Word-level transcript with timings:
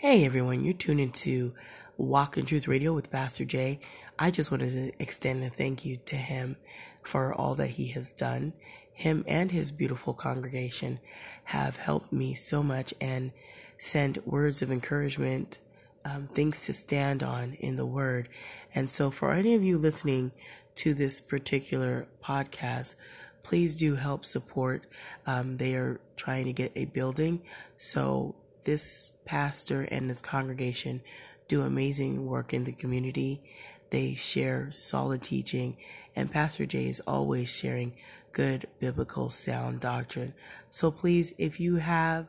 Hey 0.00 0.24
everyone, 0.24 0.64
you're 0.64 0.72
tuned 0.72 0.98
into 0.98 1.52
Walk 1.98 2.38
in 2.38 2.46
Truth 2.46 2.66
Radio 2.66 2.94
with 2.94 3.10
Pastor 3.10 3.44
Jay. 3.44 3.80
I 4.18 4.30
just 4.30 4.50
wanted 4.50 4.72
to 4.72 4.92
extend 4.98 5.44
a 5.44 5.50
thank 5.50 5.84
you 5.84 5.98
to 6.06 6.16
him 6.16 6.56
for 7.02 7.34
all 7.34 7.54
that 7.56 7.72
he 7.72 7.88
has 7.88 8.10
done. 8.10 8.54
Him 8.94 9.24
and 9.28 9.52
his 9.52 9.70
beautiful 9.70 10.14
congregation 10.14 11.00
have 11.44 11.76
helped 11.76 12.14
me 12.14 12.32
so 12.32 12.62
much 12.62 12.94
and 12.98 13.32
sent 13.76 14.26
words 14.26 14.62
of 14.62 14.72
encouragement, 14.72 15.58
um, 16.06 16.28
things 16.28 16.62
to 16.62 16.72
stand 16.72 17.22
on 17.22 17.52
in 17.60 17.76
the 17.76 17.84
Word. 17.84 18.30
And 18.74 18.88
so, 18.88 19.10
for 19.10 19.34
any 19.34 19.54
of 19.54 19.62
you 19.62 19.76
listening 19.76 20.32
to 20.76 20.94
this 20.94 21.20
particular 21.20 22.08
podcast, 22.24 22.96
please 23.42 23.74
do 23.74 23.96
help 23.96 24.24
support. 24.24 24.86
Um, 25.26 25.58
they 25.58 25.74
are 25.74 26.00
trying 26.16 26.46
to 26.46 26.54
get 26.54 26.72
a 26.74 26.86
building, 26.86 27.42
so 27.76 28.34
this 28.64 29.12
pastor 29.24 29.82
and 29.82 30.08
his 30.08 30.20
congregation 30.20 31.02
do 31.48 31.62
amazing 31.62 32.26
work 32.26 32.54
in 32.54 32.64
the 32.64 32.72
community. 32.72 33.42
They 33.90 34.14
share 34.14 34.70
solid 34.70 35.22
teaching, 35.22 35.76
and 36.14 36.30
Pastor 36.30 36.64
Jay 36.66 36.88
is 36.88 37.00
always 37.00 37.48
sharing 37.50 37.96
good 38.32 38.68
biblical 38.78 39.30
sound 39.30 39.80
doctrine. 39.80 40.34
So 40.70 40.90
please, 40.90 41.32
if 41.38 41.58
you 41.58 41.76
have 41.76 42.28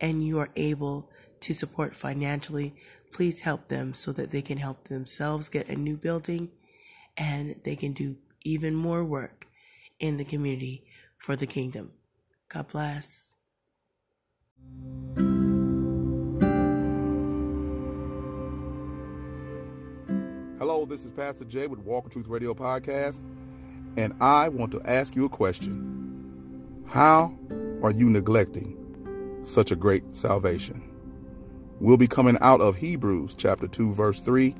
and 0.00 0.24
you 0.24 0.38
are 0.38 0.50
able 0.56 1.10
to 1.40 1.52
support 1.52 1.94
financially, 1.94 2.74
please 3.12 3.42
help 3.42 3.68
them 3.68 3.94
so 3.94 4.12
that 4.12 4.30
they 4.30 4.42
can 4.42 4.58
help 4.58 4.88
themselves 4.88 5.48
get 5.48 5.68
a 5.68 5.76
new 5.76 5.96
building 5.96 6.50
and 7.16 7.56
they 7.64 7.76
can 7.76 7.92
do 7.92 8.16
even 8.42 8.74
more 8.74 9.04
work 9.04 9.46
in 10.00 10.16
the 10.16 10.24
community 10.24 10.84
for 11.18 11.36
the 11.36 11.46
kingdom. 11.46 11.92
God 12.48 12.68
bless. 12.68 13.34
Hello, 20.60 20.84
this 20.84 21.04
is 21.04 21.10
Pastor 21.10 21.44
Jay 21.44 21.66
with 21.66 21.80
Walk 21.80 22.04
in 22.04 22.10
Truth 22.12 22.28
Radio 22.28 22.54
Podcast, 22.54 23.24
and 23.96 24.14
I 24.20 24.48
want 24.48 24.70
to 24.70 24.80
ask 24.84 25.16
you 25.16 25.24
a 25.24 25.28
question. 25.28 26.84
How 26.86 27.36
are 27.82 27.90
you 27.90 28.08
neglecting 28.08 29.40
such 29.42 29.72
a 29.72 29.76
great 29.76 30.14
salvation? 30.14 30.80
We'll 31.80 31.96
be 31.96 32.06
coming 32.06 32.38
out 32.40 32.60
of 32.60 32.76
Hebrews 32.76 33.34
chapter 33.36 33.66
2, 33.66 33.94
verse 33.94 34.20
3, 34.20 34.54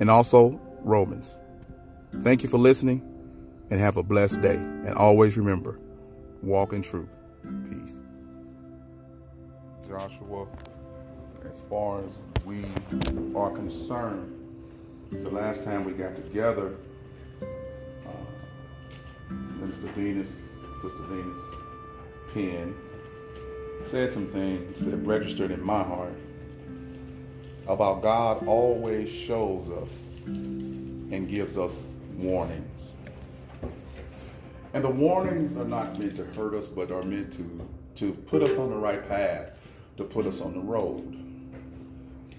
and 0.00 0.10
also 0.10 0.58
Romans. 0.80 1.38
Thank 2.22 2.42
you 2.42 2.48
for 2.48 2.56
listening, 2.56 3.02
and 3.70 3.78
have 3.78 3.98
a 3.98 4.02
blessed 4.02 4.40
day. 4.40 4.56
And 4.56 4.94
always 4.94 5.36
remember, 5.36 5.78
walk 6.42 6.72
in 6.72 6.80
truth. 6.80 7.14
Peace. 7.68 8.00
Joshua, 9.86 10.46
as 11.46 11.62
far 11.68 12.02
as 12.02 12.16
we 12.46 12.64
are 13.36 13.50
concerned, 13.50 14.40
the 15.10 15.30
last 15.30 15.62
time 15.64 15.84
we 15.84 15.92
got 15.92 16.14
together, 16.16 16.74
uh, 17.42 19.32
Minister 19.32 19.86
Venus, 19.88 20.30
Sister 20.82 21.02
Venus, 21.08 21.40
Penn, 22.32 22.74
said 23.90 24.12
some 24.12 24.26
things 24.26 24.80
that 24.84 24.96
registered 24.98 25.50
in 25.50 25.62
my 25.62 25.82
heart 25.82 26.14
about 27.66 28.02
God 28.02 28.46
always 28.46 29.10
shows 29.10 29.68
us 29.70 29.90
and 30.26 31.28
gives 31.28 31.56
us 31.56 31.72
warnings. 32.18 32.70
And 34.74 34.82
the 34.82 34.90
warnings 34.90 35.56
are 35.56 35.64
not 35.64 35.98
meant 35.98 36.16
to 36.16 36.24
hurt 36.24 36.54
us, 36.54 36.68
but 36.68 36.90
are 36.90 37.02
meant 37.02 37.32
to, 37.34 37.68
to 37.96 38.12
put 38.12 38.42
us 38.42 38.58
on 38.58 38.70
the 38.70 38.76
right 38.76 39.06
path, 39.08 39.58
to 39.96 40.04
put 40.04 40.26
us 40.26 40.40
on 40.40 40.52
the 40.52 40.60
road. 40.60 41.23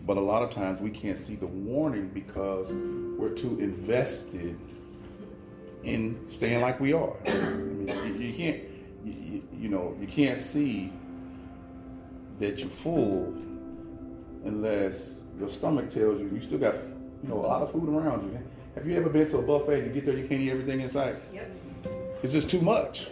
But 0.06 0.18
a 0.18 0.22
lot 0.22 0.44
of 0.44 0.52
times 0.52 0.80
we 0.80 0.92
can't 0.92 1.18
see 1.18 1.36
the 1.36 1.48
warning 1.48 2.10
because 2.14 2.72
we're 3.18 3.30
too 3.30 3.58
invested 3.60 4.58
in 5.84 6.20
staying 6.30 6.62
like 6.62 6.80
we 6.80 6.94
are. 6.94 7.16
I 7.28 7.32
mean, 7.32 7.88
you, 7.88 8.28
you 8.28 8.34
can't, 8.34 8.64
you, 9.04 9.44
you 9.60 9.70
know, 9.70 9.96
you 10.00 10.08
can't 10.08 10.40
see 10.40 10.94
that 12.40 12.60
you're 12.60 12.70
full 12.70 13.34
unless 14.44 15.10
your 15.40 15.50
stomach 15.50 15.90
tells 15.90 16.20
you 16.20 16.30
you 16.34 16.42
still 16.42 16.60
got, 16.60 16.76
you 16.76 17.30
know, 17.30 17.40
a 17.40 17.48
lot 17.48 17.62
of 17.62 17.72
food 17.72 17.90
around 17.90 18.32
you. 18.32 18.40
Have 18.76 18.86
you 18.86 18.96
ever 18.98 19.10
been 19.10 19.30
to 19.30 19.38
a 19.38 19.42
buffet 19.42 19.80
and 19.80 19.88
you 19.88 19.94
get 19.94 20.06
there, 20.06 20.18
you 20.18 20.28
can't 20.28 20.42
eat 20.42 20.52
everything 20.52 20.82
inside? 20.82 21.18
Yep. 21.34 21.52
It's 22.22 22.34
just 22.34 22.50
too 22.50 22.62
much. 22.62 23.08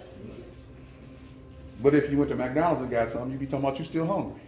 But 1.81 1.95
if 1.95 2.11
you 2.11 2.17
went 2.17 2.29
to 2.29 2.35
McDonald's 2.35 2.81
and 2.81 2.91
got 2.91 3.09
something, 3.09 3.31
you'd 3.31 3.39
be 3.39 3.45
talking 3.45 3.65
about 3.65 3.79
you 3.79 3.85
still 3.85 4.05
hungry. 4.05 4.41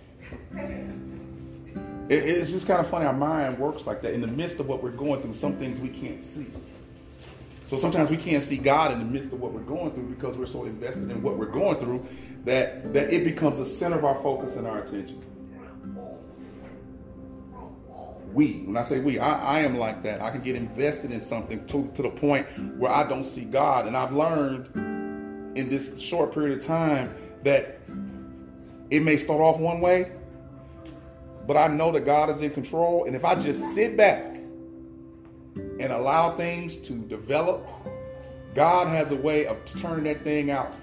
It, 2.10 2.24
it's 2.24 2.52
just 2.52 2.68
kind 2.68 2.80
of 2.80 2.88
funny. 2.90 3.06
Our 3.06 3.14
mind 3.14 3.58
works 3.58 3.86
like 3.86 4.02
that. 4.04 4.14
In 4.14 4.22
the 4.22 4.28
midst 4.28 4.60
of 4.60 4.68
what 4.68 4.84
we're 4.84 4.92
going 4.92 5.22
through, 5.22 5.34
some 5.34 5.56
things 5.58 5.80
we 5.80 5.90
can't 5.90 6.22
see. 6.22 6.46
So 7.68 7.80
sometimes 7.80 8.12
we 8.12 8.18
can't 8.18 8.44
see 8.44 8.58
God 8.58 8.92
in 8.92 9.00
the 9.00 9.06
midst 9.06 9.32
of 9.34 9.40
what 9.42 9.52
we're 9.52 9.62
going 9.62 9.92
through 9.92 10.10
because 10.10 10.38
we're 10.38 10.46
so 10.46 10.66
invested 10.66 11.10
in 11.10 11.24
what 11.24 11.38
we're 11.38 11.48
going 11.48 11.80
through 11.80 12.06
that, 12.44 12.94
that 12.94 13.12
it 13.12 13.24
becomes 13.24 13.58
the 13.58 13.66
center 13.66 13.98
of 13.98 14.06
our 14.06 14.22
focus 14.22 14.56
and 14.56 14.68
our 14.68 14.84
attention. 14.84 15.22
We, 18.34 18.64
when 18.66 18.78
I 18.78 18.84
say 18.84 19.00
we, 19.00 19.18
I, 19.18 19.58
I 19.58 19.60
am 19.62 19.78
like 19.78 20.04
that. 20.04 20.22
I 20.22 20.30
can 20.30 20.42
get 20.42 20.56
invested 20.56 21.12
in 21.12 21.22
something 21.22 21.66
to, 21.68 21.90
to 21.96 22.02
the 22.04 22.10
point 22.10 22.46
where 22.78 22.92
I 22.92 23.08
don't 23.08 23.24
see 23.24 23.46
God. 23.46 23.88
And 23.88 23.98
I've 23.98 24.12
learned 24.12 24.70
in 25.58 25.70
this 25.70 26.00
short 26.00 26.34
period 26.34 26.58
of 26.58 26.64
time 26.64 27.16
that 27.44 27.80
it 28.92 29.02
may 29.02 29.18
start 29.18 29.40
off 29.40 29.58
one 29.58 29.80
way, 29.80 30.12
but 31.48 31.58
I 31.58 31.68
know 31.68 31.92
that 31.92 32.06
God 32.06 32.30
is 32.30 32.42
in 32.42 32.52
control. 32.52 33.06
And 33.06 33.16
if 33.16 33.24
I 33.24 33.36
just 33.36 33.62
sit 33.74 33.96
back 33.96 34.24
and 35.56 35.92
allow 35.92 36.36
things 36.36 36.76
to 36.78 36.94
develop, 36.94 37.68
God 38.54 38.88
has 38.88 39.12
a 39.12 39.16
way 39.16 39.46
of 39.46 39.64
turning 39.66 40.06
that 40.06 40.24
thing 40.24 40.50
out 40.50 40.74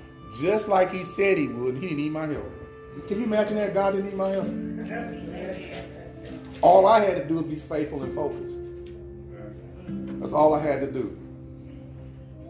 just 0.40 0.68
like 0.68 0.92
He 0.92 1.04
said 1.04 1.38
He 1.38 1.48
would. 1.48 1.76
He 1.76 1.82
didn't 1.82 1.96
need 1.96 2.12
my 2.12 2.26
help. 2.26 2.50
Can 3.08 3.18
you 3.18 3.24
imagine 3.24 3.56
that? 3.56 3.74
God 3.74 3.92
didn't 3.92 4.06
need 4.06 4.16
my 4.16 4.30
help. 4.30 4.46
All 6.62 6.86
I 6.86 7.00
had 7.00 7.16
to 7.16 7.24
do 7.24 7.34
was 7.34 7.46
be 7.46 7.56
faithful 7.56 8.02
and 8.02 8.14
focused. 8.14 8.58
That's 10.20 10.32
all 10.32 10.54
I 10.54 10.60
had 10.60 10.80
to 10.80 10.90
do. 10.90 11.18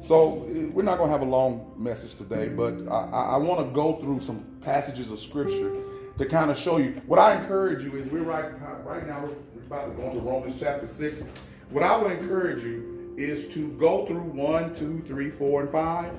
So 0.03 0.47
we're 0.73 0.83
not 0.83 0.99
going 0.99 1.09
to 1.09 1.13
have 1.13 1.23
a 1.23 1.31
long 1.31 1.73
message 1.77 2.17
today, 2.17 2.49
but 2.49 2.75
I, 2.91 3.35
I 3.35 3.37
want 3.37 3.67
to 3.67 3.73
go 3.73 3.95
through 4.03 4.21
some 4.21 4.45
passages 4.61 5.11
of 5.11 5.19
scripture 5.19 5.73
to 6.19 6.27
kind 6.27 6.51
of 6.51 6.59
show 6.59 6.77
you. 6.77 7.01
What 7.07 7.19
I 7.19 7.41
encourage 7.41 7.85
you 7.85 7.97
is 7.97 8.11
we're 8.11 8.23
right 8.23 8.53
right 8.85 9.07
now 9.07 9.25
we're 9.25 9.63
about 9.63 9.87
to 9.87 10.03
go 10.03 10.11
into 10.11 10.21
Romans 10.21 10.57
chapter 10.59 10.87
six. 10.87 11.23
What 11.71 11.83
I 11.83 11.97
would 11.97 12.13
encourage 12.13 12.63
you 12.63 13.15
is 13.17 13.53
to 13.55 13.69
go 13.73 14.07
through 14.07 14.21
one, 14.21 14.75
two, 14.75 15.03
three, 15.07 15.31
four, 15.31 15.63
and 15.63 15.71
five, 15.71 16.13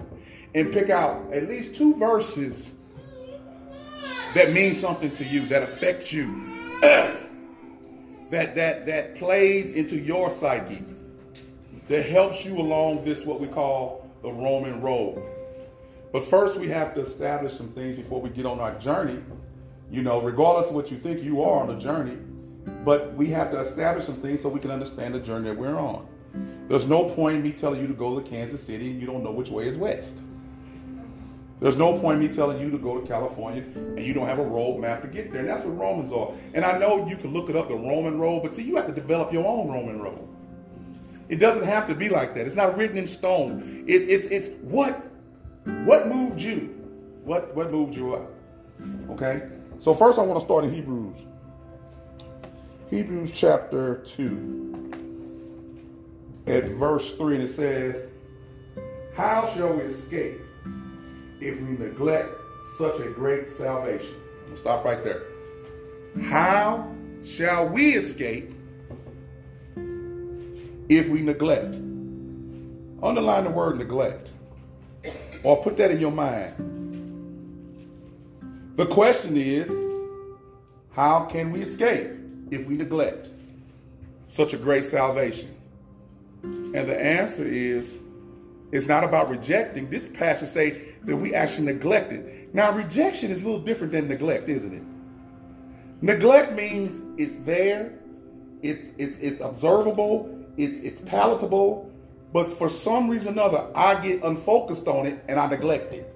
and 0.55 0.71
pick 0.71 0.89
out 0.89 1.31
at 1.33 1.47
least 1.47 1.75
two 1.75 1.95
verses 1.95 2.71
that 4.33 4.51
mean 4.51 4.75
something 4.75 5.13
to 5.15 5.23
you, 5.23 5.45
that 5.47 5.63
affect 5.63 6.11
you, 6.11 6.25
that 6.81 8.55
that 8.55 8.85
that 8.85 9.15
plays 9.15 9.75
into 9.75 9.97
your 9.97 10.29
psyche, 10.29 10.83
that 11.87 12.03
helps 12.03 12.43
you 12.43 12.57
along 12.57 13.05
this 13.05 13.23
what 13.25 13.39
we 13.39 13.47
call 13.47 14.09
the 14.23 14.31
Roman 14.31 14.81
road. 14.81 15.21
But 16.11 16.23
first, 16.23 16.57
we 16.57 16.67
have 16.69 16.93
to 16.95 17.01
establish 17.01 17.53
some 17.53 17.69
things 17.69 17.95
before 17.95 18.21
we 18.21 18.29
get 18.29 18.45
on 18.45 18.59
our 18.59 18.75
journey 18.75 19.19
you 19.93 20.01
know, 20.01 20.19
regardless 20.19 20.69
of 20.69 20.75
what 20.75 20.89
you 20.89 20.97
think 20.97 21.21
you 21.21 21.43
are 21.43 21.59
on 21.59 21.67
the 21.67 21.75
journey, 21.75 22.17
but 22.83 23.13
we 23.13 23.27
have 23.27 23.51
to 23.51 23.59
establish 23.59 24.05
some 24.05 24.15
things 24.15 24.41
so 24.41 24.49
we 24.49 24.59
can 24.59 24.71
understand 24.71 25.13
the 25.13 25.19
journey 25.19 25.49
that 25.49 25.57
we're 25.57 25.77
on. 25.77 26.07
There's 26.67 26.87
no 26.87 27.11
point 27.11 27.35
in 27.35 27.43
me 27.43 27.51
telling 27.51 27.79
you 27.79 27.85
to 27.85 27.93
go 27.93 28.19
to 28.19 28.27
Kansas 28.27 28.63
City 28.63 28.89
and 28.89 28.99
you 28.99 29.05
don't 29.05 29.23
know 29.23 29.31
which 29.31 29.49
way 29.49 29.67
is 29.67 29.77
west. 29.77 30.17
There's 31.59 31.77
no 31.77 31.99
point 31.99 32.19
in 32.19 32.27
me 32.27 32.33
telling 32.33 32.59
you 32.59 32.71
to 32.71 32.77
go 32.79 32.99
to 32.99 33.07
California 33.07 33.61
and 33.75 34.01
you 34.01 34.13
don't 34.13 34.27
have 34.27 34.39
a 34.39 34.43
road 34.43 34.79
map 34.79 35.03
to 35.03 35.07
get 35.07 35.31
there. 35.31 35.41
And 35.41 35.49
that's 35.49 35.63
what 35.63 35.77
Romans 35.77 36.11
are. 36.11 36.33
And 36.55 36.65
I 36.65 36.79
know 36.79 37.07
you 37.07 37.15
can 37.15 37.31
look 37.31 37.51
it 37.51 37.55
up, 37.55 37.67
the 37.67 37.75
Roman 37.75 38.19
road, 38.19 38.41
but 38.41 38.55
see, 38.55 38.63
you 38.63 38.75
have 38.77 38.87
to 38.87 38.93
develop 38.93 39.31
your 39.31 39.45
own 39.45 39.69
Roman 39.69 40.01
road. 40.01 40.27
It 41.29 41.35
doesn't 41.35 41.65
have 41.65 41.87
to 41.87 41.93
be 41.93 42.09
like 42.09 42.33
that. 42.33 42.47
It's 42.47 42.55
not 42.55 42.75
written 42.75 42.97
in 42.97 43.05
stone. 43.05 43.85
It, 43.87 44.09
it, 44.09 44.31
it's 44.31 44.47
what 44.63 45.05
what 45.85 46.07
moved 46.07 46.41
you? 46.41 46.75
What 47.23 47.55
what 47.55 47.71
moved 47.71 47.95
you 47.95 48.15
up? 48.15 48.31
Okay? 49.11 49.43
So 49.83 49.93
first 49.93 50.17
I 50.17 50.21
want 50.21 50.39
to 50.39 50.45
start 50.45 50.63
in 50.63 50.73
Hebrews. 50.73 51.17
Hebrews 52.89 53.31
chapter 53.33 53.97
2 54.15 54.93
at 56.47 56.63
verse 56.69 57.13
3 57.15 57.35
and 57.35 57.43
it 57.43 57.53
says, 57.53 58.07
How 59.13 59.51
shall 59.53 59.73
we 59.73 59.81
escape 59.81 60.39
if 61.41 61.59
we 61.59 61.77
neglect 61.77 62.29
such 62.77 63.01
a 63.01 63.09
great 63.09 63.51
salvation? 63.51 64.15
I'm 64.15 64.43
going 64.43 64.53
to 64.53 64.57
stop 64.57 64.85
right 64.85 65.03
there. 65.03 65.23
How 66.29 66.89
shall 67.25 67.67
we 67.67 67.95
escape 67.95 68.53
if 70.87 71.09
we 71.09 71.23
neglect? 71.23 71.75
Underline 73.03 73.43
the 73.43 73.49
word 73.49 73.79
neglect. 73.79 74.29
Or 75.43 75.61
put 75.61 75.75
that 75.75 75.91
in 75.91 75.99
your 75.99 76.11
mind. 76.11 76.72
The 78.75 78.87
question 78.87 79.37
is, 79.37 79.69
how 80.93 81.25
can 81.25 81.51
we 81.51 81.61
escape 81.61 82.09
if 82.49 82.65
we 82.65 82.75
neglect 82.75 83.29
such 84.31 84.53
a 84.53 84.57
great 84.57 84.83
salvation? 84.83 85.55
And 86.41 86.89
the 86.89 86.99
answer 86.99 87.45
is 87.45 87.99
it's 88.71 88.87
not 88.87 89.03
about 89.03 89.29
rejecting. 89.29 89.91
This 89.91 90.07
passage 90.15 90.49
say 90.49 90.95
that 91.03 91.15
we 91.15 91.35
actually 91.35 91.67
neglect 91.67 92.11
it. 92.13 92.51
Now, 92.55 92.71
rejection 92.71 93.29
is 93.29 93.43
a 93.43 93.45
little 93.45 93.61
different 93.61 93.93
than 93.93 94.07
neglect, 94.07 94.49
isn't 94.49 94.73
it? 94.73 94.83
Neglect 96.01 96.53
means 96.53 97.01
it's 97.19 97.35
there, 97.45 97.93
it's 98.63 98.87
it's 98.97 99.19
it's 99.19 99.41
observable, 99.41 100.35
it's 100.57 100.79
it's 100.79 101.01
palatable, 101.01 101.91
but 102.33 102.49
for 102.49 102.69
some 102.69 103.07
reason 103.07 103.37
or 103.37 103.43
another, 103.43 103.67
I 103.75 104.01
get 104.01 104.23
unfocused 104.23 104.87
on 104.87 105.05
it 105.05 105.23
and 105.27 105.39
I 105.39 105.45
neglect 105.45 105.93
it. 105.93 106.12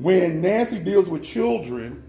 When 0.00 0.40
Nancy 0.40 0.78
deals 0.78 1.10
with 1.10 1.22
children 1.22 2.02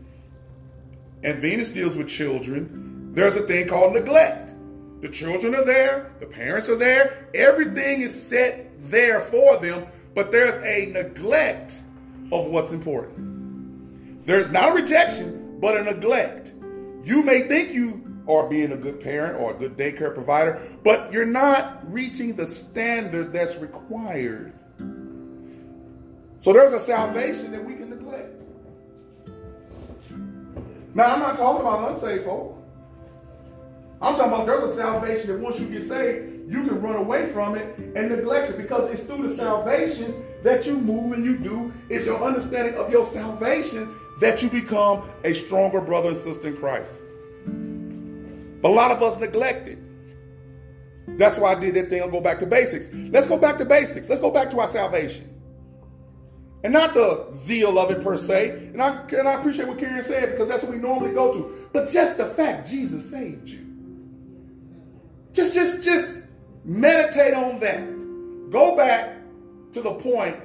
and 1.26 1.40
Venus 1.40 1.68
deals 1.68 1.98
with 1.98 2.08
children, 2.08 3.12
there's 3.14 3.36
a 3.36 3.42
thing 3.42 3.68
called 3.68 3.92
neglect. 3.92 4.54
The 5.02 5.10
children 5.10 5.54
are 5.56 5.66
there, 5.66 6.14
the 6.22 6.26
parents 6.26 6.70
are 6.70 6.78
there, 6.78 7.28
everything 7.34 8.02
is 8.02 8.14
set 8.14 8.72
there 8.90 9.20
for 9.26 9.58
them, 9.58 9.88
but 10.16 10.32
there's 10.32 10.56
a 10.64 10.86
neglect 10.94 11.82
of 12.32 12.46
what's 12.46 12.72
important. 12.72 14.26
There's 14.26 14.50
not 14.52 14.70
a 14.70 14.74
rejection, 14.74 15.58
but 15.60 15.76
a 15.76 15.84
neglect. 15.84 16.54
You 17.04 17.22
may 17.24 17.42
think 17.50 17.74
you 17.74 18.24
are 18.30 18.48
being 18.48 18.72
a 18.72 18.78
good 18.78 19.02
parent 19.02 19.38
or 19.38 19.52
a 19.52 19.54
good 19.54 19.76
daycare 19.76 20.14
provider, 20.14 20.62
but 20.82 21.12
you're 21.12 21.26
not 21.26 21.92
reaching 21.92 22.38
the 22.38 22.48
standard 22.48 23.34
that's 23.34 23.58
required. 23.58 24.54
So 26.40 26.54
there's 26.54 26.74
a 26.74 26.80
salvation 26.80 27.52
that 27.52 27.64
we 27.64 27.81
Now, 30.94 31.14
I'm 31.14 31.20
not 31.20 31.38
talking 31.38 31.62
about 31.62 31.92
unsaved 31.92 32.26
folk. 32.26 32.58
I'm 34.02 34.16
talking 34.16 34.34
about 34.34 34.46
there's 34.46 34.72
a 34.72 34.76
salvation 34.76 35.28
that 35.28 35.40
once 35.40 35.60
you 35.60 35.68
get 35.68 35.88
saved, 35.88 36.52
you 36.52 36.64
can 36.66 36.82
run 36.82 36.96
away 36.96 37.32
from 37.32 37.56
it 37.56 37.78
and 37.78 38.10
neglect 38.10 38.50
it 38.50 38.58
because 38.58 38.92
it's 38.92 39.04
through 39.04 39.28
the 39.28 39.36
salvation 39.36 40.26
that 40.44 40.66
you 40.66 40.78
move 40.78 41.14
and 41.14 41.24
you 41.24 41.38
do. 41.38 41.72
It's 41.88 42.06
your 42.06 42.22
understanding 42.22 42.76
of 42.76 42.92
your 42.92 43.06
salvation 43.06 43.96
that 44.20 44.42
you 44.42 44.50
become 44.50 45.08
a 45.24 45.34
stronger 45.34 45.80
brother 45.80 46.10
and 46.10 46.18
sister 46.18 46.48
in 46.48 46.58
Christ. 46.58 46.92
But 48.62 48.70
a 48.70 48.74
lot 48.74 48.92
of 48.92 49.02
us 49.02 49.18
neglect 49.18 49.68
it. 49.68 49.80
That's 51.18 51.38
why 51.38 51.54
I 51.54 51.56
did 51.56 51.76
that 51.76 51.90
thing. 51.90 52.02
I'll 52.02 52.10
go 52.10 52.22
back 52.22 52.40
to 52.40 52.46
basics. 52.46 52.90
Let's 52.94 53.28
go 53.28 53.38
back 53.38 53.58
to 53.60 53.66
basics. 53.66 54.10
Let's 54.10 54.22
go 54.22 54.32
back 54.32 54.50
to 54.52 54.60
our 54.60 54.68
salvation. 54.68 55.31
And 56.64 56.74
not 56.74 56.94
the 56.94 57.28
zeal 57.46 57.80
of 57.80 57.90
it 57.92 58.04
per 58.04 58.18
se. 58.18 58.70
And 58.74 58.82
I, 58.82 59.02
and 59.10 59.28
I 59.28 59.34
appreciate 59.34 59.68
what 59.68 59.80
Karen 59.80 60.04
said 60.04 60.32
because 60.32 60.48
that's 60.48 60.64
what 60.64 60.72
we 60.72 60.78
normally 60.78 61.14
go 61.14 61.34
to. 61.34 61.68
But 61.74 61.90
just 61.90 62.18
the 62.18 62.28
fact 62.28 62.70
Jesus 62.70 63.10
saved 63.10 63.50
you. 63.50 63.66
Just, 65.34 65.54
just, 65.54 65.84
just 65.84 66.20
meditate 66.64 67.34
on 67.34 67.60
that. 67.62 67.82
Go 68.52 68.76
back 68.76 69.18
to 69.74 69.82
the 69.82 69.94
point 69.94 70.38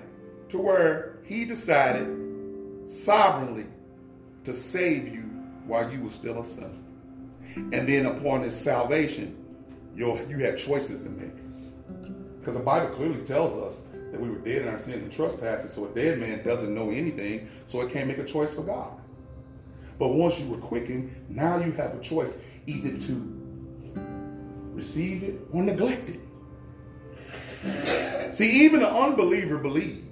to 0.51 0.59
where 0.59 1.19
he 1.25 1.45
decided 1.45 2.09
sovereignly 2.89 3.67
to 4.45 4.55
save 4.55 5.13
you 5.13 5.23
while 5.67 5.91
you 5.91 6.03
were 6.05 6.11
still 6.11 6.39
a 6.41 6.45
sinner. 6.45 6.71
And 7.57 7.89
then 7.89 8.07
upon 8.07 8.43
his 8.43 8.55
salvation, 8.55 9.37
you 9.97 10.21
you 10.29 10.39
had 10.39 10.59
choices 10.59 11.01
to 11.03 11.09
make. 11.09 11.33
Because 12.39 12.55
the 12.55 12.63
Bible 12.63 12.95
clearly 12.95 13.25
tells 13.25 13.55
us 13.61 13.81
that 14.17 14.23
we 14.23 14.31
were 14.31 14.39
dead 14.39 14.63
in 14.63 14.69
our 14.69 14.79
sins 14.79 15.03
and 15.03 15.13
trespasses, 15.13 15.73
so 15.73 15.85
a 15.85 15.89
dead 15.89 16.19
man 16.19 16.43
doesn't 16.43 16.75
know 16.75 16.91
anything, 16.91 17.49
so 17.69 17.83
it 17.83 17.93
can't 17.93 18.09
make 18.09 18.19
a 18.19 18.25
choice 18.25 18.53
for 18.53 18.63
God. 18.63 18.93
But 19.99 20.09
once 20.09 20.39
you 20.39 20.49
were 20.49 20.57
quickened, 20.59 21.15
now 21.29 21.59
you 21.59 21.73
have 21.73 21.95
a 21.95 22.01
choice 22.01 22.33
either 22.67 22.97
to 23.07 23.43
receive 24.73 25.23
it 25.23 25.39
or 25.53 25.63
neglect 25.63 26.11
it. 26.11 26.21
See, 28.35 28.65
even 28.65 28.81
an 28.81 28.89
unbeliever 28.89 29.59
believes. 29.59 30.03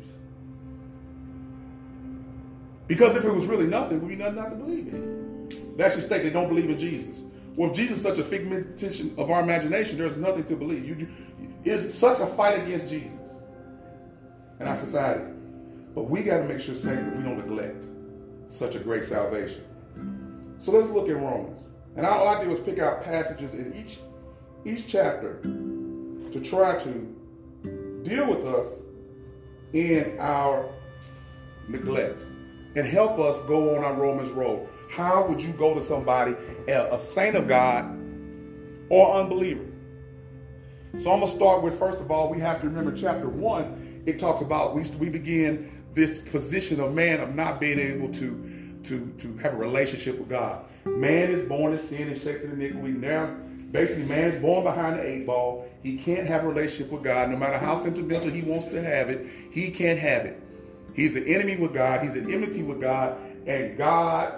Because 2.86 3.16
if 3.16 3.24
it 3.24 3.32
was 3.32 3.46
really 3.46 3.66
nothing, 3.66 4.00
we'd 4.00 4.18
be 4.18 4.22
nothing 4.22 4.36
not 4.36 4.50
to 4.50 4.56
believe 4.56 4.88
in. 4.88 5.48
That's 5.76 5.94
just 5.94 6.08
think 6.08 6.22
they 6.22 6.30
don't 6.30 6.48
believe 6.48 6.68
in 6.68 6.78
Jesus. 6.78 7.18
Well, 7.56 7.70
if 7.70 7.76
Jesus 7.76 7.98
is 7.98 8.02
such 8.02 8.18
a 8.18 8.24
figmentation 8.24 9.14
of 9.16 9.30
our 9.30 9.42
imagination, 9.42 9.96
there's 9.96 10.16
nothing 10.16 10.44
to 10.44 10.56
believe. 10.56 10.84
You, 10.84 10.94
you, 10.94 11.08
it's 11.64 11.94
such 11.94 12.20
a 12.20 12.26
fight 12.26 12.62
against 12.62 12.88
Jesus 12.88 13.12
in 14.60 14.66
our 14.66 14.76
society. 14.76 15.24
But 15.94 16.04
we 16.04 16.22
got 16.22 16.38
to 16.38 16.44
make 16.44 16.60
sure, 16.60 16.74
saints, 16.74 17.02
that 17.02 17.16
we 17.16 17.22
don't 17.22 17.38
neglect 17.38 17.84
such 18.48 18.74
a 18.74 18.78
great 18.78 19.04
salvation. 19.04 19.64
So 20.58 20.72
let's 20.72 20.88
look 20.88 21.08
at 21.08 21.16
Romans. 21.16 21.60
And 21.96 22.04
all 22.04 22.26
I 22.26 22.42
do 22.42 22.54
is 22.54 22.60
pick 22.60 22.78
out 22.78 23.04
passages 23.04 23.54
in 23.54 23.74
each 23.74 23.98
each 24.64 24.88
chapter 24.88 25.40
to 25.42 26.40
try 26.42 26.78
to 26.82 28.02
deal 28.02 28.26
with 28.26 28.46
us 28.46 28.66
in 29.74 30.16
our 30.18 30.68
neglect 31.68 32.22
and 32.76 32.86
help 32.86 33.18
us 33.18 33.38
go 33.46 33.76
on 33.76 33.84
our 33.84 33.94
Romans 33.94 34.30
road. 34.30 34.66
How 34.90 35.26
would 35.26 35.40
you 35.40 35.52
go 35.52 35.74
to 35.74 35.82
somebody, 35.82 36.34
a 36.66 36.98
saint 36.98 37.36
of 37.36 37.46
God 37.46 37.84
or 38.88 39.14
unbeliever? 39.20 39.64
So 41.02 41.10
I'm 41.10 41.20
going 41.20 41.30
to 41.30 41.36
start 41.36 41.62
with, 41.62 41.78
first 41.78 42.00
of 42.00 42.10
all, 42.10 42.30
we 42.30 42.38
have 42.40 42.60
to 42.60 42.68
remember 42.68 42.96
chapter 42.96 43.28
1. 43.28 43.83
It 44.06 44.18
talks 44.18 44.42
about, 44.42 44.74
we, 44.74 44.82
we 44.98 45.08
begin 45.08 45.82
this 45.94 46.18
position 46.18 46.80
of 46.80 46.92
man 46.92 47.20
of 47.20 47.34
not 47.34 47.60
being 47.60 47.78
able 47.78 48.12
to, 48.14 48.80
to, 48.84 49.06
to 49.18 49.36
have 49.38 49.54
a 49.54 49.56
relationship 49.56 50.18
with 50.18 50.28
God. 50.28 50.64
Man 50.84 51.30
is 51.30 51.48
born 51.48 51.72
in 51.72 51.86
sin 51.86 52.08
and 52.08 52.20
shaped 52.20 52.44
in 52.44 52.52
iniquity. 52.52 52.92
Now 52.92 53.34
Basically, 53.74 54.04
man's 54.04 54.40
born 54.40 54.62
behind 54.62 55.00
the 55.00 55.04
eight 55.04 55.26
ball. 55.26 55.68
He 55.82 55.98
can't 55.98 56.28
have 56.28 56.44
a 56.44 56.48
relationship 56.48 56.92
with 56.92 57.02
God. 57.02 57.28
No 57.28 57.36
matter 57.36 57.58
how 57.58 57.82
sentimental 57.82 58.30
he 58.30 58.40
wants 58.42 58.66
to 58.66 58.80
have 58.80 59.10
it, 59.10 59.26
he 59.50 59.72
can't 59.72 59.98
have 59.98 60.24
it. 60.26 60.40
He's 60.94 61.16
an 61.16 61.26
enemy 61.26 61.56
with 61.56 61.74
God. 61.74 62.00
He's 62.00 62.14
an 62.14 62.32
enmity 62.32 62.62
with 62.62 62.80
God. 62.80 63.18
And 63.48 63.76
God 63.76 64.32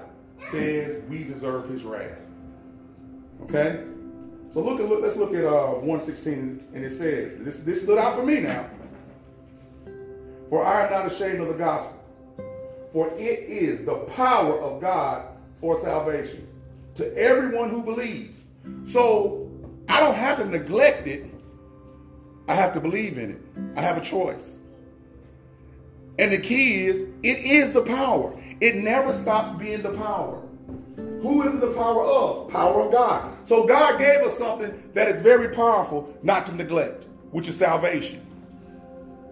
says 0.50 1.02
we 1.10 1.24
deserve 1.24 1.68
his 1.68 1.82
wrath. 1.82 2.16
Okay? 3.42 3.84
So 4.54 4.60
look 4.62 4.80
at 4.80 4.88
look, 4.88 5.02
let's 5.02 5.16
look 5.16 5.34
at 5.34 5.44
uh, 5.44 5.72
116 5.80 6.68
and 6.72 6.82
it 6.82 6.96
says, 6.96 7.44
this, 7.44 7.58
this 7.58 7.82
stood 7.82 7.98
out 7.98 8.16
for 8.16 8.24
me 8.24 8.40
now. 8.40 8.70
For 10.50 10.64
I 10.64 10.84
am 10.84 10.92
not 10.92 11.06
ashamed 11.06 11.40
of 11.40 11.48
the 11.48 11.54
gospel, 11.54 12.00
for 12.92 13.08
it 13.14 13.40
is 13.48 13.84
the 13.84 13.96
power 14.14 14.60
of 14.60 14.80
God 14.80 15.26
for 15.60 15.80
salvation 15.80 16.46
to 16.94 17.16
everyone 17.16 17.70
who 17.70 17.82
believes 17.82 18.42
so 18.86 19.50
I 19.88 20.00
don't 20.00 20.14
have 20.14 20.38
to 20.38 20.44
neglect 20.44 21.06
it. 21.06 21.26
I 22.48 22.54
have 22.54 22.72
to 22.74 22.80
believe 22.80 23.18
in 23.18 23.32
it. 23.32 23.42
I 23.76 23.80
have 23.80 23.96
a 23.96 24.00
choice. 24.00 24.52
And 26.18 26.32
the 26.32 26.38
key 26.38 26.86
is, 26.86 27.02
it 27.22 27.38
is 27.38 27.72
the 27.72 27.82
power. 27.82 28.32
It 28.60 28.76
never 28.76 29.12
stops 29.12 29.56
being 29.58 29.82
the 29.82 29.92
power. 29.92 30.42
Who 30.96 31.42
is 31.42 31.60
the 31.60 31.72
power 31.72 32.04
of? 32.04 32.50
Power 32.50 32.82
of 32.82 32.92
God. 32.92 33.36
So 33.46 33.66
God 33.66 33.98
gave 33.98 34.20
us 34.20 34.38
something 34.38 34.90
that 34.94 35.08
is 35.08 35.20
very 35.20 35.54
powerful 35.54 36.16
not 36.22 36.46
to 36.46 36.54
neglect, 36.54 37.04
which 37.32 37.48
is 37.48 37.56
salvation. 37.56 38.24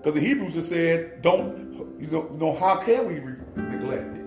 Because 0.05 0.21
the 0.21 0.27
Hebrews 0.29 0.53
just 0.53 0.69
said, 0.69 1.23
don't, 1.23 1.99
you 1.99 2.29
know, 2.39 2.55
how 2.61 2.83
can 2.83 3.07
we 3.07 3.15
neglect 3.63 4.15
it? 4.15 4.21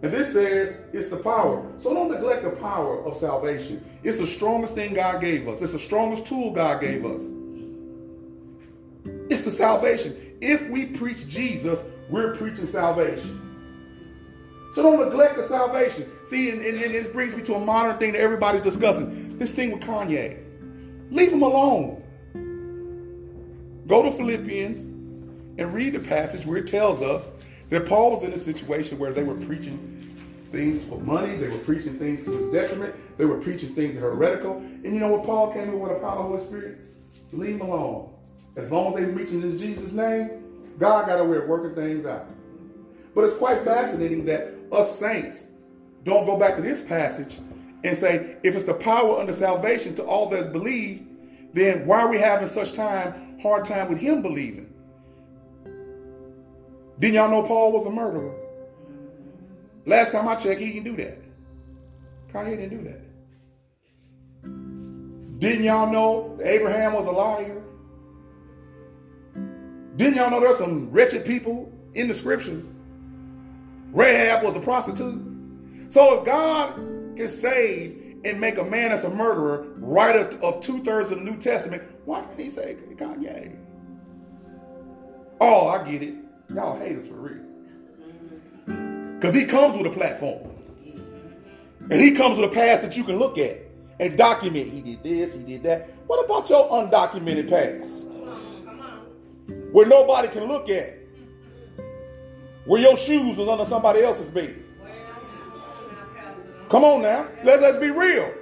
And 0.00 0.10
this 0.10 0.32
says 0.32 0.78
it's 0.94 1.10
the 1.10 1.18
power. 1.18 1.70
So 1.82 1.92
don't 1.92 2.10
neglect 2.10 2.42
the 2.42 2.52
power 2.52 3.04
of 3.04 3.18
salvation. 3.18 3.84
It's 4.02 4.16
the 4.16 4.26
strongest 4.26 4.74
thing 4.74 4.94
God 4.94 5.20
gave 5.20 5.46
us. 5.46 5.60
It's 5.60 5.72
the 5.72 5.78
strongest 5.78 6.24
tool 6.24 6.54
God 6.54 6.80
gave 6.80 7.04
us. 7.04 7.20
It's 9.28 9.42
the 9.42 9.50
salvation. 9.50 10.16
If 10.40 10.66
we 10.70 10.86
preach 10.86 11.28
Jesus, 11.28 11.78
we're 12.08 12.34
preaching 12.36 12.66
salvation. 12.66 13.40
So 14.74 14.82
don't 14.82 15.06
neglect 15.06 15.36
the 15.36 15.46
salvation. 15.46 16.10
See, 16.24 16.48
and, 16.48 16.64
and, 16.64 16.82
and 16.82 16.94
this 16.94 17.08
brings 17.08 17.36
me 17.36 17.42
to 17.42 17.56
a 17.56 17.60
modern 17.60 17.98
thing 17.98 18.12
that 18.12 18.22
everybody's 18.22 18.62
discussing. 18.62 19.36
This 19.36 19.50
thing 19.50 19.70
with 19.70 19.82
Kanye. 19.82 20.42
Leave 21.10 21.30
him 21.30 21.42
alone. 21.42 22.01
Go 23.92 24.02
to 24.02 24.10
Philippians 24.10 24.78
and 25.58 25.74
read 25.74 25.92
the 25.92 25.98
passage 25.98 26.46
where 26.46 26.56
it 26.56 26.66
tells 26.66 27.02
us 27.02 27.28
that 27.68 27.84
Paul 27.84 28.12
was 28.12 28.24
in 28.24 28.32
a 28.32 28.38
situation 28.38 28.98
where 28.98 29.12
they 29.12 29.22
were 29.22 29.34
preaching 29.34 30.16
things 30.50 30.82
for 30.84 30.98
money. 30.98 31.36
They 31.36 31.50
were 31.50 31.58
preaching 31.58 31.98
things 31.98 32.24
to 32.24 32.30
his 32.30 32.46
detriment. 32.50 32.94
They 33.18 33.26
were 33.26 33.36
preaching 33.36 33.74
things 33.74 33.96
that 33.96 34.02
are 34.02 34.14
heretical. 34.14 34.56
And 34.56 34.94
you 34.94 34.98
know 34.98 35.12
what 35.12 35.26
Paul 35.26 35.52
came 35.52 35.64
in 35.64 35.78
with 35.78 35.92
the 35.92 35.98
power 35.98 36.20
of 36.20 36.30
the 36.30 36.36
Holy 36.38 36.46
Spirit? 36.46 36.78
Leave 37.32 37.58
them 37.58 37.68
alone. 37.68 38.14
As 38.56 38.70
long 38.70 38.96
as 38.96 39.04
they're 39.04 39.14
preaching 39.14 39.42
in 39.42 39.58
Jesus' 39.58 39.92
name, 39.92 40.42
God 40.78 41.04
got 41.04 41.20
a 41.20 41.24
way 41.24 41.36
of 41.36 41.46
working 41.46 41.74
things 41.74 42.06
out. 42.06 42.30
But 43.14 43.24
it's 43.24 43.36
quite 43.36 43.62
fascinating 43.62 44.24
that 44.24 44.54
us 44.72 44.98
saints 44.98 45.48
don't 46.02 46.24
go 46.24 46.38
back 46.38 46.56
to 46.56 46.62
this 46.62 46.80
passage 46.80 47.40
and 47.84 47.94
say, 47.94 48.38
if 48.42 48.54
it's 48.54 48.64
the 48.64 48.72
power 48.72 49.20
under 49.20 49.34
salvation 49.34 49.94
to 49.96 50.02
all 50.02 50.30
that's 50.30 50.46
believed, 50.46 51.04
then 51.52 51.86
why 51.86 52.00
are 52.00 52.08
we 52.08 52.16
having 52.16 52.48
such 52.48 52.72
time, 52.72 53.31
hard 53.42 53.64
time 53.64 53.88
with 53.88 53.98
him 53.98 54.22
believing? 54.22 54.72
Didn't 56.98 57.14
y'all 57.14 57.30
know 57.30 57.42
Paul 57.42 57.72
was 57.72 57.86
a 57.86 57.90
murderer? 57.90 58.34
Last 59.84 60.12
time 60.12 60.28
I 60.28 60.36
checked, 60.36 60.60
he 60.60 60.72
didn't 60.72 60.84
do 60.84 60.96
that. 61.02 61.18
Kanye 62.32 62.56
didn't 62.56 62.78
do 62.78 62.84
that. 62.84 63.00
Didn't 65.40 65.64
y'all 65.64 65.90
know 65.90 66.38
Abraham 66.44 66.92
was 66.92 67.06
a 67.06 67.10
liar? 67.10 67.60
Didn't 69.96 70.14
y'all 70.14 70.30
know 70.30 70.40
there's 70.40 70.58
some 70.58 70.90
wretched 70.90 71.24
people 71.24 71.72
in 71.94 72.06
the 72.06 72.14
scriptures? 72.14 72.64
Rahab 73.92 74.44
was 74.44 74.54
a 74.56 74.60
prostitute. 74.60 75.20
So 75.90 76.20
if 76.20 76.24
God 76.24 76.76
can 77.16 77.28
save 77.28 78.18
and 78.24 78.40
make 78.40 78.58
a 78.58 78.64
man 78.64 78.92
as 78.92 79.04
a 79.04 79.10
murderer 79.10 79.66
writer 79.78 80.38
of 80.40 80.60
two 80.60 80.82
thirds 80.84 81.10
of 81.10 81.18
the 81.18 81.24
New 81.24 81.36
Testament, 81.36 81.82
why 82.04 82.20
didn't 82.20 82.38
he 82.38 82.50
say 82.50 82.76
Kanye? 82.94 83.56
Oh, 85.40 85.68
I 85.68 85.88
get 85.90 86.02
it. 86.02 86.14
Y'all 86.54 86.78
hate 86.78 86.98
us 86.98 87.06
for 87.06 87.14
real. 87.14 87.42
Because 89.16 89.34
he 89.34 89.44
comes 89.44 89.76
with 89.76 89.86
a 89.86 89.90
platform. 89.90 90.50
And 91.90 92.00
he 92.00 92.12
comes 92.12 92.38
with 92.38 92.50
a 92.50 92.54
past 92.54 92.82
that 92.82 92.96
you 92.96 93.04
can 93.04 93.18
look 93.18 93.38
at 93.38 93.58
and 93.98 94.16
document. 94.16 94.72
He 94.72 94.80
did 94.80 95.02
this, 95.02 95.34
he 95.34 95.40
did 95.40 95.62
that. 95.64 95.90
What 96.06 96.24
about 96.24 96.48
your 96.48 96.68
undocumented 96.70 97.48
past? 97.48 98.06
Where 99.72 99.86
nobody 99.86 100.28
can 100.28 100.44
look 100.44 100.68
at. 100.68 100.98
Where 102.64 102.80
your 102.80 102.96
shoes 102.96 103.36
was 103.36 103.48
under 103.48 103.64
somebody 103.64 104.02
else's 104.02 104.30
bed. 104.30 104.62
Come 106.68 106.84
on 106.84 107.02
now. 107.02 107.26
Let, 107.42 107.60
let's 107.60 107.76
be 107.76 107.90
real. 107.90 108.32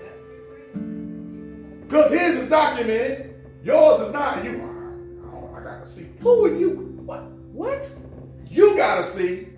Because 1.83 2.13
his 2.13 2.37
is 2.37 2.51
documented, 2.51 3.30
yours 3.65 4.07
is 4.07 4.13
not. 4.13 4.45
You, 4.45 5.21
I, 5.55 5.59
I 5.59 5.63
gotta 5.63 5.91
see. 5.91 6.07
Who 6.21 6.47
are 6.47 6.57
you? 6.57 6.71
What? 7.05 7.23
What? 7.53 7.87
You 8.49 8.77
gotta 8.77 9.11
see. 9.11 9.49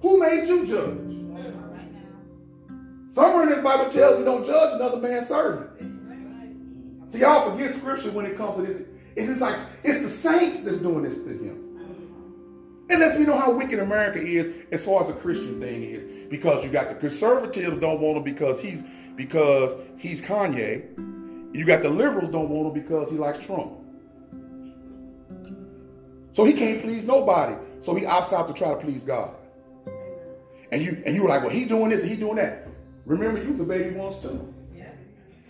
Who 0.00 0.20
made 0.20 0.46
you 0.48 0.66
judge? 0.66 1.08
Somewhere 3.10 3.44
in 3.44 3.48
this 3.48 3.64
Bible 3.64 3.90
tells 3.90 4.18
you 4.18 4.24
don't 4.24 4.46
judge 4.46 4.74
another 4.74 4.98
man's 4.98 5.28
servant. 5.28 5.70
See, 7.10 7.20
y'all 7.20 7.50
forget 7.50 7.74
scripture 7.74 8.10
when 8.12 8.26
it 8.26 8.36
comes 8.36 8.56
to 8.56 8.62
this. 8.62 8.86
It's 9.16 9.40
like 9.40 9.58
it's 9.82 10.00
the 10.02 10.10
saints 10.10 10.62
that's 10.62 10.78
doing 10.78 11.02
this 11.02 11.16
to 11.16 11.28
him. 11.28 11.64
It 12.88 12.98
lets 13.00 13.18
me 13.18 13.26
know 13.26 13.36
how 13.36 13.50
wicked 13.50 13.80
America 13.80 14.20
is 14.20 14.50
as 14.72 14.84
far 14.84 15.02
as 15.02 15.08
the 15.08 15.14
Christian 15.14 15.60
thing 15.60 15.82
is. 15.82 16.28
Because 16.30 16.64
you 16.64 16.70
got 16.70 16.88
the 16.88 16.94
conservatives 16.94 17.80
don't 17.80 18.00
want 18.00 18.18
him 18.18 18.22
because 18.22 18.60
he's 18.60 18.82
because 19.16 19.76
he's 19.98 20.20
Kanye. 20.20 20.84
You 21.58 21.64
got 21.64 21.82
the 21.82 21.90
liberals 21.90 22.30
don't 22.30 22.48
want 22.50 22.68
him 22.68 22.80
because 22.80 23.10
he 23.10 23.16
likes 23.16 23.44
Trump. 23.44 23.72
So 26.32 26.44
he 26.44 26.52
can't 26.52 26.80
please 26.80 27.04
nobody. 27.04 27.56
So 27.82 27.96
he 27.96 28.04
opts 28.04 28.32
out 28.32 28.46
to 28.46 28.54
try 28.54 28.68
to 28.68 28.76
please 28.76 29.02
God. 29.02 29.34
And 30.70 30.80
you 30.80 31.02
and 31.04 31.16
you 31.16 31.24
were 31.24 31.28
like, 31.28 31.40
well, 31.42 31.50
he's 31.50 31.66
doing 31.66 31.90
this 31.90 32.02
and 32.02 32.10
he's 32.10 32.20
doing 32.20 32.36
that. 32.36 32.68
Remember, 33.06 33.42
you 33.42 33.50
was 33.50 33.58
a 33.58 33.64
baby 33.64 33.96
once 33.96 34.22
too. 34.22 34.54
Yeah. 34.72 34.84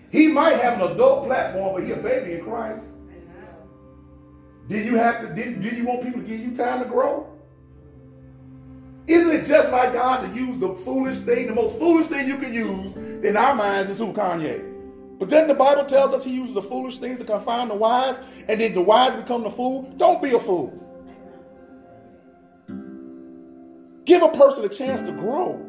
He 0.09 0.29
might 0.29 0.59
have 0.61 0.81
an 0.81 0.93
adult 0.93 1.27
platform, 1.27 1.75
but 1.75 1.85
he 1.85 1.93
a 1.93 1.97
baby 1.97 2.37
in 2.37 2.43
Christ. 2.43 2.87
Did 4.67 4.87
you 4.87 4.97
have 4.97 5.21
to? 5.21 5.35
Did, 5.35 5.61
did 5.61 5.75
you 5.75 5.85
want 5.85 6.05
people 6.05 6.23
to 6.23 6.27
give 6.27 6.41
you 6.41 6.57
time 6.57 6.83
to 6.83 6.89
grow? 6.89 7.29
Isn't 9.07 9.37
it 9.37 9.45
just 9.45 9.71
like 9.71 9.93
God 9.93 10.27
to 10.27 10.41
use 10.41 10.59
the 10.59 10.73
foolish 10.75 11.19
thing, 11.19 11.49
the 11.49 11.55
most 11.55 11.79
foolish 11.79 12.07
thing 12.07 12.27
you 12.27 12.39
can 12.39 12.55
use 12.55 12.97
in 12.97 13.37
our 13.37 13.55
minds 13.55 13.91
is 13.91 13.99
who 13.99 14.15
Kanye? 14.15 14.78
But 15.19 15.31
then 15.31 15.49
the 15.49 15.55
Bible 15.55 15.85
tells 15.85 16.15
us 16.15 16.25
he 16.25 16.35
uses 16.35 16.55
the 16.55 16.63
foolish 16.63 16.99
things 16.99 17.19
to 17.19 17.25
confound 17.25 17.71
the 17.71 17.75
wise, 17.75 18.21
and 18.49 18.61
then 18.61 18.73
the 18.73 18.81
wise 18.81 19.17
become 19.17 19.43
the 19.43 19.51
fool. 19.51 19.93
Don't 19.97 20.23
be 20.23 20.33
a 20.33 20.39
fool. 20.39 20.73
Give 24.05 24.23
a 24.23 24.29
person 24.29 24.65
a 24.65 24.69
chance 24.69 25.03
to 25.03 25.13
grow. 25.13 25.65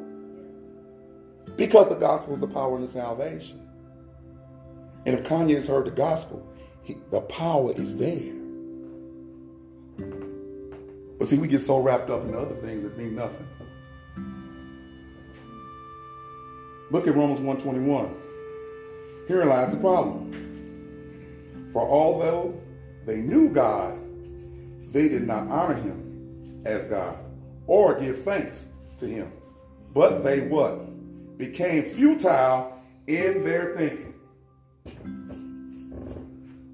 Because 1.58 1.90
the 1.90 1.96
gospel 1.96 2.36
is 2.36 2.40
the 2.40 2.48
power 2.48 2.78
and 2.78 2.88
the 2.88 2.92
salvation. 2.92 3.68
And 5.06 5.18
if 5.18 5.26
Kanye 5.26 5.56
has 5.56 5.66
heard 5.66 5.88
the 5.88 5.92
gospel, 5.92 6.48
he, 6.84 6.98
the 7.10 7.22
power 7.22 7.74
is 7.74 7.96
there. 7.96 8.34
But 11.18 11.28
see, 11.28 11.38
we 11.38 11.48
get 11.48 11.62
so 11.62 11.80
wrapped 11.80 12.10
up 12.10 12.26
in 12.28 12.36
other 12.36 12.56
things 12.56 12.84
that 12.84 12.98
mean 12.98 13.16
nothing. 13.16 13.48
Look 16.92 17.08
at 17.08 17.16
Romans 17.16 17.42
121. 17.42 18.16
Here 19.30 19.46
lies 19.46 19.70
the 19.70 19.78
problem. 19.78 21.70
For 21.72 21.84
although 21.84 22.60
they 23.06 23.18
knew 23.18 23.50
God, 23.50 24.00
they 24.92 25.08
did 25.08 25.28
not 25.28 25.48
honor 25.50 25.76
him 25.76 26.64
as 26.66 26.84
God 26.86 27.16
or 27.68 28.00
give 28.00 28.24
thanks 28.24 28.66
to 28.98 29.06
him. 29.06 29.32
But 29.94 30.24
they 30.24 30.40
what? 30.40 30.88
became 31.38 31.84
futile 31.84 32.74
in 33.06 33.44
their 33.44 33.76
thinking. 33.78 34.16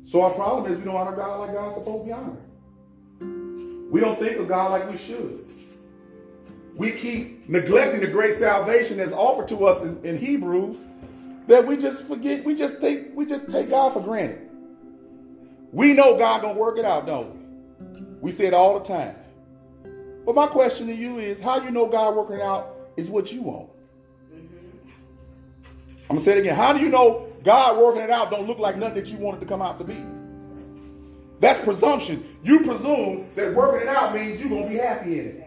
So 0.06 0.22
our 0.22 0.32
problem 0.32 0.72
is 0.72 0.78
we 0.78 0.86
don't 0.86 0.96
honor 0.96 1.16
God 1.18 1.42
like 1.42 1.54
God's 1.54 1.76
supposed 1.76 2.04
to 2.04 2.06
be 2.06 2.14
honored. 2.14 3.92
We 3.92 4.00
don't 4.00 4.18
think 4.18 4.38
of 4.38 4.48
God 4.48 4.72
like 4.72 4.90
we 4.90 4.98
should. 4.98 5.46
We 6.74 6.94
keep 6.94 7.50
neglecting 7.50 8.00
the 8.00 8.08
great 8.08 8.38
salvation 8.38 8.96
that's 8.96 9.12
offered 9.12 9.50
to 9.50 9.66
us 9.66 9.82
in, 9.84 10.02
in 10.06 10.18
Hebrews 10.18 10.78
that 11.48 11.66
we 11.66 11.78
just 11.78 12.06
forget, 12.06 12.44
we 12.44 12.56
just 12.56 12.82
take, 12.82 13.16
we 13.16 13.26
just 13.26 13.50
take 13.50 13.70
God 13.70 13.94
for 13.94 14.02
granted. 14.02 14.50
We 15.72 15.94
know 15.94 16.18
God 16.18 16.42
gonna 16.42 16.58
work 16.58 16.78
it 16.78 16.86
out, 16.86 17.06
don't 17.06 17.36
we? 17.36 18.02
We 18.22 18.32
say 18.32 18.46
it 18.46 18.54
all 18.54 18.80
the 18.80 18.86
time. 18.86 19.16
But 20.26 20.36
my 20.36 20.48
question 20.48 20.88
to 20.88 20.96
you 20.96 21.20
is, 21.20 21.40
how 21.40 21.62
you 21.62 21.70
know 21.70 21.88
God 21.88 22.16
working 22.16 22.42
out 22.42 22.76
is 22.98 23.10
what 23.10 23.32
you 23.32 23.44
want? 23.44 23.70
I'm 26.10 26.16
gonna 26.16 26.22
say 26.22 26.34
it 26.34 26.40
again. 26.40 26.56
How 26.56 26.74
do 26.74 26.80
you 26.80 26.90
know 26.90 27.28
God 27.44 27.78
working 27.78 28.02
it 28.02 28.10
out 28.10 28.32
don't 28.32 28.48
look 28.48 28.58
like 28.58 28.78
nothing 28.78 28.96
that 28.96 29.08
you 29.08 29.18
wanted 29.18 29.40
to 29.42 29.46
come 29.46 29.62
out 29.62 29.78
to 29.80 29.84
be? 29.84 30.04
That's 31.40 31.60
presumption. 31.60 32.24
You 32.44 32.62
presume 32.62 33.28
that 33.36 33.54
working 33.54 33.88
it 33.88 33.88
out 33.88 34.16
means 34.16 34.40
you're 34.40 34.50
gonna 34.50 34.68
be 34.68 34.76
happy 34.76 35.20
in 35.20 35.26
it. 35.28 35.42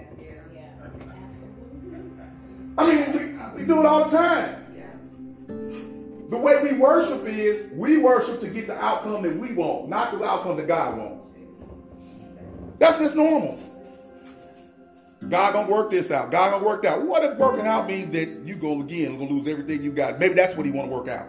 I 2.76 2.94
mean, 2.94 3.12
we, 3.56 3.60
we 3.60 3.66
do 3.66 3.80
it 3.80 3.86
all 3.86 4.04
the 4.04 4.16
time. 4.16 4.67
The 6.28 6.36
way 6.36 6.62
we 6.62 6.72
worship 6.78 7.26
is 7.26 7.72
we 7.72 7.96
worship 7.98 8.40
to 8.40 8.48
get 8.48 8.66
the 8.66 8.74
outcome 8.74 9.22
that 9.22 9.34
we 9.36 9.54
want, 9.54 9.88
not 9.88 10.12
the 10.12 10.22
outcome 10.22 10.58
that 10.58 10.68
God 10.68 10.98
wants. 10.98 11.26
That's 12.78 12.98
just 12.98 13.16
normal. 13.16 13.58
God 15.28 15.52
gonna 15.52 15.70
work 15.70 15.90
this 15.90 16.10
out. 16.10 16.30
God 16.30 16.50
gonna 16.52 16.64
work 16.64 16.84
out. 16.84 17.02
What 17.02 17.24
if 17.24 17.38
working 17.38 17.66
out 17.66 17.88
means 17.88 18.10
that 18.10 18.28
you 18.44 18.54
go 18.56 18.80
again, 18.80 19.18
gonna 19.18 19.30
lose 19.30 19.48
everything 19.48 19.82
you 19.82 19.90
got? 19.90 20.18
Maybe 20.18 20.34
that's 20.34 20.54
what 20.54 20.66
he 20.66 20.72
want 20.72 20.90
to 20.90 20.94
work 20.94 21.08
out. 21.08 21.28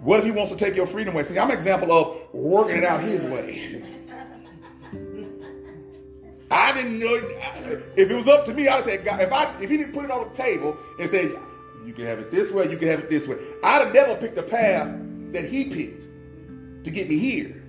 What 0.00 0.20
if 0.20 0.26
he 0.26 0.30
wants 0.30 0.52
to 0.52 0.58
take 0.58 0.76
your 0.76 0.86
freedom 0.86 1.14
away? 1.14 1.24
See, 1.24 1.38
I'm 1.38 1.50
an 1.50 1.58
example 1.58 1.92
of 1.92 2.32
working 2.32 2.76
it 2.76 2.84
out 2.84 3.00
his 3.00 3.22
way. 3.22 3.82
I 6.50 6.72
didn't 6.72 6.98
know 6.98 7.14
if 7.96 8.10
it 8.10 8.14
was 8.14 8.28
up 8.28 8.44
to 8.46 8.54
me. 8.54 8.68
I'd 8.68 8.84
said, 8.84 9.04
God, 9.04 9.20
if 9.20 9.32
I 9.32 9.54
if 9.60 9.70
he 9.70 9.76
didn't 9.76 9.92
put 9.92 10.04
it 10.04 10.10
on 10.10 10.28
the 10.28 10.34
table 10.34 10.76
and 10.98 11.10
said, 11.10 11.32
you 11.86 11.92
can 11.92 12.06
have 12.06 12.18
it 12.18 12.30
this 12.30 12.50
way, 12.50 12.70
you 12.70 12.76
can 12.76 12.88
have 12.88 13.00
it 13.00 13.08
this 13.08 13.26
way. 13.26 13.36
I'd 13.64 13.84
have 13.84 13.94
never 13.94 14.14
picked 14.16 14.36
the 14.36 14.42
path 14.42 14.92
that 15.32 15.44
he 15.44 15.64
picked 15.64 16.06
to 16.84 16.90
get 16.90 17.08
me 17.08 17.18
here. 17.18 17.62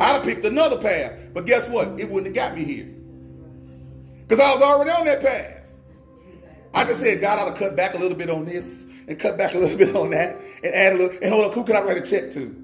I'd 0.00 0.14
have 0.14 0.22
picked 0.22 0.44
another 0.44 0.78
path, 0.78 1.12
but 1.34 1.46
guess 1.46 1.68
what? 1.68 2.00
It 2.00 2.10
wouldn't 2.10 2.34
have 2.34 2.34
got 2.34 2.56
me 2.56 2.64
here. 2.64 2.88
Because 4.26 4.40
I 4.40 4.54
was 4.54 4.62
already 4.62 4.90
on 4.90 5.04
that 5.04 5.20
path. 5.20 5.62
I 6.74 6.84
just 6.84 7.00
said, 7.00 7.20
God 7.20 7.38
I 7.38 7.42
ought 7.42 7.50
to 7.50 7.58
cut 7.58 7.76
back 7.76 7.94
a 7.94 7.98
little 7.98 8.16
bit 8.16 8.30
on 8.30 8.46
this 8.46 8.86
and 9.06 9.18
cut 9.18 9.36
back 9.36 9.54
a 9.54 9.58
little 9.58 9.76
bit 9.84 9.94
on 9.94 10.10
that 10.10 10.40
and 10.64 10.74
add 10.74 10.94
a 10.94 10.96
little. 10.96 11.18
And 11.20 11.32
hold 11.32 11.46
on, 11.46 11.52
who 11.52 11.64
can 11.64 11.76
I 11.76 11.82
write 11.82 11.98
a 11.98 12.02
check 12.02 12.30
to? 12.32 12.56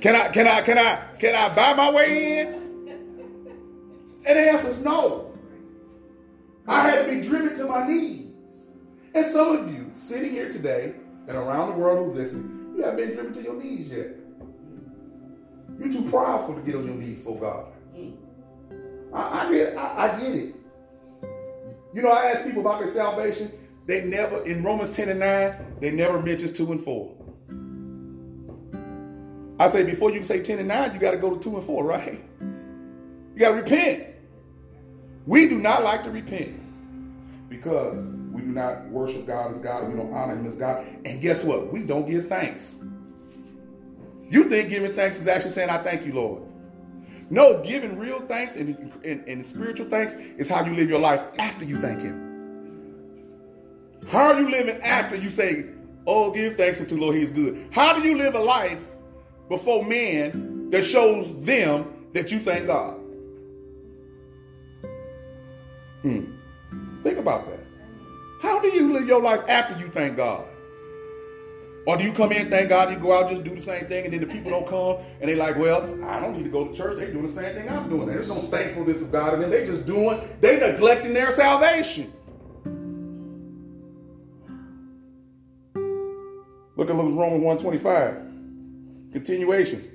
Can 0.00 0.14
I, 0.14 0.28
can 0.28 0.46
I, 0.46 0.62
can 0.62 0.78
I, 0.78 0.96
can 1.18 1.34
I 1.34 1.54
buy 1.54 1.74
my 1.74 1.90
way 1.90 2.40
in? 2.40 2.48
And 4.26 4.36
the 4.38 4.50
answer 4.50 4.68
is 4.68 4.78
no. 4.78 5.32
I 6.66 6.88
had 6.88 7.06
to 7.06 7.12
be 7.12 7.26
driven 7.26 7.56
to 7.58 7.64
my 7.66 7.86
knees. 7.86 8.27
And 9.18 9.32
some 9.32 9.56
of 9.56 9.74
you 9.74 9.90
sitting 9.94 10.30
here 10.30 10.48
today 10.48 10.94
and 11.26 11.36
around 11.36 11.70
the 11.72 11.76
world 11.76 12.06
who's 12.06 12.18
listening, 12.18 12.74
you 12.76 12.84
haven't 12.84 12.98
been 13.04 13.14
driven 13.14 13.34
to 13.34 13.42
your 13.42 13.60
knees 13.60 13.88
yet. 13.88 14.10
You're 15.76 15.92
too 15.92 16.08
prideful 16.08 16.54
to 16.54 16.60
get 16.60 16.76
on 16.76 16.86
your 16.86 16.94
knees 16.94 17.18
for 17.24 17.36
God. 17.36 17.66
I, 19.12 19.48
I 19.48 19.52
get, 19.52 19.76
I, 19.76 20.04
I 20.06 20.20
get 20.20 20.36
it. 20.36 20.54
You 21.92 22.02
know, 22.02 22.12
I 22.12 22.26
ask 22.26 22.44
people 22.44 22.60
about 22.60 22.78
their 22.78 22.94
salvation. 22.94 23.50
They 23.86 24.04
never, 24.04 24.44
in 24.44 24.62
Romans 24.62 24.90
10 24.90 25.08
and 25.08 25.18
9, 25.18 25.76
they 25.80 25.90
never 25.90 26.22
mention 26.22 26.54
2 26.54 26.70
and 26.70 26.84
4. 26.84 27.14
I 29.58 29.68
say 29.68 29.82
before 29.82 30.12
you 30.12 30.20
can 30.20 30.28
say 30.28 30.44
10 30.44 30.60
and 30.60 30.68
9, 30.68 30.94
you 30.94 31.00
got 31.00 31.10
to 31.10 31.16
go 31.16 31.34
to 31.34 31.42
2 31.42 31.56
and 31.56 31.66
4, 31.66 31.82
right? 31.84 32.24
You 32.40 33.40
got 33.40 33.50
to 33.50 33.56
repent. 33.56 34.14
We 35.26 35.48
do 35.48 35.58
not 35.58 35.82
like 35.82 36.04
to 36.04 36.12
repent 36.12 36.60
because 37.48 37.96
we 38.38 38.44
do 38.44 38.52
not 38.52 38.88
worship 38.88 39.26
God 39.26 39.52
as 39.52 39.58
God. 39.58 39.88
We 39.88 39.96
don't 39.96 40.12
honor 40.12 40.36
Him 40.36 40.46
as 40.46 40.54
God. 40.54 40.86
And 41.04 41.20
guess 41.20 41.42
what? 41.42 41.72
We 41.72 41.82
don't 41.82 42.08
give 42.08 42.28
thanks. 42.28 42.70
You 44.30 44.48
think 44.48 44.70
giving 44.70 44.94
thanks 44.94 45.18
is 45.18 45.26
actually 45.26 45.50
saying, 45.50 45.70
I 45.70 45.82
thank 45.82 46.06
you, 46.06 46.12
Lord. 46.12 46.42
No, 47.30 47.60
giving 47.62 47.98
real 47.98 48.20
thanks 48.20 48.54
and, 48.54 48.92
and, 49.04 49.28
and 49.28 49.44
spiritual 49.44 49.88
thanks 49.88 50.14
is 50.14 50.48
how 50.48 50.64
you 50.64 50.74
live 50.74 50.88
your 50.88 51.00
life 51.00 51.20
after 51.38 51.64
you 51.64 51.78
thank 51.78 52.00
Him. 52.00 52.26
How 54.08 54.32
are 54.32 54.40
you 54.40 54.48
living 54.48 54.80
after 54.82 55.16
you 55.16 55.30
say, 55.30 55.66
Oh, 56.06 56.30
give 56.30 56.56
thanks 56.56 56.80
unto 56.80 56.94
the 56.94 57.00
Lord, 57.00 57.16
He's 57.16 57.32
good. 57.32 57.68
How 57.72 57.98
do 57.98 58.06
you 58.06 58.16
live 58.16 58.36
a 58.36 58.40
life 58.40 58.78
before 59.48 59.84
men 59.84 60.70
that 60.70 60.84
shows 60.84 61.26
them 61.44 62.08
that 62.12 62.30
you 62.30 62.38
thank 62.38 62.68
God? 62.68 62.94
Hmm. 66.02 66.24
Think 67.02 67.18
about 67.18 67.48
that. 67.48 67.67
Do 68.70 68.74
you 68.74 68.92
live 68.92 69.08
your 69.08 69.22
life 69.22 69.40
after 69.48 69.78
you 69.82 69.90
thank 69.90 70.18
God? 70.18 70.46
Or 71.86 71.96
do 71.96 72.04
you 72.04 72.12
come 72.12 72.32
in, 72.32 72.50
thank 72.50 72.68
God, 72.68 72.90
you 72.90 72.98
go 72.98 73.14
out, 73.14 73.30
just 73.30 73.44
do 73.44 73.54
the 73.54 73.62
same 73.62 73.86
thing, 73.86 74.04
and 74.04 74.12
then 74.12 74.20
the 74.20 74.26
people 74.26 74.50
don't 74.50 74.68
come, 74.68 74.98
and 75.22 75.30
they 75.30 75.36
like, 75.36 75.56
well, 75.56 75.82
I 76.04 76.20
don't 76.20 76.36
need 76.36 76.44
to 76.44 76.50
go 76.50 76.68
to 76.68 76.76
church. 76.76 76.98
They 76.98 77.06
doing 77.10 77.26
the 77.26 77.32
same 77.32 77.54
thing 77.54 77.66
I'm 77.70 77.88
doing. 77.88 78.08
There's 78.08 78.28
no 78.28 78.42
thankfulness 78.42 79.00
of 79.00 79.10
God, 79.10 79.32
and 79.32 79.42
then 79.42 79.50
they 79.50 79.64
just 79.64 79.86
doing, 79.86 80.20
they 80.42 80.60
neglecting 80.60 81.14
their 81.14 81.32
salvation. 81.32 82.12
Look 86.76 86.90
at 86.90 86.94
Romans 86.94 87.16
125. 87.16 88.16
Continuations. 89.12 89.88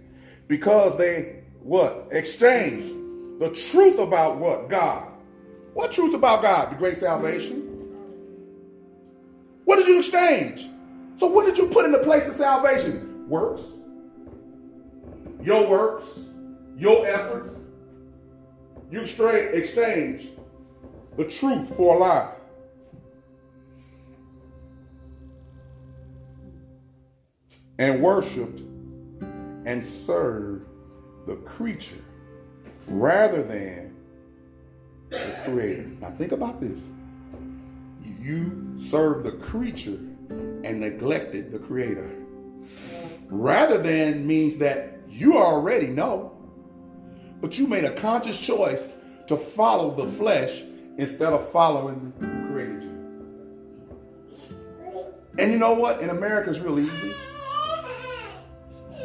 Because 0.48 0.98
they 0.98 1.44
what? 1.62 2.08
Exchange 2.12 2.86
the 3.40 3.52
truth 3.52 4.00
about 4.00 4.38
what? 4.38 4.68
God. 4.68 5.10
What 5.76 5.92
truth 5.92 6.16
about 6.16 6.42
God? 6.42 6.72
The 6.72 6.76
great 6.76 6.98
salvation. 6.98 7.63
What 9.66 9.78
did 9.78 9.88
you 9.88 10.00
exchange? 10.00 10.70
So 11.18 11.28
what 11.28 11.46
did 11.46 11.58
you 11.58 11.68
put 11.68 11.86
in 11.86 11.92
the 11.92 12.00
place 12.00 12.28
of 12.28 12.36
salvation? 12.36 13.28
Works. 13.30 13.62
Your 15.42 15.68
works, 15.68 16.08
your 16.78 17.06
efforts. 17.08 17.54
You 18.92 19.02
exchange 19.02 20.30
the 21.18 21.26
truth 21.26 21.76
for 21.76 21.96
a 21.96 22.00
lie. 22.00 22.32
And 27.80 28.02
worshiped 28.02 28.60
and 29.66 29.84
served 29.84 30.68
the 31.26 31.36
creature 31.38 32.04
rather 32.88 33.42
than 33.44 33.96
the 35.10 35.36
creator. 35.46 35.90
Now 36.00 36.12
think 36.12 36.32
about 36.32 36.62
this. 36.62 36.80
You 38.24 38.78
serve 38.90 39.26
the 39.26 39.34
creature 39.34 40.00
and 40.30 40.80
neglected 40.80 41.52
the 41.52 41.60
creator. 41.60 42.10
Rather 43.28 43.78
than 43.78 44.26
means 44.26 44.58
that 44.60 44.98
you 45.10 45.38
already 45.38 45.88
know, 45.88 46.32
but 47.42 47.60
you 47.60 47.68
made 47.68 47.84
a 47.84 47.94
conscious 48.00 48.40
choice 48.40 48.94
to 49.28 49.36
follow 49.36 49.94
the 49.94 50.10
flesh 50.14 50.64
instead 50.98 51.34
of 51.34 51.52
following 51.52 52.14
the 52.20 52.28
creator. 52.50 52.90
And 55.38 55.52
you 55.52 55.58
know 55.58 55.74
what? 55.74 56.00
In 56.00 56.10
America, 56.10 56.52
it's 56.52 56.60
real 56.60 56.80
easy. 56.80 57.14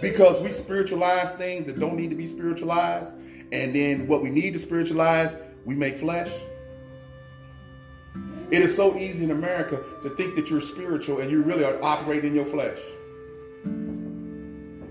Because 0.00 0.40
we 0.40 0.52
spiritualize 0.52 1.32
things 1.32 1.66
that 1.66 1.80
don't 1.80 1.96
need 1.96 2.10
to 2.10 2.16
be 2.16 2.28
spiritualized. 2.28 3.14
And 3.50 3.74
then 3.74 4.06
what 4.06 4.22
we 4.22 4.30
need 4.30 4.52
to 4.52 4.60
spiritualize, 4.60 5.34
we 5.64 5.74
make 5.74 5.98
flesh. 5.98 6.30
It 8.50 8.62
is 8.62 8.74
so 8.74 8.96
easy 8.96 9.24
in 9.24 9.30
America 9.30 9.82
to 10.02 10.10
think 10.10 10.34
that 10.36 10.48
you're 10.48 10.60
spiritual 10.60 11.20
and 11.20 11.30
you 11.30 11.42
really 11.42 11.64
are 11.64 11.82
operating 11.82 12.30
in 12.30 12.36
your 12.36 12.46
flesh. 12.46 12.78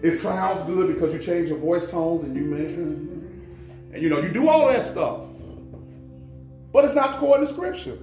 It 0.03 0.19
sounds 0.21 0.63
good 0.67 0.93
because 0.93 1.11
you 1.11 1.19
change 1.19 1.49
your 1.49 1.57
voice 1.57 1.89
tones 1.89 2.23
and 2.23 2.35
you 2.35 2.43
measure, 2.43 2.83
and 2.83 4.01
you 4.01 4.09
know 4.09 4.19
you 4.19 4.29
do 4.29 4.47
all 4.47 4.67
that 4.67 4.85
stuff. 4.85 5.21
But 6.71 6.85
it's 6.85 6.93
not 6.93 7.15
according 7.15 7.47
to 7.47 7.53
scripture. 7.53 7.97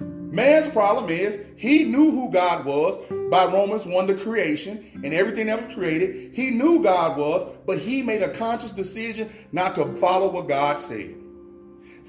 Man's 0.00 0.68
problem 0.68 1.10
is 1.10 1.38
he 1.56 1.84
knew 1.84 2.10
who 2.10 2.30
God 2.30 2.64
was 2.64 2.98
by 3.30 3.44
Romans 3.44 3.84
1, 3.84 4.06
the 4.06 4.14
creation 4.14 5.02
and 5.04 5.12
everything 5.12 5.46
that 5.46 5.66
was 5.66 5.74
created. 5.74 6.32
He 6.32 6.50
knew 6.50 6.82
God 6.82 7.18
was, 7.18 7.46
but 7.66 7.78
he 7.78 8.02
made 8.02 8.22
a 8.22 8.32
conscious 8.32 8.72
decision 8.72 9.28
not 9.52 9.74
to 9.74 9.84
follow 9.96 10.30
what 10.30 10.48
God 10.48 10.80
said. 10.80 11.14